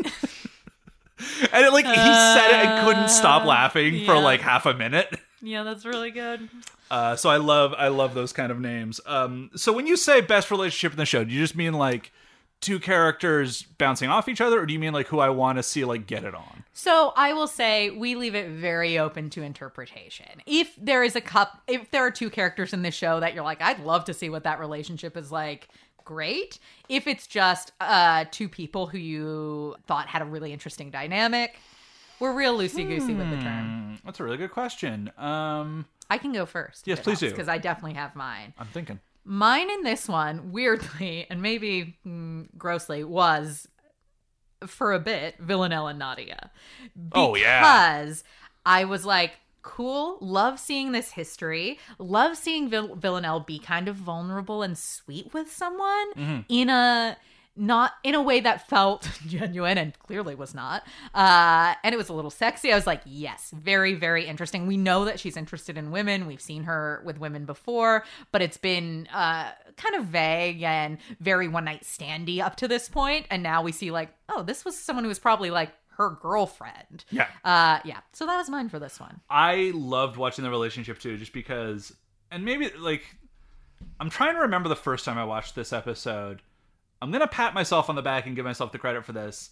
and 1.51 1.65
it, 1.65 1.73
like 1.73 1.85
he 1.85 1.93
said 1.93 2.49
it, 2.49 2.65
I 2.65 2.83
couldn't 2.83 3.09
stop 3.09 3.45
laughing 3.45 4.05
for 4.05 4.15
yeah. 4.15 4.21
like 4.21 4.41
half 4.41 4.65
a 4.65 4.73
minute. 4.73 5.15
Yeah, 5.41 5.63
that's 5.63 5.85
really 5.85 6.11
good. 6.11 6.49
Uh, 6.89 7.15
so 7.15 7.29
I 7.29 7.37
love 7.37 7.73
I 7.77 7.87
love 7.87 8.13
those 8.13 8.33
kind 8.33 8.51
of 8.51 8.59
names. 8.59 8.99
Um, 9.05 9.49
so 9.55 9.71
when 9.73 9.87
you 9.87 9.97
say 9.97 10.21
best 10.21 10.51
relationship 10.51 10.93
in 10.93 10.97
the 10.97 11.05
show, 11.05 11.23
do 11.23 11.31
you 11.31 11.39
just 11.39 11.55
mean 11.55 11.73
like 11.73 12.11
two 12.59 12.79
characters 12.79 13.63
bouncing 13.63 14.09
off 14.09 14.29
each 14.29 14.41
other, 14.41 14.61
or 14.61 14.65
do 14.65 14.73
you 14.73 14.79
mean 14.79 14.93
like 14.93 15.07
who 15.07 15.19
I 15.19 15.29
want 15.29 15.57
to 15.57 15.63
see 15.63 15.83
like 15.83 16.05
get 16.05 16.23
it 16.23 16.35
on? 16.35 16.60
So 16.73 17.11
I 17.15 17.33
will 17.33 17.47
say 17.47 17.89
we 17.89 18.15
leave 18.15 18.35
it 18.35 18.49
very 18.49 18.97
open 18.97 19.29
to 19.31 19.41
interpretation. 19.41 20.41
If 20.45 20.73
there 20.77 21.03
is 21.03 21.15
a 21.15 21.21
cup, 21.21 21.61
if 21.67 21.91
there 21.91 22.05
are 22.05 22.11
two 22.11 22.29
characters 22.29 22.73
in 22.73 22.81
this 22.81 22.95
show 22.95 23.19
that 23.19 23.33
you're 23.33 23.43
like, 23.43 23.61
I'd 23.61 23.79
love 23.79 24.05
to 24.05 24.13
see 24.13 24.29
what 24.29 24.43
that 24.43 24.59
relationship 24.59 25.17
is 25.17 25.31
like. 25.31 25.67
Great. 26.03 26.59
If 26.89 27.07
it's 27.07 27.27
just 27.27 27.73
uh, 27.79 28.25
two 28.31 28.49
people 28.49 28.87
who 28.87 28.97
you 28.97 29.75
thought 29.85 30.07
had 30.07 30.21
a 30.21 30.25
really 30.25 30.51
interesting 30.53 30.89
dynamic, 30.89 31.59
we're 32.19 32.33
real 32.33 32.57
loosey 32.57 32.87
goosey 32.87 33.13
with 33.13 33.29
the 33.29 33.37
term. 33.37 33.97
Mm, 33.97 34.01
That's 34.05 34.19
a 34.19 34.23
really 34.23 34.37
good 34.37 34.51
question. 34.51 35.11
Um, 35.17 35.85
I 36.09 36.17
can 36.17 36.31
go 36.33 36.45
first. 36.45 36.87
Yes, 36.87 36.99
please 36.99 37.19
do. 37.19 37.29
Because 37.29 37.47
I 37.47 37.57
definitely 37.57 37.93
have 37.93 38.15
mine. 38.15 38.53
I'm 38.57 38.67
thinking. 38.67 38.99
Mine 39.23 39.69
in 39.69 39.83
this 39.83 40.07
one, 40.07 40.51
weirdly 40.51 41.27
and 41.29 41.41
maybe 41.41 41.97
mm, 42.05 42.47
grossly, 42.57 43.03
was 43.03 43.67
for 44.67 44.93
a 44.93 44.99
bit 44.99 45.35
Villanelle 45.39 45.87
and 45.87 45.99
Nadia. 45.99 46.51
Oh, 47.13 47.35
yeah. 47.35 47.59
Because 47.61 48.23
I 48.65 48.85
was 48.85 49.05
like, 49.05 49.33
cool, 49.63 50.17
love 50.21 50.59
seeing 50.59 50.91
this 50.91 51.11
history, 51.11 51.79
love 51.99 52.35
seeing 52.37 52.69
Vill- 52.69 52.95
Villanelle 52.95 53.39
be 53.41 53.59
kind 53.59 53.87
of 53.87 53.95
vulnerable 53.95 54.63
and 54.63 54.77
sweet 54.77 55.33
with 55.33 55.51
someone 55.51 56.13
Mm-hmm. 56.13 56.39
in 56.49 56.69
a 56.69 57.17
not 57.55 57.91
in 58.03 58.15
a 58.15 58.21
way 58.21 58.39
that 58.39 58.67
felt 58.69 59.09
genuine 59.27 59.77
and 59.77 59.97
clearly 59.99 60.35
was 60.35 60.53
not 60.55 60.83
uh 61.13 61.73
and 61.83 61.93
it 61.93 61.97
was 61.97 62.07
a 62.09 62.13
little 62.13 62.31
sexy 62.31 62.71
i 62.71 62.75
was 62.75 62.87
like 62.87 63.01
yes 63.05 63.51
very 63.55 63.93
very 63.93 64.25
interesting 64.25 64.67
we 64.67 64.77
know 64.77 65.03
that 65.05 65.19
she's 65.19 65.35
interested 65.35 65.77
in 65.77 65.91
women 65.91 66.27
we've 66.27 66.41
seen 66.41 66.63
her 66.63 67.01
with 67.05 67.19
women 67.19 67.43
before 67.45 68.03
but 68.31 68.41
it's 68.41 68.57
been 68.57 69.05
uh 69.13 69.51
kind 69.75 69.95
of 69.95 70.05
vague 70.05 70.63
and 70.63 70.97
very 71.19 71.47
one 71.49 71.65
night 71.65 71.83
standy 71.83 72.39
up 72.39 72.55
to 72.55 72.67
this 72.67 72.87
point. 72.87 73.01
point 73.01 73.27
and 73.29 73.41
now 73.43 73.61
we 73.61 73.71
see 73.71 73.91
like 73.91 74.09
oh 74.29 74.43
this 74.43 74.63
was 74.65 74.77
someone 74.77 75.03
who 75.03 75.09
was 75.09 75.19
probably 75.19 75.49
like 75.49 75.71
her 75.97 76.11
girlfriend 76.21 77.03
Yeah. 77.11 77.27
uh 77.43 77.79
yeah 77.83 77.99
so 78.13 78.25
that 78.25 78.37
was 78.37 78.49
mine 78.49 78.69
for 78.69 78.79
this 78.79 78.99
one 78.99 79.19
I 79.29 79.71
loved 79.75 80.17
watching 80.17 80.43
the 80.43 80.49
relationship 80.49 80.99
too, 80.99 81.17
just 81.17 81.31
because, 81.33 81.93
and 82.31 82.43
maybe 82.45 82.69
like, 82.79 83.03
I'm 83.99 84.09
trying 84.09 84.35
to 84.35 84.41
remember 84.41 84.67
the 84.69 84.75
first 84.75 85.05
time 85.05 85.17
I 85.17 85.23
watched 85.25 85.55
this 85.55 85.71
episode. 85.73 86.41
I'm 87.01 87.11
gonna 87.11 87.27
pat 87.27 87.53
myself 87.53 87.89
on 87.89 87.95
the 87.95 88.01
back 88.01 88.25
and 88.27 88.35
give 88.35 88.45
myself 88.45 88.71
the 88.71 88.77
credit 88.77 89.03
for 89.05 89.11
this, 89.11 89.49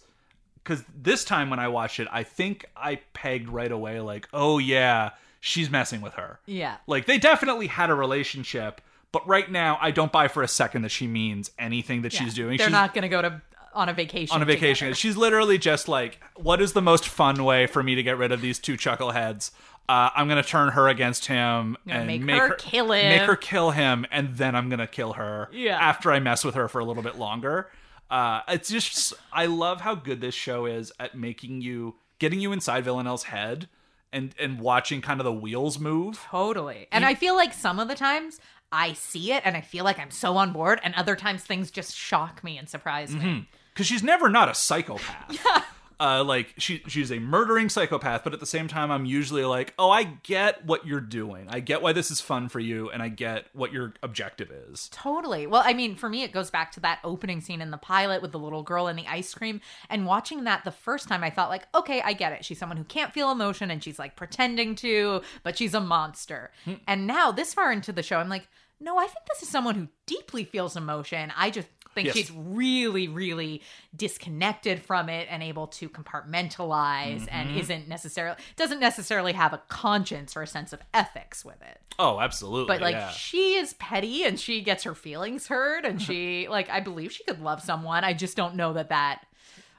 because 0.62 0.84
this 0.96 1.24
time 1.24 1.50
when 1.50 1.58
I 1.58 1.68
watched 1.68 2.00
it, 2.00 2.08
I 2.10 2.22
think 2.22 2.64
I 2.76 2.96
pegged 3.12 3.48
right 3.48 3.70
away, 3.72 4.00
like, 4.00 4.28
oh 4.32 4.58
yeah, 4.58 5.10
she's 5.40 5.70
messing 5.70 6.00
with 6.00 6.14
her. 6.14 6.38
yeah 6.46 6.76
Like 6.86 7.06
they 7.06 7.18
definitely 7.18 7.66
had 7.66 7.90
a 7.90 7.94
relationship, 7.94 8.80
but 9.12 9.26
right 9.26 9.50
now 9.50 9.78
I 9.80 9.90
don't 9.90 10.12
buy 10.12 10.28
for 10.28 10.42
a 10.42 10.48
second 10.48 10.82
that 10.82 10.90
she 10.90 11.06
means 11.06 11.50
anything 11.58 12.02
that 12.02 12.12
she's 12.12 12.34
doing. 12.34 12.58
they're 12.58 12.66
she's 12.68 12.72
not 12.72 12.94
gonna 12.94 13.08
go 13.08 13.22
to 13.22 13.40
on 13.74 13.88
a 13.88 13.92
vacation 13.92 14.34
on 14.34 14.42
a 14.42 14.44
vacation. 14.44 14.86
together. 14.88 14.94
She's 14.96 15.16
literally 15.16 15.58
just 15.58 15.88
like, 15.88 16.20
what 16.36 16.60
is 16.60 16.72
the 16.72 16.82
most 16.82 17.08
fun 17.08 17.44
way 17.44 17.66
for 17.66 17.82
me 17.82 17.94
to 17.94 18.02
get 18.02 18.18
rid 18.18 18.32
of 18.32 18.40
these 18.40 18.58
two 18.58 18.76
chuckleheads? 18.76 19.50
Uh, 19.88 20.10
I'm 20.14 20.28
gonna 20.28 20.42
turn 20.42 20.68
her 20.70 20.88
against 20.88 21.26
him 21.26 21.76
and 21.86 22.24
make 22.24 22.40
her 22.40 22.54
kill 22.54 22.92
him. 22.92 23.08
Make 23.08 23.22
her 23.22 23.34
kill 23.36 23.72
him, 23.72 24.06
and 24.12 24.36
then 24.36 24.54
I'm 24.54 24.68
gonna 24.68 24.86
kill 24.86 25.14
her. 25.14 25.48
Yeah. 25.52 25.78
After 25.78 26.12
I 26.12 26.20
mess 26.20 26.44
with 26.44 26.54
her 26.54 26.68
for 26.68 26.78
a 26.80 26.84
little 26.84 27.02
bit 27.02 27.16
longer. 27.16 27.70
Uh, 28.08 28.40
it's 28.48 28.68
just 28.68 29.14
I 29.32 29.46
love 29.46 29.80
how 29.80 29.94
good 29.94 30.20
this 30.20 30.34
show 30.34 30.66
is 30.66 30.92
at 30.98 31.16
making 31.16 31.62
you 31.62 31.96
getting 32.18 32.40
you 32.40 32.52
inside 32.52 32.84
Villanelle's 32.84 33.24
head 33.24 33.68
and 34.12 34.34
and 34.38 34.60
watching 34.60 35.00
kind 35.00 35.20
of 35.20 35.24
the 35.24 35.32
wheels 35.32 35.78
move. 35.78 36.24
Totally. 36.30 36.86
And 36.92 37.04
I 37.04 37.14
feel 37.14 37.34
like 37.34 37.52
some 37.52 37.78
of 37.78 37.88
the 37.88 37.94
times 37.94 38.40
I 38.72 38.92
see 38.92 39.32
it 39.32 39.42
and 39.44 39.56
I 39.56 39.60
feel 39.60 39.84
like 39.84 39.98
I'm 39.98 40.10
so 40.12 40.36
on 40.36 40.52
board, 40.52 40.80
and 40.84 40.94
other 40.94 41.16
times 41.16 41.42
things 41.42 41.70
just 41.70 41.96
shock 41.96 42.44
me 42.44 42.58
and 42.58 42.68
surprise 42.68 43.12
me. 43.14 43.48
Because 43.72 43.86
she's 43.86 44.02
never 44.02 44.28
not 44.28 44.48
a 44.48 44.54
psychopath. 44.54 45.40
Yeah. 45.44 45.62
Uh, 46.00 46.24
like 46.24 46.54
she 46.56 46.82
she's 46.86 47.12
a 47.12 47.18
murdering 47.18 47.68
psychopath, 47.68 48.24
but 48.24 48.32
at 48.32 48.40
the 48.40 48.46
same 48.46 48.68
time, 48.68 48.90
I'm 48.90 49.04
usually 49.04 49.44
like, 49.44 49.74
oh, 49.78 49.90
I 49.90 50.04
get 50.04 50.64
what 50.64 50.86
you're 50.86 50.98
doing. 50.98 51.46
I 51.50 51.60
get 51.60 51.82
why 51.82 51.92
this 51.92 52.10
is 52.10 52.22
fun 52.22 52.48
for 52.48 52.58
you, 52.58 52.88
and 52.88 53.02
I 53.02 53.08
get 53.08 53.48
what 53.52 53.70
your 53.70 53.92
objective 54.02 54.50
is. 54.50 54.88
Totally. 54.92 55.46
Well, 55.46 55.62
I 55.62 55.74
mean, 55.74 55.96
for 55.96 56.08
me, 56.08 56.22
it 56.22 56.32
goes 56.32 56.50
back 56.50 56.72
to 56.72 56.80
that 56.80 57.00
opening 57.04 57.42
scene 57.42 57.60
in 57.60 57.70
the 57.70 57.76
pilot 57.76 58.22
with 58.22 58.32
the 58.32 58.38
little 58.38 58.62
girl 58.62 58.86
and 58.86 58.98
the 58.98 59.06
ice 59.06 59.34
cream. 59.34 59.60
And 59.90 60.06
watching 60.06 60.44
that 60.44 60.64
the 60.64 60.70
first 60.70 61.06
time, 61.06 61.22
I 61.22 61.28
thought, 61.28 61.50
like, 61.50 61.68
okay, 61.74 62.00
I 62.00 62.14
get 62.14 62.32
it. 62.32 62.46
She's 62.46 62.58
someone 62.58 62.78
who 62.78 62.84
can't 62.84 63.12
feel 63.12 63.30
emotion 63.30 63.70
and 63.70 63.84
she's 63.84 63.98
like 63.98 64.16
pretending 64.16 64.76
to, 64.76 65.20
but 65.42 65.58
she's 65.58 65.74
a 65.74 65.80
monster. 65.80 66.50
And 66.86 67.06
now, 67.06 67.30
this 67.30 67.52
far 67.52 67.70
into 67.70 67.92
the 67.92 68.02
show, 68.02 68.16
I'm 68.16 68.30
like, 68.30 68.48
no, 68.80 68.96
I 68.96 69.04
think 69.04 69.26
this 69.28 69.42
is 69.42 69.50
someone 69.50 69.74
who 69.74 69.88
deeply 70.06 70.44
feels 70.44 70.76
emotion. 70.76 71.30
I 71.36 71.50
just 71.50 71.68
think 71.94 72.06
Yes. 72.06 72.16
she's 72.16 72.30
really, 72.32 73.08
really 73.08 73.62
disconnected 73.94 74.82
from 74.82 75.08
it 75.08 75.28
and 75.30 75.42
able 75.42 75.66
to 75.68 75.88
compartmentalize 75.88 77.26
and 77.30 77.56
isn't 77.56 77.88
necessarily, 77.88 78.36
doesn't 78.56 78.80
necessarily 78.80 79.32
have 79.32 79.52
a 79.52 79.62
conscience 79.68 80.36
or 80.36 80.42
a 80.42 80.46
sense 80.46 80.72
of 80.72 80.80
ethics 80.94 81.44
with 81.44 81.60
it 81.62 81.80
Oh, 81.98 82.18
absolutely. 82.20 82.74
but 82.74 82.80
like 82.80 82.94
yeah. 82.94 83.10
she 83.10 83.54
is 83.54 83.74
petty 83.74 84.24
and 84.24 84.38
she 84.40 84.60
gets 84.62 84.84
her 84.84 84.94
feelings 84.94 85.48
hurt 85.48 85.84
and 85.84 86.00
she 86.00 86.48
like 86.50 86.68
i 86.70 86.80
believe 86.80 87.12
she 87.12 87.24
could 87.24 87.40
love 87.42 87.60
someone 87.62 88.04
i 88.04 88.12
just 88.14 88.36
don't 88.36 88.54
know 88.54 88.72
that 88.72 88.88
that 88.88 89.26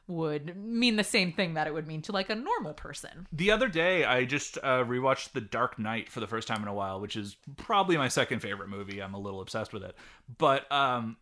would 0.07 0.57
mean 0.57 0.97
the 0.97 1.03
same 1.03 1.31
thing 1.31 1.53
that 1.53 1.67
it 1.67 1.73
would 1.73 1.87
mean 1.87 2.01
to 2.01 2.11
like 2.11 2.29
a 2.29 2.35
normal 2.35 2.73
person 2.73 3.27
the 3.31 3.51
other 3.51 3.69
day, 3.69 4.03
I 4.03 4.25
just 4.25 4.57
uh, 4.57 4.83
rewatched 4.83 5.31
The 5.31 5.39
Dark 5.41 5.79
Knight 5.79 6.09
for 6.09 6.19
the 6.19 6.27
first 6.27 6.47
time 6.49 6.61
in 6.61 6.67
a 6.67 6.73
while, 6.73 6.99
which 6.99 7.15
is 7.15 7.37
probably 7.55 7.95
my 7.97 8.09
second 8.09 8.41
favorite 8.41 8.67
movie. 8.67 9.01
I'm 9.01 9.13
a 9.13 9.19
little 9.19 9.39
obsessed 9.41 9.71
with 9.71 9.83
it, 9.83 9.95
but 10.37 10.69
um, 10.71 11.15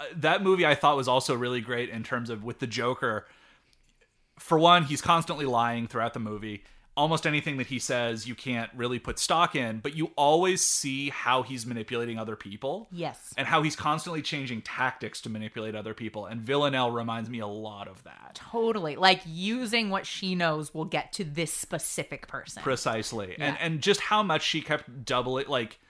Uh, 0.00 0.04
that 0.16 0.42
movie 0.42 0.66
I 0.66 0.74
thought 0.74 0.96
was 0.96 1.08
also 1.08 1.34
really 1.34 1.60
great 1.60 1.88
in 1.90 2.02
terms 2.02 2.30
of 2.30 2.42
with 2.44 2.58
the 2.58 2.66
Joker. 2.66 3.26
For 4.38 4.58
one, 4.58 4.84
he's 4.84 5.00
constantly 5.00 5.46
lying 5.46 5.86
throughout 5.86 6.14
the 6.14 6.20
movie. 6.20 6.64
Almost 6.96 7.26
anything 7.26 7.56
that 7.56 7.66
he 7.66 7.80
says, 7.80 8.28
you 8.28 8.36
can't 8.36 8.70
really 8.74 9.00
put 9.00 9.18
stock 9.18 9.56
in, 9.56 9.80
but 9.80 9.96
you 9.96 10.12
always 10.16 10.64
see 10.64 11.10
how 11.10 11.42
he's 11.42 11.66
manipulating 11.66 12.20
other 12.20 12.36
people. 12.36 12.86
yes 12.92 13.34
And 13.36 13.48
how 13.48 13.62
he's 13.62 13.74
constantly 13.74 14.22
changing 14.22 14.62
tactics 14.62 15.20
to 15.22 15.28
manipulate 15.28 15.74
other 15.74 15.92
people. 15.92 16.26
And 16.26 16.40
Villanelle 16.40 16.92
reminds 16.92 17.28
me 17.28 17.40
a 17.40 17.48
lot 17.48 17.88
of 17.88 18.04
that. 18.04 18.34
totally 18.34 18.94
like 18.94 19.22
using 19.26 19.90
what 19.90 20.06
she 20.06 20.36
knows 20.36 20.72
will 20.72 20.84
get 20.84 21.12
to 21.14 21.24
this 21.24 21.52
specific 21.52 22.28
person 22.28 22.62
Precisely. 22.62 23.34
And 23.40 23.56
Yeah. 23.56 23.56
and 23.60 23.80
just 23.80 24.00
how 24.00 24.22
much 24.22 24.42
she 24.42 24.60
kept 24.60 25.04
doubling 25.04 25.46
like 25.48 25.80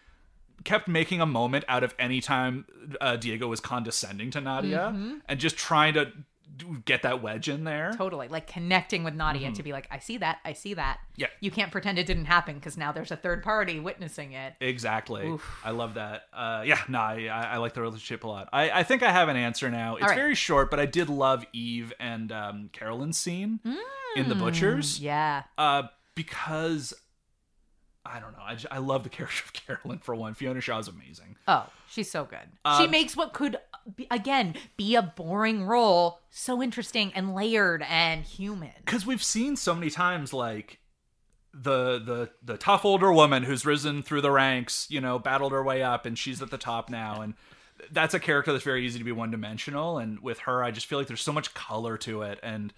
kept 0.62 0.86
making 0.88 1.20
a 1.20 1.26
moment 1.26 1.64
out 1.68 1.82
of 1.84 1.94
any 1.98 2.20
time 2.20 2.64
uh, 3.00 3.16
Diego 3.16 3.48
was 3.48 3.60
condescending 3.60 4.30
to 4.30 4.40
Nadia 4.40 4.92
Mm-hmm. 4.94 5.14
and 5.28 5.40
just 5.40 5.56
trying 5.56 5.94
to 5.94 6.12
get 6.84 7.02
that 7.02 7.20
wedge 7.20 7.48
in 7.48 7.64
there. 7.64 7.92
totally 7.96 8.28
like 8.28 8.46
connecting 8.46 9.02
with 9.02 9.12
nadia 9.12 9.50
to 9.50 9.60
be 9.64 9.72
like 9.72 9.88
i 9.90 9.98
see 9.98 10.18
that 10.18 10.38
i 10.44 10.52
see 10.52 10.74
that 10.74 10.98
Mm-hmm. 10.98 11.20
Yeah. 11.22 11.26
you 11.40 11.50
can't 11.50 11.72
pretend 11.72 11.98
it 11.98 12.06
didn't 12.06 12.26
happen 12.26 12.54
because 12.54 12.76
now 12.76 12.92
there's 12.92 13.10
a 13.10 13.16
third 13.16 13.42
party 13.42 13.80
witnessing 13.80 14.32
it 14.34 14.54
Exactly. 14.60 15.36
I 15.64 15.70
love 15.72 15.94
that. 15.94 16.22
Uh, 16.32 16.62
yeah, 16.64 16.78
no, 16.88 17.00
I, 17.00 17.26
I 17.26 17.56
like 17.56 17.74
the 17.74 17.80
relationship 17.82 18.22
a 18.24 18.28
lot. 18.28 18.48
I, 18.52 18.70
I 18.70 18.82
think 18.84 19.02
I 19.02 19.10
have 19.10 19.28
an 19.28 19.36
answer 19.36 19.68
now. 19.70 19.96
It's 19.96 20.06
right. 20.06 20.14
very 20.16 20.34
short, 20.36 20.70
but 20.70 20.78
I 20.80 20.86
did 20.86 21.08
love 21.08 21.44
Eve 21.52 21.92
and 21.98 22.30
um, 22.30 22.68
Carolyn's 22.72 23.16
scene 23.18 23.58
in 24.16 24.28
The 24.28 24.34
Butchers. 24.36 25.00
yeah 25.00 25.42
uh, 25.58 25.84
because 26.14 26.94
I 28.06 28.20
don't 28.20 28.32
know. 28.32 28.42
I 28.42 28.56
I 28.70 28.78
love 28.78 29.02
the 29.02 29.08
character 29.10 29.44
of 29.44 29.52
Carolyn 29.52 29.98
for 29.98 30.14
one. 30.14 30.34
Fiona 30.34 30.60
Shaw 30.60 30.78
is 30.78 30.88
amazing. 30.88 31.36
Oh, 31.48 31.66
she's 31.88 32.10
so 32.10 32.24
good. 32.24 32.48
Uh, 32.64 32.80
she 32.80 32.86
makes 32.86 33.16
what 33.16 33.32
could, 33.32 33.56
be, 33.96 34.06
again, 34.10 34.54
be 34.76 34.94
a 34.94 35.02
boring 35.02 35.64
role 35.64 36.20
so 36.30 36.62
interesting 36.62 37.12
and 37.14 37.34
layered 37.34 37.82
and 37.88 38.24
human. 38.24 38.72
Because 38.84 39.06
we've 39.06 39.22
seen 39.22 39.56
so 39.56 39.74
many 39.74 39.90
times, 39.90 40.32
like 40.32 40.80
the 41.52 41.98
the 41.98 42.30
the 42.42 42.58
tough 42.58 42.84
older 42.84 43.12
woman 43.12 43.44
who's 43.44 43.64
risen 43.64 44.02
through 44.02 44.20
the 44.20 44.30
ranks, 44.30 44.86
you 44.90 45.00
know, 45.00 45.18
battled 45.18 45.52
her 45.52 45.62
way 45.62 45.82
up, 45.82 46.04
and 46.06 46.18
she's 46.18 46.42
at 46.42 46.50
the 46.50 46.58
top 46.58 46.90
now, 46.90 47.20
and 47.20 47.34
that's 47.90 48.14
a 48.14 48.20
character 48.20 48.52
that's 48.52 48.64
very 48.64 48.84
easy 48.84 48.98
to 48.98 49.04
be 49.04 49.12
one 49.12 49.30
dimensional. 49.30 49.98
And 49.98 50.20
with 50.20 50.40
her, 50.40 50.62
I 50.62 50.70
just 50.70 50.86
feel 50.86 50.98
like 50.98 51.08
there's 51.08 51.22
so 51.22 51.32
much 51.32 51.54
color 51.54 51.96
to 51.98 52.22
it, 52.22 52.38
and 52.42 52.72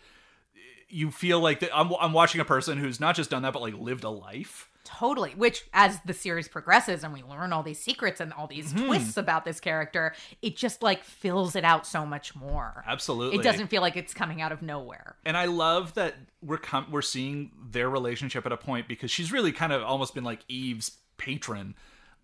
you 0.89 1.11
feel 1.11 1.41
like 1.41 1.61
that 1.61 1.71
I'm 1.77 1.93
I'm 2.01 2.13
watching 2.13 2.41
a 2.41 2.45
person 2.45 2.79
who's 2.79 3.01
not 3.01 3.17
just 3.17 3.31
done 3.31 3.43
that, 3.43 3.53
but 3.53 3.63
like 3.63 3.75
lived 3.75 4.05
a 4.05 4.11
life. 4.11 4.69
Totally. 4.87 5.33
Which, 5.33 5.65
as 5.75 5.99
the 6.07 6.15
series 6.15 6.49
progresses 6.49 7.05
and 7.05 7.13
we 7.13 7.23
learn 7.23 7.53
all 7.53 7.63
these 7.63 7.79
secrets 7.81 8.21
and 8.21 8.33
all 8.33 8.47
these 8.47 8.73
Mm-hmm. 8.73 8.87
twists 8.87 9.17
about 9.17 9.45
this 9.45 9.61
character, 9.61 10.15
it 10.43 10.57
just 10.57 10.83
like 10.83 11.05
fills 11.05 11.57
it 11.57 11.65
out 11.65 11.87
so 11.87 12.07
much 12.07 12.35
more. 12.37 12.85
Absolutely, 12.87 13.39
It 13.39 13.43
doesn't 13.43 13.67
feel 13.69 13.83
like 13.83 13.97
it's 13.97 14.15
coming 14.15 14.41
out 14.41 14.53
of 14.53 14.63
nowhere. 14.63 15.17
and 15.25 15.37
I 15.37 15.47
love 15.47 15.95
that 15.95 16.15
we're 16.43 16.59
com- 16.59 16.87
we're 16.91 17.03
seeing 17.03 17.51
their 17.71 17.91
relationship 17.91 18.47
at 18.47 18.53
a 18.53 18.57
point 18.57 18.87
because 18.89 19.11
she's 19.11 19.33
really 19.33 19.53
kind 19.53 19.73
of 19.73 19.83
almost 19.83 20.15
been 20.15 20.25
like 20.25 20.41
Eve's 20.49 20.93
patron 21.19 21.75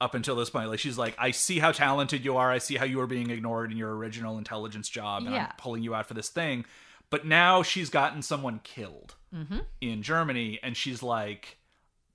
up 0.01 0.15
until 0.15 0.37
this 0.37 0.51
point. 0.51 0.69
Like 0.69 0.79
she's 0.81 0.99
like, 0.99 1.15
I 1.19 1.31
see 1.31 1.59
how 1.59 1.73
talented 1.73 2.25
you 2.25 2.37
are. 2.37 2.51
I 2.51 2.59
see 2.59 2.77
how 2.77 2.85
you 2.85 3.01
are 3.01 3.07
being 3.07 3.31
ignored 3.31 3.71
in 3.73 3.79
your 3.79 3.95
original 3.97 4.39
intelligence 4.39 4.89
job, 4.89 5.25
and 5.25 5.35
Yeah. 5.35 5.47
I'm 5.47 5.53
pulling 5.59 5.83
you 5.83 5.95
out 5.95 6.07
for 6.07 6.15
this 6.15 6.29
thing. 6.29 6.65
But 7.11 7.27
now 7.27 7.63
she's 7.63 7.91
gotten 7.91 8.23
someone 8.23 8.61
killed 8.65 9.15
Mm-hmm. 9.35 9.59
in 9.81 10.03
Germany, 10.03 10.59
and 10.63 10.77
she's 10.77 11.03
like, 11.03 11.57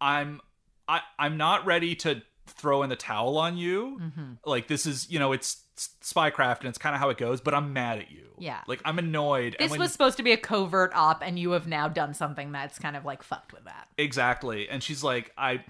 I'm 0.02 0.42
I 0.88 1.02
I'm 1.18 1.38
not 1.38 1.66
ready 1.66 1.96
to 1.98 2.22
throw 2.48 2.84
in 2.84 2.90
the 2.90 2.96
towel 2.96 3.38
on 3.38 3.58
you. 3.58 4.00
Mm-hmm. 4.02 4.32
Like 4.46 4.68
this 4.68 4.86
is 4.86 5.10
you 5.10 5.20
know 5.20 5.32
it's 5.34 5.58
spycraft 6.02 6.60
and 6.62 6.70
it's 6.70 6.78
kind 6.78 6.96
of 6.96 7.02
how 7.02 7.10
it 7.10 7.18
goes. 7.18 7.42
But 7.42 7.54
I'm 7.54 7.74
mad 7.74 8.00
at 8.00 8.12
you. 8.12 8.24
Yeah. 8.40 8.60
like 8.68 8.82
I'm 8.86 9.00
annoyed. 9.00 9.56
This 9.60 9.72
when- 9.72 9.80
was 9.80 9.92
supposed 9.92 10.18
to 10.18 10.24
be 10.24 10.32
a 10.32 10.38
covert 10.38 10.92
op, 10.96 11.24
and 11.24 11.38
you 11.40 11.52
have 11.52 11.68
now 11.68 11.88
done 11.88 12.14
something 12.14 12.52
that's 12.52 12.78
kind 12.80 12.96
of 12.96 13.04
like 13.06 13.24
fucked 13.24 13.54
with 13.54 13.66
that. 13.66 13.88
Exactly. 13.98 14.70
And 14.70 14.82
she's 14.84 15.04
like, 15.04 15.32
I 15.38 15.64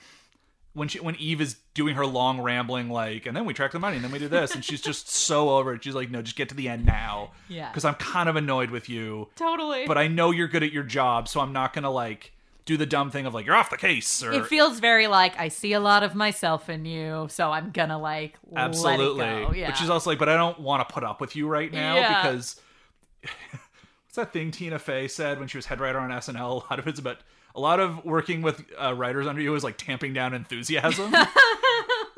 when 0.74 0.88
she 0.90 1.00
when 1.00 1.16
Eve 1.16 1.42
is 1.42 1.56
doing 1.74 1.96
her 1.96 2.06
long 2.06 2.40
rambling 2.42 2.90
like, 2.90 3.26
and 3.26 3.36
then 3.36 3.46
we 3.46 3.54
track 3.54 3.72
the 3.72 3.80
money, 3.80 3.96
and 3.96 4.04
then 4.06 4.12
we 4.12 4.20
do 4.20 4.28
this, 4.28 4.54
and 4.54 4.64
she's 4.64 4.82
just 4.82 5.10
so 5.12 5.50
over 5.52 5.74
it. 5.74 5.84
She's 5.84 5.96
like, 5.96 6.12
no, 6.12 6.22
just 6.22 6.36
get 6.36 6.50
to 6.50 6.56
the 6.56 6.68
end 6.70 6.86
now. 6.86 7.32
Yeah. 7.50 7.70
Because 7.70 7.86
I'm 7.86 7.96
kind 7.96 8.30
of 8.30 8.36
annoyed 8.36 8.70
with 8.70 8.88
you, 8.90 9.30
Totally. 9.36 9.88
but 9.88 9.98
I 9.98 10.08
know 10.08 10.32
you're 10.32 10.48
good 10.48 10.64
at 10.64 10.72
your 10.72 10.84
job, 10.84 11.28
so 11.28 11.40
I'm 11.40 11.54
not 11.54 11.74
gonna 11.74 11.90
like 11.90 12.32
do 12.68 12.78
the 12.78 12.86
dumb 12.86 13.10
thing 13.10 13.26
of 13.26 13.34
like 13.34 13.46
you're 13.46 13.56
off 13.56 13.70
the 13.72 13.78
case 13.78 14.22
or 14.22 14.32
it 14.34 14.46
feels 14.46 14.80
very 14.80 15.08
like 15.08 15.40
I 15.40 15.48
see 15.48 15.72
a 15.74 15.80
lot 15.80 16.04
of 16.04 16.14
myself 16.14 16.70
in 16.70 16.86
you, 16.86 17.28
so 17.32 17.50
I'm 17.52 17.72
gonna 17.72 17.98
like 17.98 18.36
absolutely. 18.56 19.26
let 19.26 19.38
it 19.42 19.48
go. 19.48 19.54
Yeah. 19.54 19.68
But 19.68 19.78
she's 19.78 19.90
also 19.90 20.12
like, 20.12 20.20
but 20.20 20.30
I 20.30 20.36
don't 20.36 20.60
want 20.60 20.88
to 20.88 20.94
put 20.94 21.04
up 21.04 21.20
with 21.22 21.36
you 21.36 21.48
right 21.48 21.72
now 21.72 21.96
Yeah. 21.96 22.22
because 22.22 22.62
what's 23.22 24.16
that 24.16 24.34
thing 24.34 24.52
Tina 24.52 24.78
Fey 24.78 25.08
said 25.08 25.40
when 25.40 25.48
she 25.48 25.58
was 25.58 25.66
head 25.66 25.80
writer 25.80 25.98
on 25.98 26.10
SNL? 26.12 26.50
A 26.50 26.54
lot 26.70 26.78
of 26.78 26.88
it's 26.88 27.00
about 27.00 27.20
a 27.56 27.60
lot 27.62 27.80
of 27.80 28.06
working 28.06 28.42
with 28.44 28.64
uh, 28.80 28.94
writers 28.94 29.26
under 29.26 29.42
you 29.42 29.56
is 29.56 29.64
like 29.64 29.78
tamping 29.78 30.14
down 30.14 30.34
enthusiasm. 30.34 31.12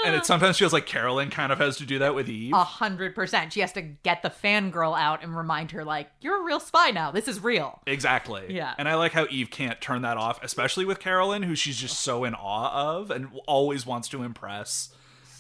and 0.10 0.22
it 0.22 0.26
sometimes 0.26 0.58
feels 0.58 0.74
like 0.74 0.86
Carolyn 0.86 1.30
kind 1.30 1.52
of 1.52 1.58
has 1.60 1.78
to 1.78 1.86
do 1.86 2.00
that 2.00 2.14
with 2.16 2.30
Eve. 2.30 2.54
a 2.54 2.64
hundred 2.64 3.16
percent. 3.16 3.54
She 3.54 3.62
has 3.62 3.72
to 3.74 3.82
get 3.82 4.22
the 4.22 4.30
fangirl 4.30 4.98
out 5.00 5.24
and 5.24 5.36
remind 5.36 5.72
her, 5.72 5.84
like, 5.86 6.10
you're 6.22 6.42
a 6.42 6.44
real 6.44 6.60
spy 6.60 6.92
now. 6.92 7.12
This 7.12 7.28
is 7.28 7.42
real. 7.44 7.80
Exactly. 7.88 8.46
Yeah. 8.50 8.74
And 8.78 8.88
I 8.90 8.96
like 8.96 9.12
how 9.14 9.26
Eve 9.30 9.50
can't 9.50 9.80
turn 9.82 10.02
that 10.02 10.18
off, 10.18 10.44
especially 10.44 10.86
with 10.86 11.00
Carolyn, 11.00 11.44
who 11.44 11.56
she's 11.56 11.78
just 11.78 12.02
so 12.02 12.24
in 12.24 12.34
awe 12.36 12.98
of 12.98 13.12
and 13.12 13.30
always 13.48 13.86
wants 13.86 14.08
to 14.10 14.24
impress. 14.24 14.90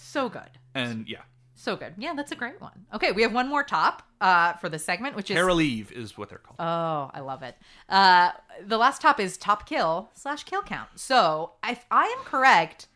So 0.01 0.30
good. 0.30 0.49
And 0.74 1.07
yeah, 1.07 1.22
So 1.55 1.76
good. 1.76 1.93
Yeah, 1.97 2.13
that's 2.15 2.32
a 2.32 2.36
great 2.36 2.59
one. 2.61 2.86
Okay, 2.93 3.11
we 3.11 3.22
have 3.22 3.34
one 3.34 3.47
more 3.47 3.63
top 3.63 4.03
uh, 4.22 4.53
for 4.53 4.70
the 4.70 4.80
segment, 4.80 5.15
which 5.15 5.30
is 5.30 5.36
Carol 5.36 5.61
Eve 5.61 5.91
is 5.91 6.17
what 6.17 6.30
they're 6.30 6.38
called. 6.39 6.57
Oh, 6.59 7.11
I 7.13 7.20
love 7.22 7.43
it. 7.43 7.55
Uh, 7.88 8.32
the 8.65 8.78
last 8.78 9.01
top 9.01 9.20
is 9.20 9.38
top 9.38 9.67
kill 9.67 10.09
slash 10.13 10.43
kill 10.45 10.61
count. 10.61 10.89
So 10.95 11.51
if 11.65 11.86
I 11.91 12.05
am 12.05 12.24
correct, 12.26 12.88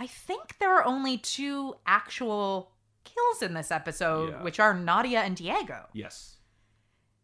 I 0.00 0.06
think 0.06 0.58
there 0.58 0.74
are 0.74 0.84
only 0.84 1.18
two 1.18 1.74
actual 1.86 2.72
kills 3.04 3.42
in 3.42 3.54
this 3.54 3.70
episode, 3.70 4.30
Yeah. 4.30 4.42
which 4.42 4.58
are 4.58 4.74
Nadia 4.74 5.20
and 5.20 5.36
Diego. 5.36 5.86
yes. 5.92 6.36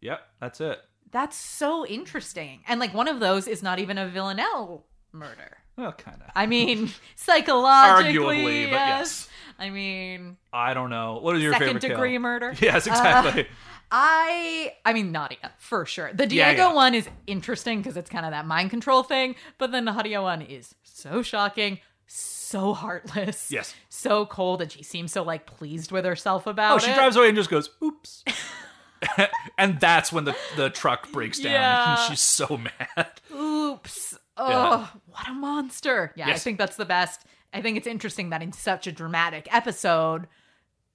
Yep, 0.02 0.20
that's 0.40 0.60
it. 0.60 0.78
That's 1.10 1.36
so 1.36 1.86
interesting. 1.86 2.60
And 2.68 2.78
like 2.78 2.92
one 2.92 3.08
of 3.08 3.18
those 3.18 3.48
is 3.48 3.62
not 3.62 3.78
even 3.78 3.96
a 3.96 4.06
Villanelle 4.06 4.84
murder. 5.10 5.56
Well, 5.76 5.92
kind 5.92 6.20
of. 6.22 6.30
I 6.34 6.46
mean, 6.54 6.90
psychologically, 7.16 8.14
Arguably, 8.14 8.64
but 8.70 8.76
yes. 8.76 8.98
yes. 8.98 9.28
I 9.58 9.70
mean, 9.70 10.36
I 10.52 10.74
don't 10.74 10.90
know. 10.90 11.18
What 11.22 11.34
is 11.36 11.42
your 11.42 11.52
second 11.52 11.66
favorite 11.68 11.80
kill? 11.82 11.90
degree 11.90 12.18
murder. 12.18 12.54
Yes, 12.60 12.86
exactly. 12.86 13.42
Uh, 13.44 13.52
I 13.90 14.74
I 14.84 14.92
mean 14.92 15.12
Nadia 15.12 15.52
for 15.58 15.86
sure. 15.86 16.12
The 16.12 16.24
Yeah, 16.24 16.52
Diego 16.52 16.68
yeah. 16.68 16.74
one 16.74 16.94
is 16.94 17.08
interesting 17.26 17.78
because 17.80 17.96
it's 17.96 18.10
kind 18.10 18.26
of 18.26 18.32
that 18.32 18.44
mind 18.46 18.70
control 18.70 19.02
thing, 19.02 19.34
but 19.58 19.70
the 19.72 19.80
Nadia 19.80 20.20
one 20.20 20.42
is 20.42 20.74
so 20.82 21.22
shocking, 21.22 21.78
so 22.06 22.35
heartless, 22.74 23.50
Yes. 23.50 23.74
so 23.88 24.26
cold, 24.26 24.62
and 24.62 24.70
she 24.70 24.82
seems 24.82 25.12
so 25.12 25.22
like 25.22 25.46
pleased 25.46 25.92
with 25.92 26.04
herself 26.04 26.46
about 26.46 26.76
oh, 26.76 26.78
she 26.78 26.90
it. 26.90 26.94
drives 26.94 27.16
away 27.16 27.28
and 27.28 27.36
just 27.36 27.50
goes, 27.50 27.70
"Oops," 27.82 28.24
and 29.58 29.78
that's 29.80 30.12
when 30.12 30.24
the 30.24 30.36
the 30.56 30.70
truck 30.70 31.10
breaks 31.12 31.38
down, 31.38 31.52
Yeah. 31.52 31.90
and 32.00 32.00
she's 32.10 32.20
so 32.20 32.58
mad. 32.96 33.20
Oops! 33.34 34.18
Oh, 34.36 34.48
Yeah. 34.48 34.86
what 35.06 35.28
a 35.28 35.32
monster! 35.32 36.12
Yeah, 36.16 36.28
I 36.28 36.34
think 36.34 36.58
that's 36.58 36.76
the 36.76 36.84
best. 36.84 37.22
I 37.52 37.62
think 37.62 37.76
it's 37.76 37.86
interesting 37.86 38.30
that 38.30 38.42
in 38.42 38.52
such 38.52 38.86
a 38.86 38.92
dramatic 38.92 39.52
episode, 39.54 40.26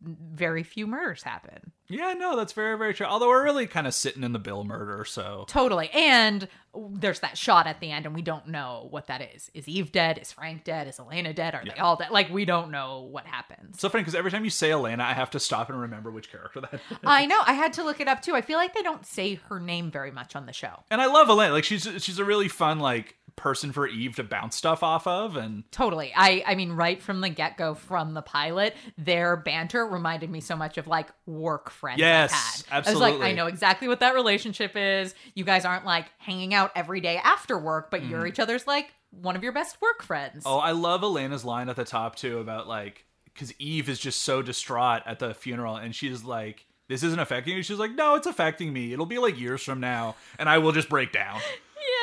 very 0.01 0.64
few 0.64 0.86
murders 0.88 1.24
happen. 1.24 1.72
Yeah, 1.92 2.14
no, 2.14 2.36
that's 2.36 2.54
very 2.54 2.78
very 2.78 2.94
true. 2.94 3.06
Although 3.06 3.28
we're 3.30 3.44
really 3.44 3.68
kind 3.68 3.88
of 3.88 3.94
sitting 3.94 4.24
in 4.24 4.34
the 4.34 4.39
Bill 4.39 4.64
murder, 4.64 5.06
so 5.06 5.46
Totally. 5.48 5.89
And 5.94 6.48
there's 6.74 7.20
that 7.20 7.38
shot 7.38 7.68
at 7.68 7.82
the 7.82 7.92
end, 7.92 8.06
and 8.06 8.16
we 8.16 8.22
don't 8.22 8.48
know 8.48 8.88
what 8.89 9.08
that 9.08 9.22
is. 9.36 9.52
Is 9.54 9.68
Eve 9.68 9.92
dead? 9.92 10.18
Is 10.18 10.32
Frank 10.32 10.64
dead? 10.64 10.88
Is 10.88 11.00
Elena 11.00 11.34
dead? 11.34 11.54
Are 11.54 11.64
they 11.66 11.80
all 11.82 11.98
dead? 11.98 12.12
Like, 12.12 12.30
we 12.30 12.46
don't 12.46 12.72
know 12.72 13.02
what 13.12 13.26
happens. 13.26 13.80
so 13.80 13.89
funny 13.89 14.04
because 14.04 14.16
every 14.16 14.32
time 14.32 14.46
you 14.46 14.50
say 14.50 14.72
Elena, 14.72 15.04
I 15.04 15.12
have 15.12 15.32
to 15.32 15.39
stop 15.39 15.70
and 15.70 15.82
remember 15.82 16.12
which 16.12 16.32
character 16.32 16.62
that. 16.62 16.74
Is. 16.76 16.80
I 17.04 17.26
know. 17.26 17.39
I 17.46 17.54
had 17.54 17.74
to 17.74 17.84
look 17.84 18.00
it 18.00 18.08
up 18.08 18.22
too. 18.22 18.36
I 18.36 18.42
feel 18.42 18.58
like 18.58 18.74
they 18.74 18.84
don't 18.84 19.06
say 19.06 19.36
her 19.50 19.60
name 19.60 19.92
very 19.92 20.12
much 20.12 20.34
on 20.36 20.46
the 20.46 20.54
show. 20.54 20.84
And 20.89 21.02
I 21.02 21.08
love 21.08 21.30
Elena. 21.30 21.52
Like 21.52 21.66
she's 21.66 21.88
she's 22.00 22.20
a 22.20 22.26
really 22.26 22.48
fun 22.48 22.80
like 22.80 23.18
person 23.36 23.72
for 23.72 23.88
Eve 23.88 24.16
to 24.18 24.24
bounce 24.24 24.56
stuff 24.56 24.84
off 24.84 25.08
of, 25.08 25.36
and 25.36 25.64
Totally. 25.72 26.12
I 26.16 26.44
I 26.46 26.56
mean, 26.56 26.74
right 26.74 27.02
from 27.02 27.22
the 27.22 27.30
get 27.30 27.58
go, 27.58 27.74
from 27.74 28.14
the 28.14 28.22
pilot, 28.22 28.76
their 28.98 29.38
banter 29.38 29.86
reminded 29.86 30.30
me 30.30 30.42
so 30.42 30.56
much 30.56 30.78
of 30.78 30.88
like 30.88 31.08
work 31.26 31.70
friends. 31.70 32.00
Yes, 32.00 32.64
I've 32.72 32.86
had. 32.86 32.92
I 32.92 32.94
was 32.94 33.00
like, 33.02 33.20
I 33.22 33.32
know 33.34 33.48
exactly 33.48 33.88
what 33.88 34.00
that 34.02 34.14
relationship 34.14 34.76
is. 34.76 35.16
You 35.34 35.44
guys 35.44 35.66
aren't 35.66 35.86
like 35.86 36.06
hanging 36.18 36.54
out 36.54 36.72
every 36.76 37.02
day 37.02 37.18
after 37.18 37.58
work, 37.58 37.90
but 37.92 38.02
Mm-hmm. 38.02 38.10
you're 38.12 38.28
each 38.28 38.40
other's 38.40 38.68
like 38.68 38.94
one 39.12 39.36
of 39.36 39.44
your 39.44 39.52
best 39.52 39.82
work 39.82 40.04
friends. 40.04 40.44
Oh, 40.46 40.58
I 40.60 40.72
love 40.72 41.04
Elena's 41.04 41.44
line 41.46 41.68
at 41.70 41.76
the 41.76 41.84
top 41.86 42.16
too 42.16 42.40
about 42.40 42.68
like 42.68 43.06
because 43.26 43.54
Eve 43.60 43.90
is 43.90 44.00
just 44.00 44.24
so 44.24 44.42
distraught 44.42 45.04
at 45.06 45.20
the 45.20 45.34
funeral, 45.34 45.76
and 45.78 45.96
she's 45.96 46.24
like, 46.24 46.66
"This 46.90 47.02
isn't 47.04 47.20
affecting 47.20 47.56
you." 47.56 47.64
She's 47.64 47.80
like, 47.80 47.92
"No, 47.92 48.16
it's 48.16 48.28
affecting 48.28 48.72
me. 48.74 48.92
It'll 48.94 49.06
be 49.06 49.18
like 49.20 49.40
years 49.40 49.64
from 49.64 49.80
now, 49.80 50.16
and 50.38 50.48
I 50.50 50.58
will 50.58 50.72
just 50.74 50.90
break 50.90 51.12
down." 51.12 51.40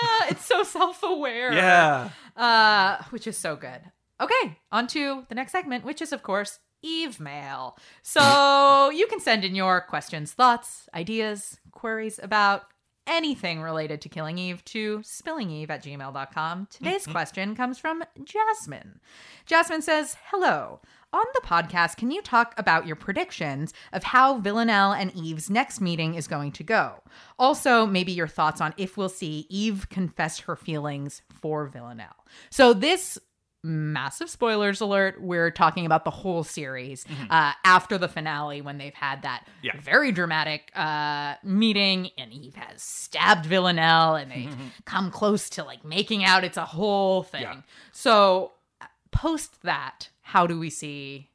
yeah, 0.02 0.30
it's 0.30 0.44
so 0.44 0.62
self 0.78 1.02
aware. 1.02 1.52
yeah, 1.52 2.10
uh, 2.36 3.02
which 3.10 3.26
is 3.26 3.36
so 3.36 3.56
good. 3.56 3.80
Okay, 4.20 4.58
on 4.72 4.86
to 4.88 5.24
the 5.28 5.34
next 5.34 5.52
segment, 5.52 5.84
which 5.84 6.02
is, 6.02 6.12
of 6.12 6.22
course, 6.22 6.58
Eve 6.82 7.20
Mail. 7.20 7.76
So 8.02 8.90
you 8.94 9.06
can 9.06 9.20
send 9.20 9.44
in 9.44 9.54
your 9.54 9.80
questions, 9.80 10.32
thoughts, 10.32 10.88
ideas, 10.94 11.58
queries 11.72 12.18
about 12.22 12.64
anything 13.06 13.62
related 13.62 14.00
to 14.02 14.08
Killing 14.08 14.38
Eve 14.38 14.64
to 14.66 14.98
spillingeve 14.98 15.70
at 15.70 15.82
gmail.com. 15.82 16.68
Today's 16.70 17.06
question 17.16 17.56
comes 17.56 17.78
from 17.78 18.04
Jasmine. 18.22 19.00
Jasmine 19.46 19.82
says, 19.82 20.16
Hello. 20.30 20.80
On 21.10 21.24
the 21.34 21.40
podcast, 21.40 21.96
can 21.96 22.10
you 22.10 22.20
talk 22.20 22.52
about 22.58 22.86
your 22.86 22.94
predictions 22.96 23.72
of 23.94 24.04
how 24.04 24.38
Villanelle 24.40 24.92
and 24.92 25.14
Eve's 25.16 25.48
next 25.48 25.80
meeting 25.80 26.14
is 26.14 26.28
going 26.28 26.52
to 26.52 26.62
go? 26.62 27.02
Also, 27.38 27.86
maybe 27.86 28.12
your 28.12 28.28
thoughts 28.28 28.60
on 28.60 28.74
if 28.76 28.98
we'll 28.98 29.08
see 29.08 29.46
Eve 29.48 29.88
confess 29.88 30.40
her 30.40 30.54
feelings 30.54 31.22
for 31.40 31.66
Villanelle. 31.66 32.26
So, 32.50 32.74
this 32.74 33.18
massive 33.64 34.30
spoilers 34.30 34.80
alert 34.80 35.20
we're 35.20 35.50
talking 35.50 35.84
about 35.84 36.04
the 36.04 36.10
whole 36.12 36.44
series 36.44 37.04
uh, 37.28 37.52
after 37.64 37.98
the 37.98 38.06
finale 38.06 38.60
when 38.60 38.78
they've 38.78 38.94
had 38.94 39.22
that 39.22 39.48
Yeah. 39.62 39.72
very 39.80 40.12
dramatic 40.12 40.70
uh, 40.76 41.34
meeting 41.42 42.10
and 42.16 42.32
eve 42.32 42.54
has 42.54 42.80
stabbed 42.80 43.44
villanelle 43.46 44.14
and 44.14 44.30
they've 44.30 44.54
come 44.84 45.10
close 45.10 45.50
to 45.50 45.64
like 45.64 45.84
making 45.84 46.22
out 46.24 46.44
it's 46.44 46.56
a 46.56 46.64
whole 46.64 47.24
thing 47.24 47.42
Yeah. 47.42 47.56
so 47.90 48.52
uh, 48.80 48.86
post 49.10 49.60
that 49.64 50.08
how 50.28 50.46
do 50.46 50.58
we 50.58 50.68
see 50.68 51.30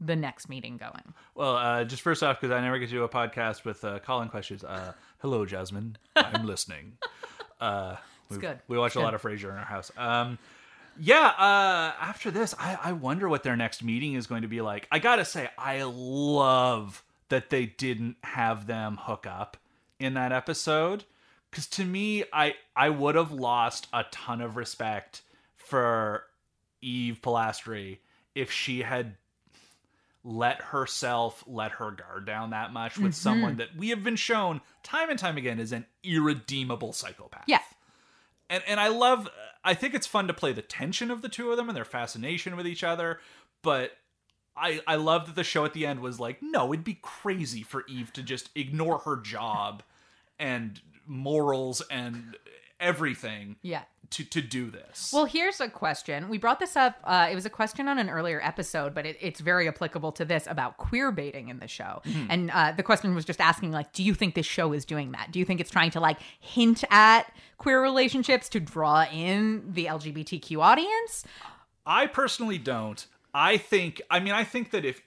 the 0.00 0.14
next 0.14 0.48
meeting 0.48 0.76
going 0.76 1.14
Well, 1.34 1.56
uh, 1.56 1.82
just 1.84 2.00
first 2.02 2.22
off, 2.22 2.40
because 2.40 2.54
I 2.54 2.60
never 2.60 2.78
get 2.78 2.86
to 2.90 2.92
do 2.94 3.02
a 3.02 3.08
podcast 3.08 3.64
with 3.64 3.84
uh, 3.84 3.98
calling 3.98 4.28
questions. 4.28 4.62
Uh, 4.62 4.92
hello, 5.18 5.44
Jasmine. 5.44 5.96
I'm 6.16 6.46
listening. 6.46 6.92
Uh, 7.60 7.96
we, 8.30 8.36
good. 8.38 8.60
We 8.68 8.78
watch 8.78 8.90
It's 8.90 8.96
a 8.96 8.98
good. 9.00 9.04
lot 9.04 9.14
of 9.14 9.22
Frasier 9.22 9.50
in 9.50 9.56
our 9.56 9.64
house. 9.64 9.90
Um, 9.96 10.38
yeah. 11.00 11.32
Uh, 11.36 11.92
after 12.00 12.30
this, 12.30 12.54
I, 12.58 12.78
I 12.84 12.92
wonder 12.92 13.28
what 13.28 13.42
their 13.42 13.56
next 13.56 13.82
meeting 13.82 14.14
is 14.14 14.28
going 14.28 14.42
to 14.42 14.48
be 14.48 14.60
like. 14.60 14.86
I 14.92 15.00
gotta 15.00 15.24
say, 15.24 15.48
I 15.58 15.82
love 15.84 17.02
that 17.28 17.50
they 17.50 17.66
didn't 17.66 18.16
have 18.22 18.66
them 18.68 18.98
hook 19.00 19.26
up 19.26 19.56
in 19.98 20.14
that 20.14 20.30
episode, 20.30 21.02
because 21.50 21.66
to 21.68 21.84
me, 21.84 22.22
I 22.32 22.54
I 22.76 22.90
would 22.90 23.14
have 23.16 23.32
lost 23.32 23.88
a 23.92 24.04
ton 24.12 24.40
of 24.40 24.56
respect 24.56 25.22
for 25.56 26.24
Eve 26.82 27.20
Polastri 27.22 27.98
if 28.36 28.52
she 28.52 28.82
had 28.82 29.16
let 30.22 30.60
herself 30.60 31.42
let 31.46 31.72
her 31.72 31.90
guard 31.90 32.26
down 32.26 32.50
that 32.50 32.72
much 32.72 32.98
with 32.98 33.12
mm-hmm. 33.12 33.12
someone 33.12 33.56
that 33.56 33.74
we 33.76 33.88
have 33.88 34.04
been 34.04 34.16
shown 34.16 34.60
time 34.82 35.08
and 35.08 35.18
time 35.18 35.36
again 35.36 35.58
is 35.58 35.72
an 35.72 35.86
irredeemable 36.04 36.92
psychopath. 36.92 37.44
Yeah. 37.46 37.60
And 38.50 38.62
and 38.66 38.78
I 38.78 38.88
love 38.88 39.28
I 39.64 39.74
think 39.74 39.94
it's 39.94 40.06
fun 40.06 40.26
to 40.28 40.34
play 40.34 40.52
the 40.52 40.62
tension 40.62 41.10
of 41.10 41.22
the 41.22 41.28
two 41.28 41.50
of 41.50 41.56
them 41.56 41.68
and 41.68 41.76
their 41.76 41.84
fascination 41.84 42.56
with 42.56 42.66
each 42.66 42.84
other, 42.84 43.20
but 43.62 43.92
I 44.56 44.80
I 44.86 44.96
love 44.96 45.26
that 45.26 45.36
the 45.36 45.44
show 45.44 45.64
at 45.64 45.72
the 45.72 45.86
end 45.86 46.00
was 46.00 46.20
like, 46.20 46.42
no, 46.42 46.72
it'd 46.72 46.84
be 46.84 46.98
crazy 47.00 47.62
for 47.62 47.84
Eve 47.88 48.12
to 48.12 48.22
just 48.22 48.50
ignore 48.54 48.98
her 48.98 49.16
job 49.16 49.82
and 50.38 50.80
morals 51.06 51.82
and 51.88 52.36
everything 52.80 53.56
Yeah. 53.62 53.82
To 54.10 54.24
to 54.24 54.40
do 54.40 54.70
this. 54.70 55.10
Well, 55.12 55.24
here's 55.24 55.60
a 55.60 55.68
question. 55.68 56.28
We 56.28 56.38
brought 56.38 56.58
this 56.60 56.76
up. 56.76 56.96
Uh, 57.04 57.28
it 57.30 57.34
was 57.34 57.46
a 57.46 57.50
question 57.50 57.88
on 57.88 57.98
an 57.98 58.08
earlier 58.08 58.40
episode, 58.42 58.94
but 58.94 59.06
it, 59.06 59.16
it's 59.20 59.40
very 59.40 59.68
applicable 59.68 60.12
to 60.12 60.24
this 60.24 60.46
about 60.46 60.76
queer 60.76 61.12
baiting 61.12 61.48
in 61.48 61.58
the 61.58 61.68
show. 61.68 62.02
And 62.28 62.50
uh, 62.50 62.72
the 62.72 62.82
question 62.82 63.14
was 63.14 63.24
just 63.24 63.40
asking, 63.40 63.72
like, 63.72 63.92
do 63.92 64.02
you 64.02 64.14
think 64.14 64.34
this 64.34 64.46
show 64.46 64.72
is 64.72 64.84
doing 64.84 65.12
that? 65.12 65.30
Do 65.32 65.38
you 65.38 65.44
think 65.44 65.60
it's 65.60 65.70
trying 65.70 65.90
to 65.92 66.00
like 66.00 66.18
hint 66.40 66.84
at 66.90 67.32
queer 67.58 67.82
relationships 67.82 68.48
to 68.50 68.60
draw 68.60 69.04
in 69.12 69.72
the 69.72 69.86
LGBTQ 69.86 70.58
audience? 70.60 71.24
I 71.84 72.06
personally 72.06 72.58
don't. 72.58 73.06
I 73.34 73.58
think 73.58 74.00
I 74.10 74.20
mean 74.20 74.32
I 74.32 74.44
think 74.44 74.70
that 74.70 74.84
if 74.84 75.02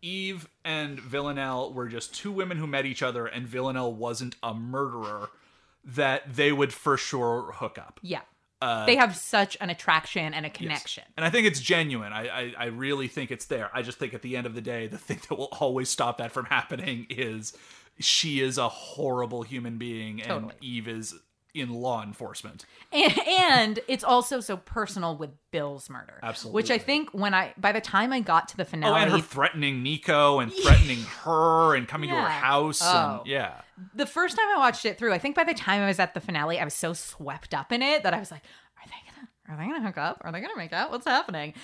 Eve 0.00 0.48
and 0.64 1.00
Villanelle 1.00 1.72
were 1.72 1.88
just 1.88 2.14
two 2.14 2.30
women 2.30 2.58
who 2.58 2.66
met 2.66 2.84
each 2.84 3.02
other 3.02 3.26
and 3.26 3.48
Villanelle 3.48 3.92
wasn't 3.92 4.36
a 4.42 4.52
murderer, 4.54 5.30
that 5.84 6.34
they 6.34 6.52
would 6.52 6.72
for 6.72 6.96
sure 6.96 7.52
hook 7.56 7.78
up. 7.78 8.00
Yeah. 8.02 8.20
Uh, 8.64 8.86
they 8.86 8.96
have 8.96 9.14
such 9.16 9.56
an 9.60 9.70
attraction 9.70 10.32
and 10.34 10.46
a 10.46 10.50
connection. 10.50 11.04
And 11.16 11.24
I 11.26 11.30
think 11.30 11.46
it's 11.46 11.60
genuine. 11.60 12.12
I, 12.12 12.28
I 12.28 12.54
I 12.58 12.64
really 12.66 13.08
think 13.08 13.30
it's 13.30 13.46
there. 13.46 13.70
I 13.74 13.82
just 13.82 13.98
think 13.98 14.14
at 14.14 14.22
the 14.22 14.36
end 14.36 14.46
of 14.46 14.54
the 14.54 14.60
day, 14.62 14.86
the 14.86 14.98
thing 14.98 15.20
that 15.28 15.36
will 15.36 15.48
always 15.60 15.88
stop 15.88 16.18
that 16.18 16.32
from 16.32 16.46
happening 16.46 17.06
is 17.10 17.52
she 18.00 18.40
is 18.40 18.58
a 18.58 18.68
horrible 18.68 19.42
human 19.42 19.78
being 19.78 20.20
and 20.22 20.52
Eve 20.60 20.88
is 20.88 21.14
in 21.54 21.70
law 21.72 22.02
enforcement. 22.02 22.64
and, 22.92 23.16
and 23.28 23.78
it's 23.86 24.02
also 24.02 24.40
so 24.40 24.56
personal 24.56 25.16
with 25.16 25.30
Bill's 25.52 25.88
murder. 25.88 26.18
Absolutely. 26.20 26.54
Which 26.56 26.70
I 26.72 26.78
think 26.78 27.10
when 27.12 27.32
I 27.34 27.54
by 27.56 27.70
the 27.70 27.80
time 27.80 28.12
I 28.12 28.18
got 28.20 28.48
to 28.48 28.56
the 28.56 28.64
Oh, 28.64 28.66
finale, 28.66 29.02
and 29.02 29.10
her 29.12 29.18
threatening 29.20 29.82
Nico 29.84 30.40
and 30.40 30.52
threatening 30.52 30.98
her 31.22 31.76
and 31.76 31.86
coming 31.86 32.10
to 32.10 32.16
her 32.16 32.28
house 32.28 32.80
Oh. 32.82 33.18
and 33.20 33.26
yeah. 33.28 33.60
The 33.94 34.06
first 34.06 34.36
time 34.36 34.46
I 34.54 34.58
watched 34.58 34.84
it 34.84 34.98
through, 34.98 35.12
I 35.12 35.18
think 35.18 35.34
by 35.36 35.44
the 35.44 35.54
time 35.54 35.82
I 35.82 35.86
was 35.86 35.98
at 35.98 36.14
the 36.14 36.20
finale, 36.20 36.58
I 36.60 36.64
was 36.64 36.74
so 36.74 36.92
swept 36.92 37.54
up 37.54 37.72
in 37.72 37.82
it 37.82 38.02
that 38.02 38.14
I 38.14 38.18
was 38.18 38.30
like, 38.30 38.42
"Are 38.78 38.86
they 38.86 39.10
gonna? 39.10 39.28
Are 39.48 39.56
they 39.66 39.70
gonna 39.72 39.86
hook 39.86 39.98
up? 39.98 40.18
Are 40.22 40.32
they 40.32 40.40
gonna 40.40 40.56
make 40.56 40.72
out? 40.72 40.90
What's 40.90 41.06
happening?" 41.06 41.54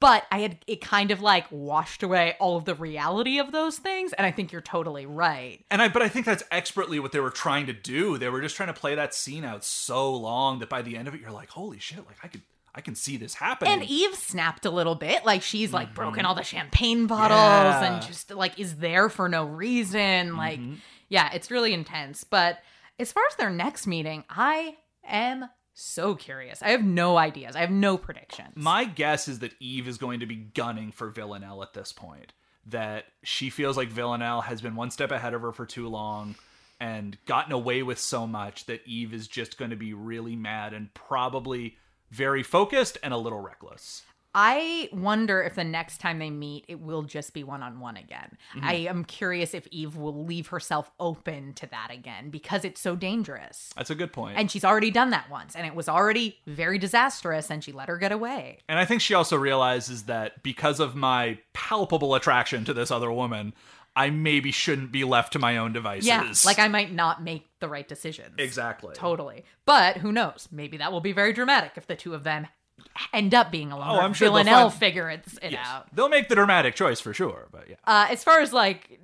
But 0.00 0.24
I 0.30 0.40
had 0.40 0.58
it 0.66 0.82
kind 0.82 1.10
of 1.12 1.22
like 1.22 1.46
washed 1.50 2.02
away 2.02 2.34
all 2.38 2.56
of 2.58 2.66
the 2.66 2.74
reality 2.74 3.38
of 3.38 3.52
those 3.52 3.78
things, 3.78 4.12
and 4.12 4.26
I 4.26 4.30
think 4.32 4.52
you're 4.52 4.60
totally 4.60 5.06
right. 5.06 5.64
And 5.70 5.80
I, 5.80 5.88
but 5.88 6.02
I 6.02 6.08
think 6.10 6.26
that's 6.26 6.42
expertly 6.50 7.00
what 7.00 7.12
they 7.12 7.20
were 7.20 7.30
trying 7.30 7.66
to 7.66 7.72
do. 7.72 8.18
They 8.18 8.28
were 8.28 8.42
just 8.42 8.54
trying 8.54 8.66
to 8.66 8.78
play 8.78 8.94
that 8.96 9.14
scene 9.14 9.44
out 9.44 9.64
so 9.64 10.12
long 10.14 10.58
that 10.58 10.68
by 10.68 10.82
the 10.82 10.96
end 10.96 11.08
of 11.08 11.14
it, 11.14 11.20
you're 11.22 11.30
like, 11.30 11.48
"Holy 11.50 11.78
shit! 11.78 12.04
Like 12.06 12.18
I 12.22 12.28
could, 12.28 12.42
I 12.74 12.82
can 12.82 12.94
see 12.94 13.16
this 13.16 13.34
happening." 13.34 13.72
And 13.72 13.82
Eve 13.84 14.14
snapped 14.14 14.66
a 14.66 14.70
little 14.70 14.96
bit, 14.96 15.24
like 15.24 15.40
she's 15.40 15.72
like 15.72 15.94
broken 15.94 16.26
all 16.26 16.34
the 16.34 16.42
champagne 16.42 17.06
bottles 17.06 17.38
Mm-hmm. 17.40 17.84
Yeah. 17.84 17.92
and 17.94 18.02
just 18.06 18.30
like 18.30 18.58
is 18.58 18.76
there 18.76 19.08
for 19.08 19.28
no 19.30 19.44
reason. 19.46 20.36
Like, 20.36 20.58
Mm-hmm. 20.60 20.74
Yeah, 21.14 21.30
it's 21.32 21.48
really 21.48 21.72
intense. 21.72 22.24
But 22.24 22.58
as 22.98 23.12
far 23.12 23.22
as 23.30 23.36
their 23.36 23.48
next 23.48 23.86
meeting, 23.86 24.24
I 24.28 24.78
am 25.06 25.48
so 25.72 26.16
curious. 26.16 26.60
I 26.60 26.70
have 26.70 26.82
no 26.82 27.16
ideas. 27.16 27.54
I 27.54 27.60
have 27.60 27.70
no 27.70 27.96
predictions. 27.96 28.56
My 28.56 28.84
guess 28.84 29.28
is 29.28 29.38
that 29.38 29.54
Eve 29.60 29.86
is 29.86 29.96
going 29.96 30.20
to 30.20 30.26
be 30.26 30.34
gunning 30.34 30.90
for 30.90 31.08
Villanelle 31.10 31.62
at 31.62 31.72
this 31.72 31.92
point. 31.92 32.32
That 32.66 33.04
she 33.22 33.48
feels 33.48 33.76
like 33.76 33.90
Villanelle 33.90 34.40
has 34.40 34.60
been 34.60 34.74
one 34.74 34.90
step 34.90 35.12
ahead 35.12 35.34
of 35.34 35.42
her 35.42 35.52
for 35.52 35.66
too 35.66 35.88
long 35.88 36.34
and 36.80 37.16
gotten 37.26 37.52
away 37.52 37.84
with 37.84 38.00
so 38.00 38.26
much 38.26 38.66
that 38.66 38.84
Eve 38.84 39.14
is 39.14 39.28
just 39.28 39.56
going 39.56 39.70
to 39.70 39.76
be 39.76 39.94
really 39.94 40.34
mad 40.34 40.72
and 40.72 40.92
probably 40.94 41.76
very 42.10 42.42
focused 42.42 42.98
and 43.04 43.14
a 43.14 43.18
little 43.18 43.40
reckless. 43.40 44.02
I 44.34 44.88
wonder 44.92 45.42
if 45.42 45.54
the 45.54 45.64
next 45.64 45.98
time 45.98 46.18
they 46.18 46.30
meet, 46.30 46.64
it 46.66 46.80
will 46.80 47.02
just 47.02 47.34
be 47.34 47.44
one 47.44 47.62
on 47.62 47.78
one 47.78 47.96
again. 47.96 48.36
Mm-hmm. 48.56 48.66
I 48.66 48.72
am 48.72 49.04
curious 49.04 49.54
if 49.54 49.68
Eve 49.70 49.96
will 49.96 50.24
leave 50.24 50.48
herself 50.48 50.90
open 50.98 51.52
to 51.54 51.66
that 51.68 51.90
again 51.92 52.30
because 52.30 52.64
it's 52.64 52.80
so 52.80 52.96
dangerous. 52.96 53.70
That's 53.76 53.90
a 53.90 53.94
good 53.94 54.12
point. 54.12 54.36
And 54.36 54.50
she's 54.50 54.64
already 54.64 54.90
done 54.90 55.10
that 55.10 55.30
once, 55.30 55.54
and 55.54 55.66
it 55.66 55.74
was 55.74 55.88
already 55.88 56.38
very 56.46 56.78
disastrous, 56.78 57.50
and 57.50 57.62
she 57.62 57.70
let 57.70 57.88
her 57.88 57.96
get 57.96 58.10
away. 58.10 58.58
And 58.68 58.78
I 58.78 58.84
think 58.84 59.00
she 59.00 59.14
also 59.14 59.36
realizes 59.36 60.04
that 60.04 60.42
because 60.42 60.80
of 60.80 60.96
my 60.96 61.38
palpable 61.52 62.14
attraction 62.16 62.64
to 62.64 62.74
this 62.74 62.90
other 62.90 63.12
woman, 63.12 63.54
I 63.96 64.10
maybe 64.10 64.50
shouldn't 64.50 64.90
be 64.90 65.04
left 65.04 65.34
to 65.34 65.38
my 65.38 65.56
own 65.58 65.72
devices. 65.72 66.08
Yeah, 66.08 66.32
like 66.44 66.58
I 66.58 66.66
might 66.66 66.92
not 66.92 67.22
make 67.22 67.46
the 67.60 67.68
right 67.68 67.86
decisions. 67.86 68.34
exactly. 68.38 68.94
Totally. 68.94 69.44
But 69.64 69.98
who 69.98 70.10
knows? 70.10 70.48
Maybe 70.50 70.78
that 70.78 70.90
will 70.90 71.00
be 71.00 71.12
very 71.12 71.32
dramatic 71.32 71.72
if 71.76 71.86
the 71.86 71.94
two 71.94 72.14
of 72.14 72.24
them 72.24 72.48
end 73.12 73.34
up 73.34 73.50
being 73.50 73.72
alone. 73.72 73.88
Oh, 73.90 74.00
I'm 74.00 74.12
sure 74.12 74.26
they'll 74.28 74.34
Villanelle 74.44 74.70
find- 74.70 74.80
figures 74.80 75.38
it 75.42 75.52
Yes. 75.52 75.66
out. 75.66 75.94
They'll 75.94 76.08
make 76.08 76.28
the 76.28 76.34
dramatic 76.34 76.74
choice 76.74 77.00
for 77.00 77.12
sure, 77.14 77.48
but 77.50 77.68
yeah. 77.68 77.76
Uh, 77.86 78.06
as 78.10 78.22
far 78.24 78.40
as 78.40 78.52
like 78.52 79.00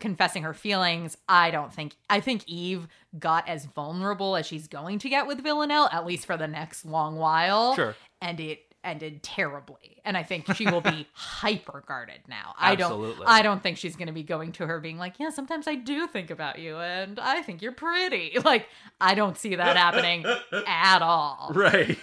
confessing 0.00 0.42
her 0.42 0.54
feelings, 0.54 1.16
I 1.28 1.50
don't 1.50 1.72
think. 1.72 1.94
I 2.10 2.20
think 2.20 2.42
Eve 2.46 2.88
got 3.18 3.48
as 3.48 3.66
vulnerable 3.66 4.36
as 4.36 4.46
she's 4.46 4.68
going 4.68 4.98
to 5.00 5.08
get 5.08 5.26
with 5.26 5.42
Villanelle, 5.42 5.88
at 5.92 6.04
least 6.06 6.26
for 6.26 6.36
the 6.36 6.48
next 6.48 6.84
long 6.84 7.16
while. 7.16 7.74
Sure. 7.74 7.94
And 8.20 8.40
it 8.40 8.62
ended 8.84 9.20
terribly. 9.22 10.00
And 10.04 10.16
I 10.16 10.22
think 10.22 10.52
she 10.54 10.64
will 10.66 10.80
be 10.80 11.08
hyper 11.12 11.82
guarded 11.88 12.20
now. 12.28 12.54
I 12.56 12.76
don't. 12.76 12.92
Absolutely. 12.92 13.26
I 13.26 13.42
don't 13.42 13.60
think 13.60 13.78
she's 13.78 13.96
going 13.96 14.06
to 14.06 14.12
be 14.12 14.22
going 14.22 14.52
to 14.52 14.66
her 14.66 14.78
being 14.78 14.98
like, 14.98 15.14
"Yeah, 15.18 15.30
sometimes 15.30 15.66
I 15.66 15.74
do 15.74 16.06
think 16.06 16.30
about 16.30 16.60
you, 16.60 16.76
and 16.76 17.18
I 17.18 17.42
think 17.42 17.62
you're 17.62 17.72
pretty." 17.72 18.36
Like, 18.44 18.68
I 19.00 19.14
don't 19.16 19.36
see 19.36 19.56
that 19.56 19.76
happening 19.76 20.24
at 20.66 21.02
all. 21.02 21.50
Right. 21.52 21.98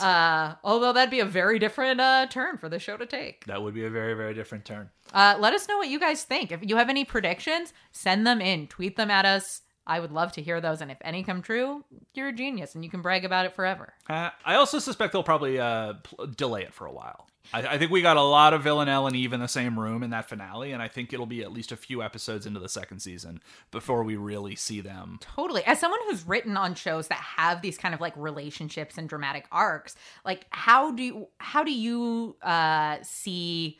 Uh, 0.00 0.54
although 0.64 0.92
that'd 0.92 1.10
be 1.10 1.20
a 1.20 1.24
very 1.24 1.58
different 1.58 2.00
uh, 2.00 2.26
turn 2.28 2.58
for 2.58 2.68
the 2.68 2.78
show 2.78 2.96
to 2.96 3.06
take. 3.06 3.44
that 3.46 3.62
would 3.62 3.74
be 3.74 3.84
a 3.84 3.90
very, 3.90 4.14
very 4.14 4.34
different 4.34 4.64
turn. 4.64 4.90
Uh, 5.12 5.36
let 5.38 5.52
us 5.52 5.68
know 5.68 5.78
what 5.78 5.88
you 5.88 6.00
guys 6.00 6.24
think. 6.24 6.50
If 6.52 6.60
you 6.62 6.76
have 6.76 6.88
any 6.88 7.04
predictions, 7.04 7.72
send 7.92 8.26
them 8.26 8.40
in, 8.40 8.66
tweet 8.66 8.96
them 8.96 9.10
at 9.10 9.24
us. 9.24 9.62
I 9.86 10.00
would 10.00 10.12
love 10.12 10.32
to 10.32 10.42
hear 10.42 10.60
those. 10.60 10.80
And 10.80 10.90
if 10.90 10.98
any 11.02 11.22
come 11.22 11.42
true, 11.42 11.84
you're 12.14 12.28
a 12.28 12.32
genius 12.32 12.74
and 12.74 12.82
you 12.82 12.90
can 12.90 13.02
brag 13.02 13.24
about 13.24 13.44
it 13.46 13.54
forever. 13.54 13.92
Uh, 14.08 14.30
I 14.44 14.54
also 14.54 14.78
suspect 14.78 15.12
they'll 15.12 15.22
probably 15.22 15.60
uh, 15.60 15.94
pl- 16.02 16.26
delay 16.28 16.62
it 16.62 16.72
for 16.72 16.86
a 16.86 16.92
while. 16.92 17.28
I, 17.52 17.66
I 17.66 17.78
think 17.78 17.90
we 17.90 18.02
got 18.02 18.16
a 18.16 18.22
lot 18.22 18.54
of 18.54 18.62
Villanelle 18.62 19.06
and 19.06 19.14
Eve 19.14 19.32
in 19.32 19.40
the 19.40 19.48
same 19.48 19.78
room 19.78 20.02
in 20.02 20.10
that 20.10 20.28
finale, 20.28 20.72
and 20.72 20.82
I 20.82 20.88
think 20.88 21.12
it'll 21.12 21.26
be 21.26 21.42
at 21.42 21.52
least 21.52 21.72
a 21.72 21.76
few 21.76 22.02
episodes 22.02 22.46
into 22.46 22.60
the 22.60 22.68
second 22.68 23.00
season 23.00 23.40
before 23.70 24.02
we 24.02 24.16
really 24.16 24.56
see 24.56 24.80
them. 24.80 25.18
Totally. 25.20 25.64
As 25.64 25.78
someone 25.78 26.00
who's 26.08 26.26
written 26.26 26.56
on 26.56 26.74
shows 26.74 27.08
that 27.08 27.18
have 27.18 27.62
these 27.62 27.76
kind 27.76 27.94
of 27.94 28.00
like 28.00 28.14
relationships 28.16 28.96
and 28.98 29.08
dramatic 29.08 29.46
arcs, 29.52 29.94
like 30.24 30.46
how 30.50 30.92
do 30.92 31.02
you 31.02 31.28
how 31.38 31.62
do 31.62 31.72
you 31.72 32.36
uh 32.42 32.98
see 33.02 33.78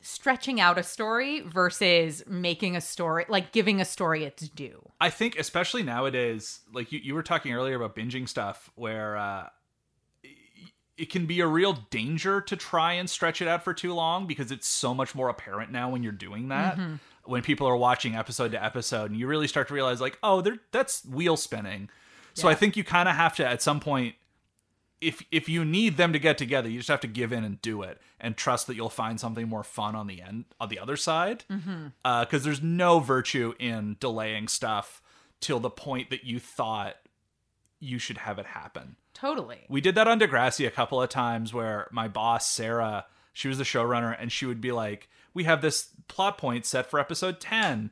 stretching 0.00 0.58
out 0.60 0.78
a 0.78 0.82
story 0.82 1.40
versus 1.40 2.22
making 2.26 2.74
a 2.76 2.80
story 2.80 3.26
like 3.28 3.52
giving 3.52 3.80
a 3.80 3.84
story 3.84 4.24
its 4.24 4.48
due? 4.48 4.82
I 5.00 5.10
think, 5.10 5.38
especially 5.38 5.82
nowadays, 5.82 6.60
like 6.72 6.92
you, 6.92 7.00
you 7.02 7.14
were 7.14 7.22
talking 7.22 7.52
earlier 7.52 7.76
about 7.76 7.94
binging 7.94 8.28
stuff, 8.28 8.70
where 8.74 9.16
uh, 9.16 9.48
it 10.98 11.10
can 11.10 11.26
be 11.26 11.40
a 11.40 11.46
real 11.46 11.74
danger 11.90 12.40
to 12.40 12.56
try 12.56 12.94
and 12.94 13.08
stretch 13.08 13.40
it 13.40 13.48
out 13.48 13.62
for 13.62 13.72
too 13.72 13.94
long 13.94 14.26
because 14.26 14.50
it's 14.50 14.66
so 14.66 14.92
much 14.92 15.14
more 15.14 15.28
apparent 15.28 15.70
now 15.70 15.88
when 15.88 16.02
you're 16.02 16.12
doing 16.12 16.48
that. 16.48 16.76
Mm-hmm. 16.76 16.94
When 17.24 17.42
people 17.42 17.66
are 17.66 17.76
watching 17.76 18.16
episode 18.16 18.52
to 18.52 18.64
episode, 18.64 19.10
and 19.10 19.20
you 19.20 19.26
really 19.26 19.48
start 19.48 19.68
to 19.68 19.74
realize, 19.74 20.00
like, 20.00 20.18
oh, 20.22 20.42
that's 20.72 21.04
wheel 21.04 21.36
spinning. 21.36 21.90
So 22.32 22.48
I 22.48 22.54
think 22.54 22.76
you 22.76 22.84
kind 22.84 23.08
of 23.08 23.16
have 23.16 23.36
to, 23.36 23.46
at 23.46 23.60
some 23.60 23.80
point, 23.80 24.14
if 25.00 25.22
if 25.30 25.48
you 25.48 25.64
need 25.64 25.96
them 25.98 26.12
to 26.12 26.18
get 26.18 26.38
together, 26.38 26.68
you 26.70 26.78
just 26.78 26.88
have 26.88 27.00
to 27.00 27.06
give 27.06 27.32
in 27.32 27.44
and 27.44 27.60
do 27.60 27.82
it, 27.82 28.00
and 28.18 28.36
trust 28.36 28.66
that 28.66 28.76
you'll 28.76 28.88
find 28.88 29.20
something 29.20 29.46
more 29.46 29.62
fun 29.62 29.94
on 29.94 30.06
the 30.06 30.22
end 30.22 30.46
on 30.58 30.68
the 30.70 30.78
other 30.78 30.96
side. 30.96 31.44
Mm-hmm. 31.50 31.88
Uh, 32.04 32.24
because 32.24 32.44
there's 32.44 32.62
no 32.62 32.98
virtue 32.98 33.54
in 33.58 33.96
delaying 34.00 34.48
stuff 34.48 35.02
till 35.40 35.60
the 35.60 35.70
point 35.70 36.10
that 36.10 36.24
you 36.24 36.38
thought 36.40 36.96
you 37.78 37.98
should 37.98 38.18
have 38.18 38.38
it 38.38 38.46
happen. 38.46 38.96
Totally. 39.20 39.60
We 39.68 39.80
did 39.80 39.94
that 39.96 40.06
on 40.08 40.20
Degrassi 40.20 40.66
a 40.66 40.70
couple 40.70 41.00
of 41.02 41.08
times 41.08 41.52
where 41.52 41.88
my 41.90 42.08
boss 42.08 42.48
Sarah, 42.48 43.06
she 43.32 43.48
was 43.48 43.58
the 43.58 43.64
showrunner, 43.64 44.16
and 44.18 44.30
she 44.30 44.46
would 44.46 44.60
be 44.60 44.72
like, 44.72 45.08
"We 45.34 45.44
have 45.44 45.60
this 45.60 45.88
plot 46.08 46.38
point 46.38 46.64
set 46.66 46.86
for 46.90 46.98
episode 47.00 47.40
10, 47.40 47.90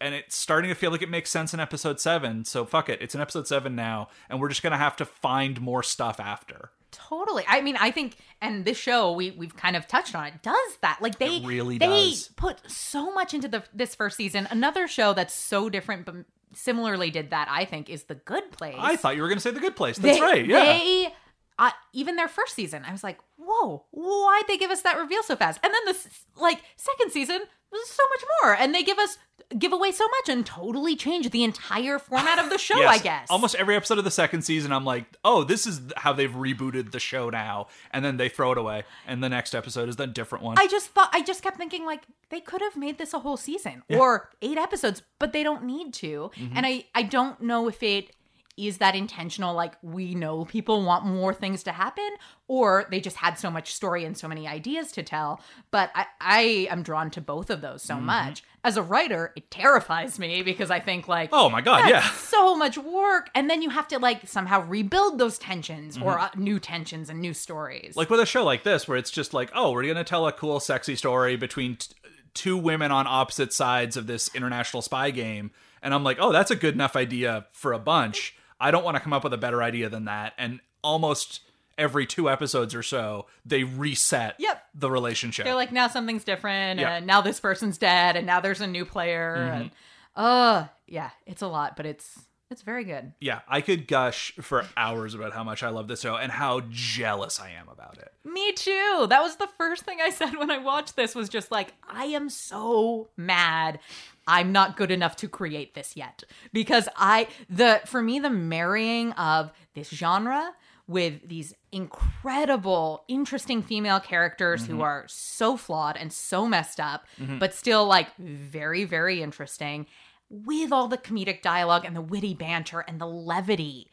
And 0.00 0.14
it's 0.14 0.34
starting 0.34 0.70
to 0.70 0.74
feel 0.74 0.90
like 0.90 1.02
it 1.02 1.10
makes 1.10 1.30
sense 1.30 1.52
in 1.52 1.60
episode 1.60 2.00
seven. 2.00 2.46
So 2.46 2.64
fuck 2.64 2.88
it. 2.88 3.02
It's 3.02 3.14
in 3.14 3.20
episode 3.20 3.46
seven 3.46 3.76
now. 3.76 4.08
And 4.30 4.40
we're 4.40 4.48
just 4.48 4.62
going 4.62 4.70
to 4.70 4.78
have 4.78 4.96
to 4.96 5.04
find 5.04 5.60
more 5.60 5.82
stuff 5.82 6.18
after. 6.18 6.70
Totally. 6.90 7.44
I 7.46 7.60
mean, 7.60 7.76
I 7.78 7.90
think, 7.90 8.16
and 8.40 8.64
this 8.64 8.78
show 8.78 9.12
we 9.12 9.32
we've 9.32 9.54
kind 9.54 9.76
of 9.76 9.86
touched 9.86 10.14
on 10.14 10.26
it. 10.28 10.42
Does 10.42 10.76
that 10.80 10.98
like 11.02 11.18
they 11.18 11.36
It 11.36 11.46
really 11.46 11.76
they 11.76 12.08
does. 12.10 12.28
put 12.36 12.70
so 12.70 13.12
much 13.12 13.34
into 13.34 13.48
the 13.48 13.64
this 13.74 13.94
first 13.94 14.16
season. 14.16 14.48
Another 14.50 14.88
show 14.88 15.12
that's 15.12 15.34
so 15.34 15.68
different, 15.68 16.06
but 16.06 16.14
similarly 16.54 17.10
did 17.10 17.30
that. 17.30 17.48
I 17.50 17.64
think 17.64 17.88
is 17.90 18.04
the 18.04 18.14
Good 18.14 18.50
Place. 18.52 18.76
I 18.78 18.96
thought 18.96 19.16
you 19.16 19.22
were 19.22 19.28
going 19.28 19.38
to 19.38 19.42
say 19.42 19.50
the 19.50 19.60
good 19.60 19.76
place. 19.76 19.98
That's 19.98 20.18
They- 20.18 20.24
right. 20.24 20.46
Yeah. 20.46 20.64
They 20.64 21.14
I, 21.58 21.72
even 21.92 22.16
their 22.16 22.28
first 22.28 22.54
season, 22.54 22.84
I 22.86 22.92
was 22.92 23.04
like, 23.04 23.18
whoa, 23.36 23.84
why'd 23.90 24.44
they 24.48 24.56
give 24.56 24.70
us 24.70 24.82
that 24.82 24.96
reveal 24.96 25.22
so 25.22 25.36
fast? 25.36 25.60
And 25.62 25.72
then 25.72 25.94
the 25.94 26.40
like 26.40 26.62
second 26.76 27.12
season 27.12 27.42
so 27.86 28.02
much 28.10 28.24
more, 28.42 28.54
and 28.54 28.74
they 28.74 28.82
give 28.82 28.98
us 28.98 29.18
give 29.58 29.72
away 29.72 29.92
so 29.92 30.06
much 30.06 30.28
and 30.28 30.46
totally 30.46 30.96
change 30.96 31.28
the 31.30 31.44
entire 31.44 31.98
format 31.98 32.38
of 32.38 32.50
the 32.50 32.58
show. 32.58 32.78
Yes, 32.78 33.00
I 33.00 33.02
guess 33.02 33.30
almost 33.30 33.54
every 33.54 33.76
episode 33.76 33.98
of 33.98 34.04
the 34.04 34.10
second 34.10 34.42
season, 34.42 34.72
I'm 34.72 34.84
like, 34.84 35.04
oh, 35.24 35.44
this 35.44 35.66
is 35.66 35.80
how 35.96 36.12
they've 36.12 36.30
rebooted 36.30 36.92
the 36.92 37.00
show 37.00 37.30
now, 37.30 37.68
and 37.90 38.04
then 38.04 38.16
they 38.16 38.28
throw 38.28 38.52
it 38.52 38.58
away, 38.58 38.84
and 39.06 39.22
the 39.22 39.28
next 39.28 39.54
episode 39.54 39.88
is 39.88 39.96
the 39.96 40.06
different 40.06 40.44
one. 40.44 40.56
I 40.58 40.66
just 40.66 40.88
thought 40.88 41.10
I 41.12 41.22
just 41.22 41.42
kept 41.42 41.56
thinking 41.56 41.84
like 41.84 42.02
they 42.30 42.40
could 42.40 42.60
have 42.60 42.76
made 42.76 42.98
this 42.98 43.12
a 43.12 43.20
whole 43.20 43.36
season 43.36 43.82
or 43.88 44.30
eight 44.40 44.58
episodes, 44.58 45.02
but 45.18 45.32
they 45.32 45.42
don't 45.42 45.64
need 45.64 45.92
to. 45.94 46.30
Mm-hmm. 46.36 46.56
And 46.56 46.66
I 46.66 46.84
I 46.94 47.02
don't 47.02 47.40
know 47.40 47.68
if 47.68 47.82
it 47.82 48.10
is 48.56 48.78
that 48.78 48.94
intentional 48.94 49.54
like 49.54 49.72
we 49.82 50.14
know 50.14 50.44
people 50.44 50.84
want 50.84 51.06
more 51.06 51.32
things 51.32 51.62
to 51.62 51.72
happen 51.72 52.08
or 52.48 52.86
they 52.90 53.00
just 53.00 53.16
had 53.16 53.38
so 53.38 53.50
much 53.50 53.72
story 53.74 54.04
and 54.04 54.16
so 54.18 54.28
many 54.28 54.46
ideas 54.46 54.92
to 54.92 55.02
tell 55.02 55.40
but 55.70 55.90
i, 55.94 56.04
I 56.20 56.40
am 56.70 56.82
drawn 56.82 57.10
to 57.12 57.20
both 57.22 57.48
of 57.48 57.60
those 57.62 57.82
Mm-hmm. 57.82 57.98
so 57.98 58.00
much 58.00 58.42
as 58.62 58.76
a 58.76 58.82
writer 58.82 59.32
it 59.36 59.50
terrifies 59.50 60.18
me 60.18 60.42
because 60.42 60.70
i 60.70 60.80
think 60.80 61.08
like 61.08 61.30
oh 61.32 61.48
my 61.48 61.62
god, 61.62 61.88
yeah. 61.88 62.02
so 62.10 62.54
much 62.54 62.76
work 62.76 63.30
and 63.34 63.48
then 63.48 63.62
you 63.62 63.70
have 63.70 63.88
to 63.88 63.98
like 63.98 64.28
somehow 64.28 64.62
rebuild 64.66 65.18
those 65.18 65.38
tensions 65.38 65.96
or 65.96 66.12
Mm-hmm. 66.18 66.38
uh, 66.40 66.42
new 66.42 66.60
tensions 66.60 67.08
and 67.08 67.20
new 67.22 67.32
stories 67.32 67.96
Like 67.96 68.10
with 68.10 68.20
a 68.20 68.26
show 68.26 68.44
like 68.44 68.64
this, 68.64 68.86
where 68.86 68.98
it's 68.98 69.10
just 69.10 69.32
like, 69.32 69.50
oh, 69.54 69.72
we're 69.72 69.86
gonna 69.86 70.04
tell 70.04 70.26
a 70.26 70.32
cool, 70.32 70.60
sexy 70.60 70.94
story 70.94 71.36
between 71.36 71.76
t- 71.76 71.94
two 72.34 72.56
women 72.56 72.92
on 72.92 73.06
opposite 73.06 73.52
sides 73.52 73.96
of 73.96 74.06
this 74.06 74.30
international 74.34 74.82
spy 74.82 75.10
game, 75.10 75.50
and 75.82 75.92
I'm 75.94 76.04
like, 76.04 76.18
oh, 76.20 76.32
that's 76.32 76.50
a 76.50 76.56
good 76.56 76.74
enough 76.74 76.96
idea 76.96 77.46
for 77.52 77.72
a 77.72 77.78
bunch. 77.78 78.34
I 78.62 78.70
don't 78.70 78.84
want 78.84 78.96
to 78.96 79.00
come 79.02 79.12
up 79.12 79.24
with 79.24 79.32
a 79.34 79.38
better 79.38 79.62
idea 79.62 79.88
than 79.88 80.04
that. 80.06 80.32
And 80.38 80.60
almost 80.82 81.40
every 81.76 82.06
two 82.06 82.30
episodes 82.30 82.74
or 82.74 82.82
so, 82.82 83.26
they 83.44 83.64
reset 83.64 84.36
Yep. 84.38 84.64
the 84.74 84.90
relationship. 84.90 85.44
They're 85.44 85.54
like 85.54 85.72
now 85.72 85.88
something's 85.88 86.24
different, 86.24 86.80
Yeah. 86.80 86.94
and 86.96 87.06
now 87.06 87.20
this 87.20 87.40
person's 87.40 87.76
dead, 87.78 88.16
and 88.16 88.26
now 88.26 88.40
there's 88.40 88.60
a 88.60 88.66
new 88.66 88.84
player, 88.84 89.34
and 89.34 89.70
uh, 90.14 90.66
yeah, 90.86 91.10
it's 91.26 91.42
a 91.42 91.48
lot, 91.48 91.76
but 91.76 91.86
it's 91.86 92.18
it's 92.50 92.60
very 92.60 92.84
good. 92.84 93.14
yeah, 93.18 93.40
I 93.48 93.62
could 93.62 93.88
gush 93.88 94.32
for 94.42 94.66
hours 94.76 95.14
about 95.14 95.32
how 95.32 95.42
much 95.42 95.62
I 95.62 95.70
love 95.70 95.88
this 95.88 96.02
show 96.02 96.16
and 96.16 96.30
how 96.30 96.60
jealous 96.68 97.40
I 97.40 97.52
am 97.52 97.70
about 97.70 97.96
it. 97.96 98.12
Me 98.26 98.52
too. 98.52 99.06
That 99.08 99.22
was 99.22 99.36
the 99.36 99.48
first 99.56 99.84
thing 99.84 100.00
I 100.02 100.10
said 100.10 100.36
when 100.36 100.50
I 100.50 100.58
watched 100.58 100.94
this. 100.94 101.14
Was 101.14 101.30
just 101.30 101.50
like, 101.50 101.72
I 101.88 102.04
am 102.04 102.28
so 102.28 103.08
mad. 103.16 103.78
I'm 104.26 104.52
not 104.52 104.76
good 104.76 104.90
enough 104.90 105.16
to 105.16 105.28
create 105.28 105.74
this 105.74 105.96
yet 105.96 106.22
because 106.52 106.88
I 106.96 107.28
the 107.50 107.80
for 107.86 108.02
me 108.02 108.18
the 108.18 108.30
marrying 108.30 109.12
of 109.12 109.52
this 109.74 109.88
genre 109.88 110.52
with 110.88 111.26
these 111.28 111.54
incredible, 111.70 113.04
interesting 113.08 113.62
female 113.62 114.00
characters 114.00 114.66
who 114.66 114.82
are 114.82 115.04
so 115.08 115.56
flawed 115.56 115.96
and 115.96 116.12
so 116.12 116.46
messed 116.46 116.80
up, 116.80 117.06
but 117.38 117.54
still 117.54 117.86
like 117.86 118.14
very, 118.18 118.84
very 118.84 119.22
interesting. 119.22 119.86
With 120.28 120.72
all 120.72 120.88
the 120.88 120.98
comedic 120.98 121.42
dialogue 121.42 121.84
and 121.84 121.94
the 121.94 122.00
witty 122.00 122.34
banter 122.34 122.80
and 122.80 123.00
the 123.00 123.06
levity, 123.06 123.88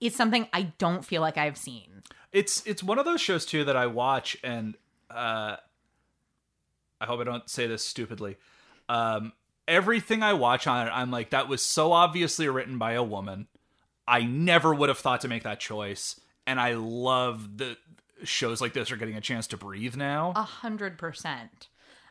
is 0.00 0.14
something 0.14 0.46
I 0.52 0.72
don't 0.78 1.04
feel 1.04 1.22
like 1.22 1.36
I've 1.38 1.56
seen. 1.56 2.02
it's 2.32 2.62
it's 2.66 2.82
one 2.82 2.98
of 2.98 3.04
those 3.04 3.20
shows 3.20 3.44
too 3.46 3.64
that 3.64 3.76
I 3.76 3.86
watch 3.86 4.36
and 4.44 4.76
uh 5.10 5.56
I 7.00 7.04
hope 7.06 7.20
I 7.20 7.24
don't 7.24 7.48
say 7.48 7.66
this 7.66 7.84
stupidly. 7.84 8.36
Um 8.88 9.32
everything 9.68 10.22
I 10.22 10.32
watch 10.32 10.66
on 10.66 10.86
it 10.86 10.90
I'm 10.90 11.12
like 11.12 11.30
that 11.30 11.48
was 11.48 11.62
so 11.62 11.92
obviously 11.92 12.48
written 12.48 12.78
by 12.78 12.92
a 12.92 13.02
woman. 13.02 13.46
I 14.06 14.22
never 14.22 14.74
would 14.74 14.88
have 14.88 14.98
thought 14.98 15.20
to 15.20 15.28
make 15.28 15.44
that 15.44 15.60
choice 15.60 16.18
and 16.46 16.58
I 16.58 16.74
love 16.74 17.58
the 17.58 17.76
shows 18.24 18.60
like 18.60 18.72
this 18.72 18.90
are 18.90 18.96
getting 18.96 19.16
a 19.16 19.20
chance 19.20 19.46
to 19.48 19.56
breathe 19.56 19.94
now. 19.94 20.32
A 20.34 20.42
hundred 20.42 20.98
percent. 20.98 21.68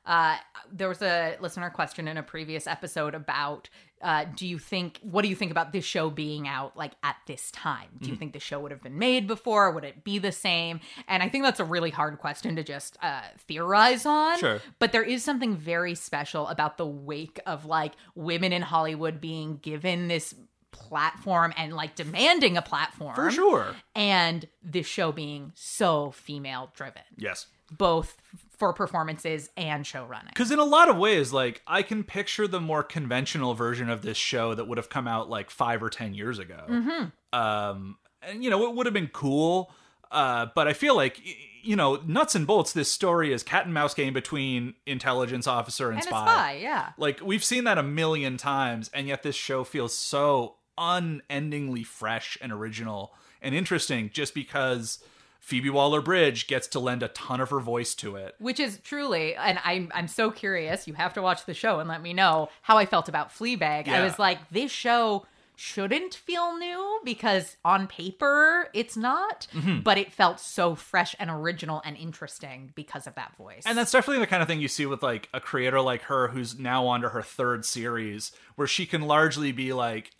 Uh, 0.07 0.37
there 0.71 0.87
was 0.89 1.01
a 1.01 1.35
listener 1.41 1.69
question 1.69 2.07
in 2.07 2.15
a 2.17 2.23
previous 2.23 2.65
episode 2.65 3.13
about 3.13 3.69
uh, 4.01 4.25
do 4.35 4.47
you 4.47 4.57
think 4.59 4.99
what 5.01 5.23
do 5.23 5.27
you 5.27 5.35
think 5.35 5.51
about 5.51 5.73
this 5.73 5.83
show 5.83 6.09
being 6.09 6.47
out 6.47 6.77
like 6.77 6.93
at 7.03 7.15
this 7.27 7.49
time 7.51 7.89
do 7.99 8.05
you 8.07 8.13
Mm-hmm. 8.13 8.19
think 8.19 8.33
the 8.33 8.39
show 8.39 8.59
would 8.59 8.71
have 8.71 8.81
been 8.83 8.97
made 8.99 9.27
before 9.27 9.71
would 9.71 9.83
it 9.83 10.03
be 10.03 10.17
the 10.19 10.31
same 10.31 10.79
and 11.07 11.23
i 11.23 11.27
think 11.29 11.43
that's 11.43 11.59
a 11.59 11.65
really 11.65 11.89
hard 11.89 12.19
question 12.19 12.55
to 12.57 12.63
just 12.63 12.95
uh, 13.01 13.21
theorize 13.47 14.05
on 14.05 14.37
Sure. 14.39 14.61
but 14.79 14.91
there 14.91 15.01
is 15.03 15.23
something 15.23 15.57
very 15.57 15.95
special 15.95 16.47
about 16.47 16.77
the 16.77 16.85
wake 16.85 17.39
of 17.47 17.65
like 17.65 17.93
women 18.15 18.53
in 18.53 18.61
hollywood 18.61 19.19
being 19.19 19.57
given 19.57 20.07
this 20.09 20.35
platform 20.71 21.53
and 21.57 21.73
like 21.73 21.95
demanding 21.95 22.55
a 22.55 22.61
platform 22.61 23.15
For 23.15 23.31
sure. 23.31 23.75
and 23.95 24.47
this 24.63 24.85
show 24.85 25.11
being 25.11 25.51
so 25.55 26.11
female 26.11 26.69
driven 26.75 27.01
Yes. 27.17 27.47
both 27.71 28.15
for 28.57 28.73
performances 28.73 29.49
and 29.55 29.85
show 29.85 30.03
running. 30.05 30.29
Because 30.33 30.51
in 30.51 30.59
a 30.59 30.65
lot 30.65 30.89
of 30.89 30.97
ways, 30.97 31.31
like 31.31 31.61
I 31.67 31.81
can 31.83 32.03
picture 32.03 32.47
the 32.47 32.59
more 32.59 32.83
conventional 32.83 33.53
version 33.53 33.89
of 33.89 34.01
this 34.01 34.17
show 34.17 34.53
that 34.55 34.67
would 34.67 34.77
have 34.77 34.89
come 34.89 35.07
out 35.07 35.29
like 35.29 35.49
five 35.49 35.81
or 35.83 35.89
ten 35.89 36.13
years 36.13 36.39
ago. 36.39 36.63
Um, 37.33 37.97
and 38.21 38.43
you 38.43 38.49
know, 38.49 38.67
it 38.67 38.75
would 38.75 38.85
have 38.85 38.93
been 38.93 39.09
cool. 39.13 39.71
Uh, 40.09 40.47
but 40.55 40.67
I 40.67 40.73
feel 40.73 40.95
like 40.95 41.19
you 41.63 41.75
know, 41.75 42.01
nuts 42.07 42.33
and 42.33 42.47
bolts. 42.47 42.71
This 42.71 42.89
story 42.91 43.33
is 43.33 43.43
cat 43.43 43.65
and 43.65 43.73
mouse 43.73 43.93
game 43.93 44.13
between 44.13 44.73
intelligence 44.85 45.47
officer 45.47 45.89
and, 45.89 45.97
And 45.97 46.05
spy. 46.05 46.25
spy, 46.25 46.53
yeah. 46.61 46.89
Like 46.97 47.19
we've 47.21 47.43
seen 47.43 47.65
that 47.65 47.77
a 47.77 47.83
million 47.83 48.37
times, 48.37 48.89
and 48.93 49.07
yet 49.07 49.21
this 49.21 49.35
show 49.35 49.63
feels 49.65 49.95
so 49.95 50.55
unendingly 50.77 51.83
fresh 51.83 52.37
and 52.41 52.51
original 52.53 53.13
and 53.41 53.53
interesting, 53.53 54.09
just 54.13 54.33
because 54.33 54.99
Phoebe 55.47 55.69
Waller-Bridge 55.69 56.47
gets 56.47 56.67
to 56.67 56.79
lend 56.79 57.01
a 57.03 57.07
ton 57.07 57.39
of 57.39 57.49
her 57.51 57.61
voice 57.61 57.95
to 57.95 58.17
it. 58.17 58.35
Which 58.37 58.59
is 58.59 58.79
truly, 58.83 59.33
and 59.33 59.57
I'm 59.63 59.89
I'm 59.95 60.09
so 60.09 60.29
curious. 60.29 60.87
You 60.89 60.93
have 60.95 61.13
to 61.13 61.21
watch 61.21 61.45
the 61.45 61.53
show 61.53 61.79
and 61.79 61.87
let 61.87 62.01
me 62.01 62.11
know 62.11 62.49
how 62.63 62.77
I 62.77 62.85
felt 62.85 63.07
about 63.07 63.29
Fleabag. 63.29 63.87
I 63.87 64.03
was 64.03 64.19
like, 64.19 64.39
this 64.49 64.71
show 64.71 65.25
shouldn't 65.59 66.13
feel 66.13 66.55
new 66.57 66.99
because 67.03 67.55
on 67.65 67.87
paper 67.87 68.69
it's 68.73 68.95
not, 68.97 69.47
Mm-hmm. 69.53 69.79
but 69.79 69.97
it 69.97 70.11
felt 70.13 70.39
so 70.39 70.75
fresh 70.75 71.15
and 71.17 71.29
original 71.31 71.81
and 71.85 71.95
interesting 71.97 72.71
because 72.75 73.07
of 73.07 73.15
that 73.15 73.35
voice. 73.37 73.63
And 73.65 73.75
that's 73.77 73.91
definitely 73.91 74.19
the 74.19 74.27
kind 74.27 74.41
of 74.43 74.47
thing 74.47 74.59
you 74.59 74.67
see 74.67 74.85
with 74.85 75.01
like 75.01 75.29
a 75.33 75.39
creator 75.39 75.79
like 75.81 76.03
her 76.03 76.27
who's 76.27 76.59
now 76.59 76.85
on 76.87 77.01
to 77.01 77.09
her 77.09 77.21
third 77.23 77.63
series, 77.65 78.33
where 78.55 78.67
she 78.67 78.85
can 78.85 79.01
largely 79.03 79.51
be 79.51 79.71
like, 79.73 80.11
"Uh, 80.11 80.16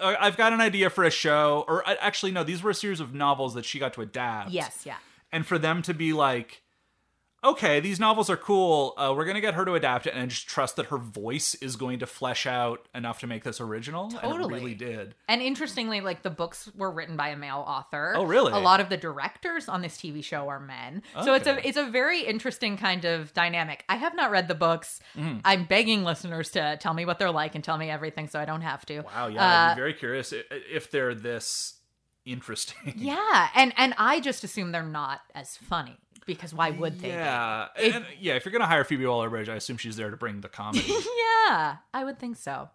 I've 0.00 0.36
got 0.36 0.52
an 0.52 0.60
idea 0.60 0.90
for 0.90 1.04
a 1.04 1.10
show, 1.10 1.64
or 1.68 1.86
uh, 1.88 1.94
actually, 2.00 2.32
no, 2.32 2.44
these 2.44 2.62
were 2.62 2.70
a 2.70 2.74
series 2.74 3.00
of 3.00 3.14
novels 3.14 3.54
that 3.54 3.64
she 3.64 3.78
got 3.78 3.94
to 3.94 4.00
adapt. 4.02 4.50
yes, 4.50 4.82
yeah. 4.84 4.96
And 5.30 5.46
for 5.46 5.58
them 5.58 5.82
to 5.82 5.92
be 5.92 6.12
like, 6.12 6.62
okay, 7.44 7.78
these 7.80 8.00
novels 8.00 8.28
are 8.28 8.36
cool, 8.36 8.94
uh, 8.96 9.12
we're 9.16 9.24
going 9.24 9.36
to 9.36 9.40
get 9.40 9.54
her 9.54 9.64
to 9.64 9.74
adapt 9.74 10.06
it 10.06 10.14
and 10.14 10.28
just 10.30 10.48
trust 10.48 10.76
that 10.76 10.86
her 10.86 10.98
voice 10.98 11.54
is 11.56 11.76
going 11.76 12.00
to 12.00 12.06
flesh 12.06 12.46
out 12.46 12.88
enough 12.94 13.20
to 13.20 13.26
make 13.26 13.44
this 13.44 13.60
original. 13.60 14.06
And 14.06 14.14
it 14.14 14.20
Totally. 14.22 14.54
really 14.54 14.74
did. 14.74 15.14
And 15.28 15.40
interestingly, 15.40 16.00
like 16.00 16.22
the 16.22 16.30
books 16.30 16.68
were 16.76 16.90
written 16.90 17.16
by 17.16 17.28
a 17.28 17.36
male 17.36 17.64
author. 17.66 18.12
Oh, 18.16 18.24
really? 18.24 18.52
A 18.52 18.58
lot 18.58 18.80
of 18.80 18.88
the 18.88 18.96
directors 18.96 19.68
on 19.68 19.82
this 19.82 19.96
TV 19.96 20.22
show 20.24 20.48
are 20.48 20.58
men. 20.60 21.02
So 21.24 21.34
it's 21.34 21.46
a 21.46 21.66
it's 21.66 21.76
a 21.78 21.84
very 21.88 22.22
interesting 22.22 22.76
kind 22.76 23.04
of 23.04 23.32
dynamic. 23.34 23.84
I 23.88 23.96
have 23.96 24.14
not 24.16 24.30
read 24.30 24.48
the 24.48 24.54
books. 24.54 25.00
Mm-hmm. 25.16 25.38
I'm 25.44 25.64
begging 25.64 26.04
listeners 26.04 26.50
to 26.50 26.76
tell 26.80 26.94
me 26.94 27.04
what 27.04 27.18
they're 27.18 27.30
like 27.30 27.54
and 27.54 27.62
tell 27.62 27.78
me 27.78 27.88
everything 27.90 28.26
so 28.28 28.40
I 28.40 28.44
don't 28.44 28.62
have 28.62 28.84
to. 28.86 29.02
Wow, 29.02 29.28
yeah, 29.28 29.42
Uh, 29.42 29.70
I'd 29.70 29.74
be 29.74 29.80
very 29.80 29.94
curious 29.94 30.32
if 30.50 30.90
they're 30.90 31.14
this 31.14 31.74
interesting. 32.24 32.94
yeah, 32.96 33.48
and 33.54 33.72
and 33.76 33.94
I 33.96 34.20
just 34.20 34.44
assume 34.44 34.72
they're 34.72 34.82
not 34.82 35.20
as 35.34 35.56
funny 35.56 35.96
because 36.28 36.54
why 36.54 36.70
would 36.70 37.00
they? 37.00 37.08
Yeah, 37.08 37.66
It- 37.76 37.94
and, 37.96 38.06
yeah. 38.20 38.34
If 38.34 38.44
you're 38.44 38.52
gonna 38.52 38.66
hire 38.66 38.84
Phoebe 38.84 39.04
Waller-Bridge, 39.04 39.48
I 39.48 39.56
assume 39.56 39.78
she's 39.78 39.96
there 39.96 40.10
to 40.10 40.16
bring 40.16 40.40
the 40.42 40.48
comedy. 40.48 40.86
yeah, 41.46 41.78
I 41.92 42.04
would 42.04 42.20
think 42.20 42.36
so. 42.36 42.70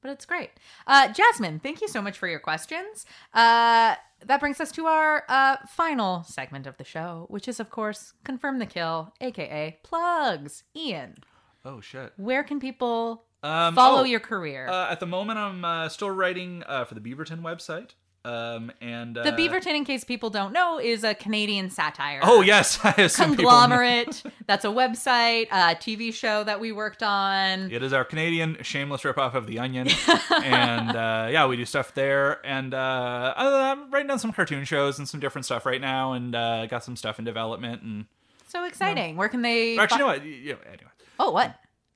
But 0.00 0.12
it's 0.12 0.24
great. 0.26 0.50
Uh, 0.86 1.12
Jasmine, 1.12 1.58
thank 1.58 1.80
you 1.80 1.88
so 1.88 2.00
much 2.00 2.16
for 2.16 2.28
your 2.28 2.38
questions. 2.38 3.04
Uh, 3.34 3.96
that 4.24 4.38
brings 4.38 4.60
us 4.60 4.70
to 4.72 4.86
our 4.86 5.24
uh, 5.28 5.56
final 5.68 6.22
segment 6.22 6.68
of 6.68 6.76
the 6.76 6.84
show, 6.84 7.26
which 7.28 7.48
is, 7.48 7.58
of 7.58 7.70
course, 7.70 8.12
Confirm 8.22 8.60
the 8.60 8.66
Kill, 8.66 9.12
aka 9.20 9.76
plugs. 9.82 10.62
Ian, 10.76 11.16
oh 11.64 11.80
shit. 11.80 12.12
where 12.16 12.44
can 12.44 12.60
people 12.60 13.24
Um, 13.42 13.74
follow 13.74 14.02
oh, 14.02 14.04
your 14.04 14.20
career? 14.20 14.68
Uh, 14.68 14.88
at 14.90 15.00
the 15.00 15.06
moment, 15.06 15.38
I'm 15.40 15.64
uh, 15.64 15.88
still 15.88 16.10
writing 16.10 16.62
uh, 16.66 16.84
for 16.84 16.94
the 16.94 17.00
Beaverton 17.00 17.40
website. 17.42 17.90
Um, 18.28 18.70
and 18.80 19.16
uh, 19.16 19.22
the 19.22 19.32
Beaverton, 19.32 19.74
in 19.74 19.84
case 19.84 20.04
people 20.04 20.28
don't 20.28 20.52
know, 20.52 20.78
is 20.78 21.02
a 21.04 21.14
Canadian 21.14 21.70
satire. 21.70 22.20
Oh 22.22 22.42
yes, 22.42 22.78
I. 22.84 23.08
Conglomerate. 23.08 24.22
That's 24.46 24.64
a 24.64 24.68
website, 24.68 25.48
a 25.50 25.74
TV 25.74 26.12
show 26.12 26.44
that 26.44 26.60
we 26.60 26.72
worked 26.72 27.02
on. 27.02 27.70
It 27.72 27.82
is 27.82 27.92
our 27.92 28.04
Canadian 28.04 28.58
shameless 28.62 29.02
ripoff 29.02 29.34
of 29.34 29.46
The 29.46 29.58
Onion, 29.58 29.88
and 30.42 30.90
uh, 30.90 31.28
yeah, 31.30 31.46
we 31.46 31.56
do 31.56 31.64
stuff 31.64 31.94
there. 31.94 32.44
And 32.46 32.74
uh, 32.74 33.34
other 33.36 33.50
than 33.50 33.60
that, 33.60 33.78
I'm 33.78 33.90
writing 33.90 34.08
down 34.08 34.18
some 34.18 34.32
cartoon 34.32 34.64
shows 34.64 34.98
and 34.98 35.08
some 35.08 35.20
different 35.20 35.44
stuff 35.46 35.64
right 35.64 35.80
now, 35.80 36.12
and 36.12 36.34
uh, 36.34 36.66
got 36.66 36.84
some 36.84 36.96
stuff 36.96 37.18
in 37.18 37.24
development. 37.24 37.82
And 37.82 38.06
So 38.48 38.64
exciting. 38.64 39.16
Where 39.16 39.28
can 39.28 39.42
they? 39.42 39.78
actually, 39.78 39.98
fi- 39.98 40.24
you 40.24 40.52
know 40.52 40.56
what? 40.56 40.62
Yeah, 40.64 40.72
anyway. 40.72 40.90
Oh, 41.18 41.30
what? 41.30 41.54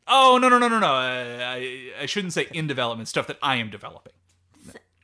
Oh 0.09 0.39
no 0.41 0.49
no 0.49 0.59
no 0.59 0.67
no 0.69 0.79
no! 0.81 0.87
Uh, 0.95 1.39
I 1.41 1.93
I 2.01 2.07
shouldn't 2.07 2.33
say 2.33 2.49
in 2.53 2.67
development 2.67 3.09
stuff 3.09 3.27
that 3.29 3.39
I 3.43 3.57
am 3.57 3.71
developing. 3.71 4.13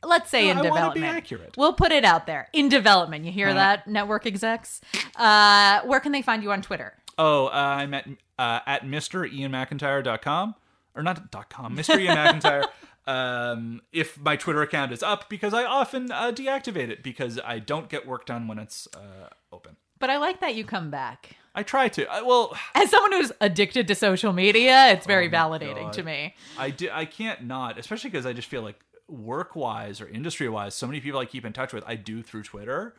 Let's 0.03 0.29
say 0.29 0.45
No, 0.45 0.51
in 0.51 0.57
I 0.57 0.61
development. 0.63 1.05
accurate. 1.05 1.55
We'll 1.57 1.73
put 1.73 1.91
it 1.91 2.05
out 2.05 2.25
there 2.25 2.47
in 2.53 2.69
development. 2.69 3.25
You 3.25 3.31
hear 3.31 3.53
that, 3.53 3.87
network 3.87 4.25
execs? 4.25 4.81
Uh, 5.15 5.81
where 5.81 5.99
can 5.99 6.11
they 6.11 6.21
find 6.21 6.41
you 6.43 6.51
on 6.51 6.61
Twitter? 6.61 6.93
Oh, 7.17 7.47
uh, 7.47 7.49
I'm 7.51 7.93
at 7.93 8.07
uh, 8.37 8.59
at 8.65 8.85
MrIanMacIntyre.com 8.85 10.55
or 10.95 11.03
not 11.03 11.31
dot 11.31 11.49
.com, 11.49 11.75
Mr. 11.75 11.99
Ian 11.99 12.15
MacIntyre. 12.15 12.63
Um, 13.07 13.81
if 13.91 14.19
my 14.19 14.35
Twitter 14.35 14.61
account 14.61 14.91
is 14.91 15.01
up, 15.01 15.29
because 15.29 15.51
I 15.51 15.63
often 15.65 16.11
uh, 16.11 16.31
deactivate 16.31 16.89
it 16.89 17.01
because 17.01 17.39
I 17.43 17.57
don't 17.57 17.89
get 17.89 18.05
work 18.05 18.27
done 18.27 18.47
when 18.47 18.59
it's 18.59 18.87
uh, 18.95 19.29
open. 19.51 19.77
But 19.97 20.11
I 20.11 20.17
like 20.17 20.41
that 20.41 20.53
you 20.53 20.63
come 20.63 20.91
back. 20.91 21.35
I 21.55 21.63
try 21.63 21.87
to. 21.87 22.05
I, 22.05 22.21
well, 22.21 22.55
As 22.75 22.91
someone 22.91 23.13
who's 23.13 23.31
addicted 23.41 23.87
to 23.87 23.95
social 23.95 24.31
media, 24.31 24.89
it's 24.89 25.07
very 25.07 25.25
Oh 25.27 25.31
validating 25.31 25.85
God. 25.85 25.93
to 25.93 26.03
me. 26.03 26.35
I 26.59 26.69
do. 26.69 26.89
I 26.93 27.05
can't 27.05 27.45
not, 27.45 27.79
especially 27.79 28.11
because 28.11 28.27
I 28.27 28.33
just 28.33 28.47
feel 28.47 28.61
like 28.61 28.79
work 29.11 29.55
wise 29.55 30.01
or 30.01 30.07
industry 30.07 30.49
wise, 30.49 30.75
so 30.75 30.87
many 30.87 30.99
people 30.99 31.19
I 31.19 31.25
keep 31.25 31.45
in 31.45 31.53
touch 31.53 31.73
with, 31.73 31.83
I 31.87 31.95
do 31.95 32.21
through 32.21 32.43
Twitter. 32.43 32.95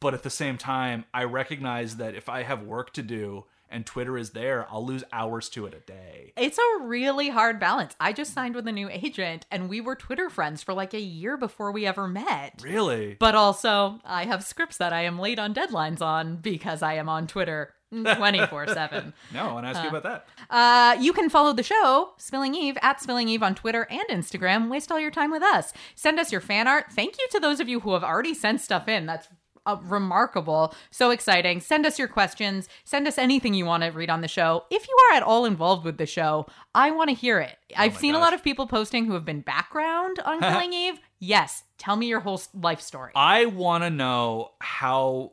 But 0.00 0.14
at 0.14 0.22
the 0.22 0.30
same 0.30 0.58
time, 0.58 1.04
I 1.14 1.24
recognize 1.24 1.96
that 1.96 2.14
if 2.14 2.28
I 2.28 2.42
have 2.42 2.62
work 2.62 2.92
to 2.94 3.02
do 3.02 3.44
and 3.68 3.84
Twitter 3.84 4.16
is 4.16 4.30
there, 4.30 4.66
I'll 4.70 4.84
lose 4.84 5.04
hours 5.12 5.48
to 5.50 5.66
it 5.66 5.74
a 5.74 5.80
day. 5.80 6.32
It's 6.36 6.58
a 6.58 6.82
really 6.82 7.28
hard 7.28 7.58
balance. 7.58 7.94
I 7.98 8.12
just 8.12 8.32
signed 8.32 8.54
with 8.54 8.66
a 8.68 8.72
new 8.72 8.88
agent 8.88 9.46
and 9.50 9.68
we 9.68 9.80
were 9.80 9.96
Twitter 9.96 10.30
friends 10.30 10.62
for 10.62 10.72
like 10.72 10.94
a 10.94 11.00
year 11.00 11.36
before 11.36 11.72
we 11.72 11.86
ever 11.86 12.06
met. 12.06 12.60
Really? 12.62 13.16
But 13.18 13.34
also, 13.34 14.00
I 14.04 14.24
have 14.24 14.44
scripts 14.44 14.76
that 14.78 14.92
I 14.92 15.02
am 15.02 15.18
late 15.18 15.38
on 15.38 15.54
deadlines 15.54 16.00
on 16.00 16.36
because 16.36 16.82
I 16.82 16.94
am 16.94 17.08
on 17.08 17.26
Twitter 17.26 17.74
24 18.16 18.68
7. 18.68 19.12
No, 19.32 19.48
I 19.48 19.52
want 19.52 19.64
to 19.66 19.70
ask 19.70 19.82
you 19.82 19.88
about 19.88 20.02
that. 20.02 20.26
Uh, 20.50 21.00
you 21.00 21.12
can 21.12 21.30
follow 21.30 21.52
the 21.52 21.62
show, 21.62 22.12
Spilling 22.18 22.54
Eve, 22.54 22.76
at 22.82 23.00
Spilling 23.00 23.28
Eve 23.28 23.42
on 23.42 23.54
Twitter 23.54 23.86
and 23.90 24.04
Instagram. 24.10 24.70
Waste 24.70 24.90
all 24.90 25.00
your 25.00 25.10
time 25.10 25.30
with 25.30 25.42
us. 25.42 25.72
Send 25.94 26.18
us 26.18 26.32
your 26.32 26.40
fan 26.40 26.66
art. 26.66 26.86
Thank 26.92 27.16
you 27.18 27.26
to 27.32 27.40
those 27.40 27.60
of 27.60 27.68
you 27.68 27.80
who 27.80 27.92
have 27.92 28.04
already 28.04 28.34
sent 28.34 28.60
stuff 28.60 28.88
in. 28.88 29.06
That's 29.06 29.28
uh, 29.66 29.76
remarkable. 29.82 30.74
So 30.90 31.10
exciting. 31.10 31.60
Send 31.60 31.84
us 31.86 31.98
your 31.98 32.08
questions. 32.08 32.68
Send 32.84 33.06
us 33.06 33.18
anything 33.18 33.52
you 33.54 33.66
want 33.66 33.82
to 33.82 33.90
read 33.90 34.10
on 34.10 34.20
the 34.20 34.28
show. 34.28 34.64
If 34.70 34.88
you 34.88 34.96
are 35.10 35.16
at 35.16 35.22
all 35.22 35.44
involved 35.44 35.84
with 35.84 35.98
the 35.98 36.06
show, 36.06 36.46
I 36.74 36.92
want 36.92 37.10
to 37.10 37.14
hear 37.14 37.40
it. 37.40 37.56
I've 37.76 37.94
my 37.94 38.00
seen 38.00 38.14
a 38.14 38.18
lot 38.18 38.32
of 38.34 38.42
people 38.42 38.66
posting 38.66 39.06
who 39.06 39.14
have 39.14 39.24
been 39.24 39.40
background 39.40 40.18
on 40.24 40.40
Killing 40.40 40.72
Eve. 40.72 40.98
Yes, 41.18 41.64
tell 41.78 41.96
me 41.96 42.06
your 42.06 42.20
whole 42.20 42.40
life 42.54 42.80
story. 42.80 43.12
I 43.14 43.46
want 43.46 43.84
to 43.84 43.90
know 43.90 44.52
how 44.60 45.32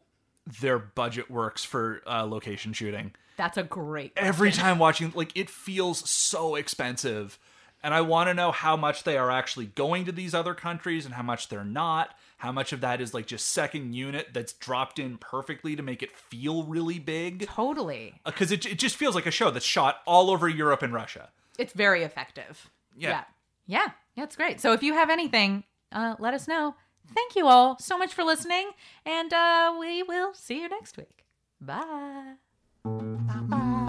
their 0.61 0.79
budget 0.79 1.29
works 1.31 1.63
for 1.63 2.01
uh, 2.05 2.25
location 2.25 2.73
shooting. 2.73 3.13
That's 3.37 3.57
a 3.57 3.63
great. 3.63 4.13
Every 4.15 4.51
time 4.51 4.77
watching, 4.77 5.11
like, 5.15 5.35
it 5.35 5.49
feels 5.49 6.07
so 6.09 6.55
expensive. 6.55 7.39
And 7.81 7.93
I 7.93 8.01
want 8.01 8.29
to 8.29 8.33
know 8.33 8.51
how 8.51 8.77
much 8.77 9.03
they 9.03 9.17
are 9.17 9.29
actually 9.29 9.65
going 9.65 10.05
to 10.05 10.13
these 10.13 10.33
other 10.33 10.53
countries 10.53 11.05
and 11.05 11.13
how 11.13 11.23
much 11.23 11.49
they're 11.49 11.65
not. 11.65 12.15
How 12.37 12.51
much 12.51 12.71
of 12.71 12.81
that 12.81 13.01
is 13.01 13.13
like 13.13 13.25
just 13.25 13.47
second 13.47 13.93
unit 13.93 14.29
that's 14.33 14.53
dropped 14.53 14.99
in 14.99 15.17
perfectly 15.17 15.75
to 15.75 15.83
make 15.83 16.01
it 16.01 16.15
feel 16.15 16.63
really 16.63 16.99
big. 16.99 17.45
Totally. 17.47 18.13
Because 18.25 18.51
it, 18.51 18.65
it 18.65 18.79
just 18.79 18.95
feels 18.95 19.15
like 19.15 19.25
a 19.25 19.31
show 19.31 19.51
that's 19.51 19.65
shot 19.65 19.97
all 20.05 20.29
over 20.29 20.47
Europe 20.47 20.81
and 20.81 20.93
Russia. 20.93 21.29
It's 21.59 21.73
very 21.73 22.03
effective. 22.03 22.69
Yeah. 22.97 23.09
Yeah. 23.09 23.23
Yeah. 23.65 23.91
Yeah, 24.15 24.23
it's 24.23 24.35
great. 24.35 24.61
So 24.61 24.71
if 24.73 24.83
you 24.83 24.93
have 24.93 25.09
anything, 25.09 25.63
uh, 25.91 26.15
let 26.19 26.33
us 26.33 26.47
know. 26.47 26.75
Thank 27.13 27.35
you 27.35 27.47
all 27.47 27.77
so 27.79 27.97
much 27.97 28.13
for 28.13 28.23
listening, 28.23 28.71
and 29.05 29.33
uh, 29.33 29.75
we 29.79 30.03
will 30.03 30.33
see 30.33 30.61
you 30.61 30.69
next 30.69 30.97
week. 30.97 31.25
Bye. 31.61 32.35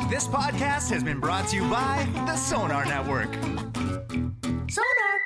This 0.09 0.29
podcast 0.29 0.91
has 0.91 1.03
been 1.03 1.21
brought 1.21 1.49
to 1.49 1.57
you 1.57 1.69
by 1.69 2.07
the 2.27 2.37
Sonar 2.37 2.85
Network. 2.85 3.33
Sonar! 4.71 5.21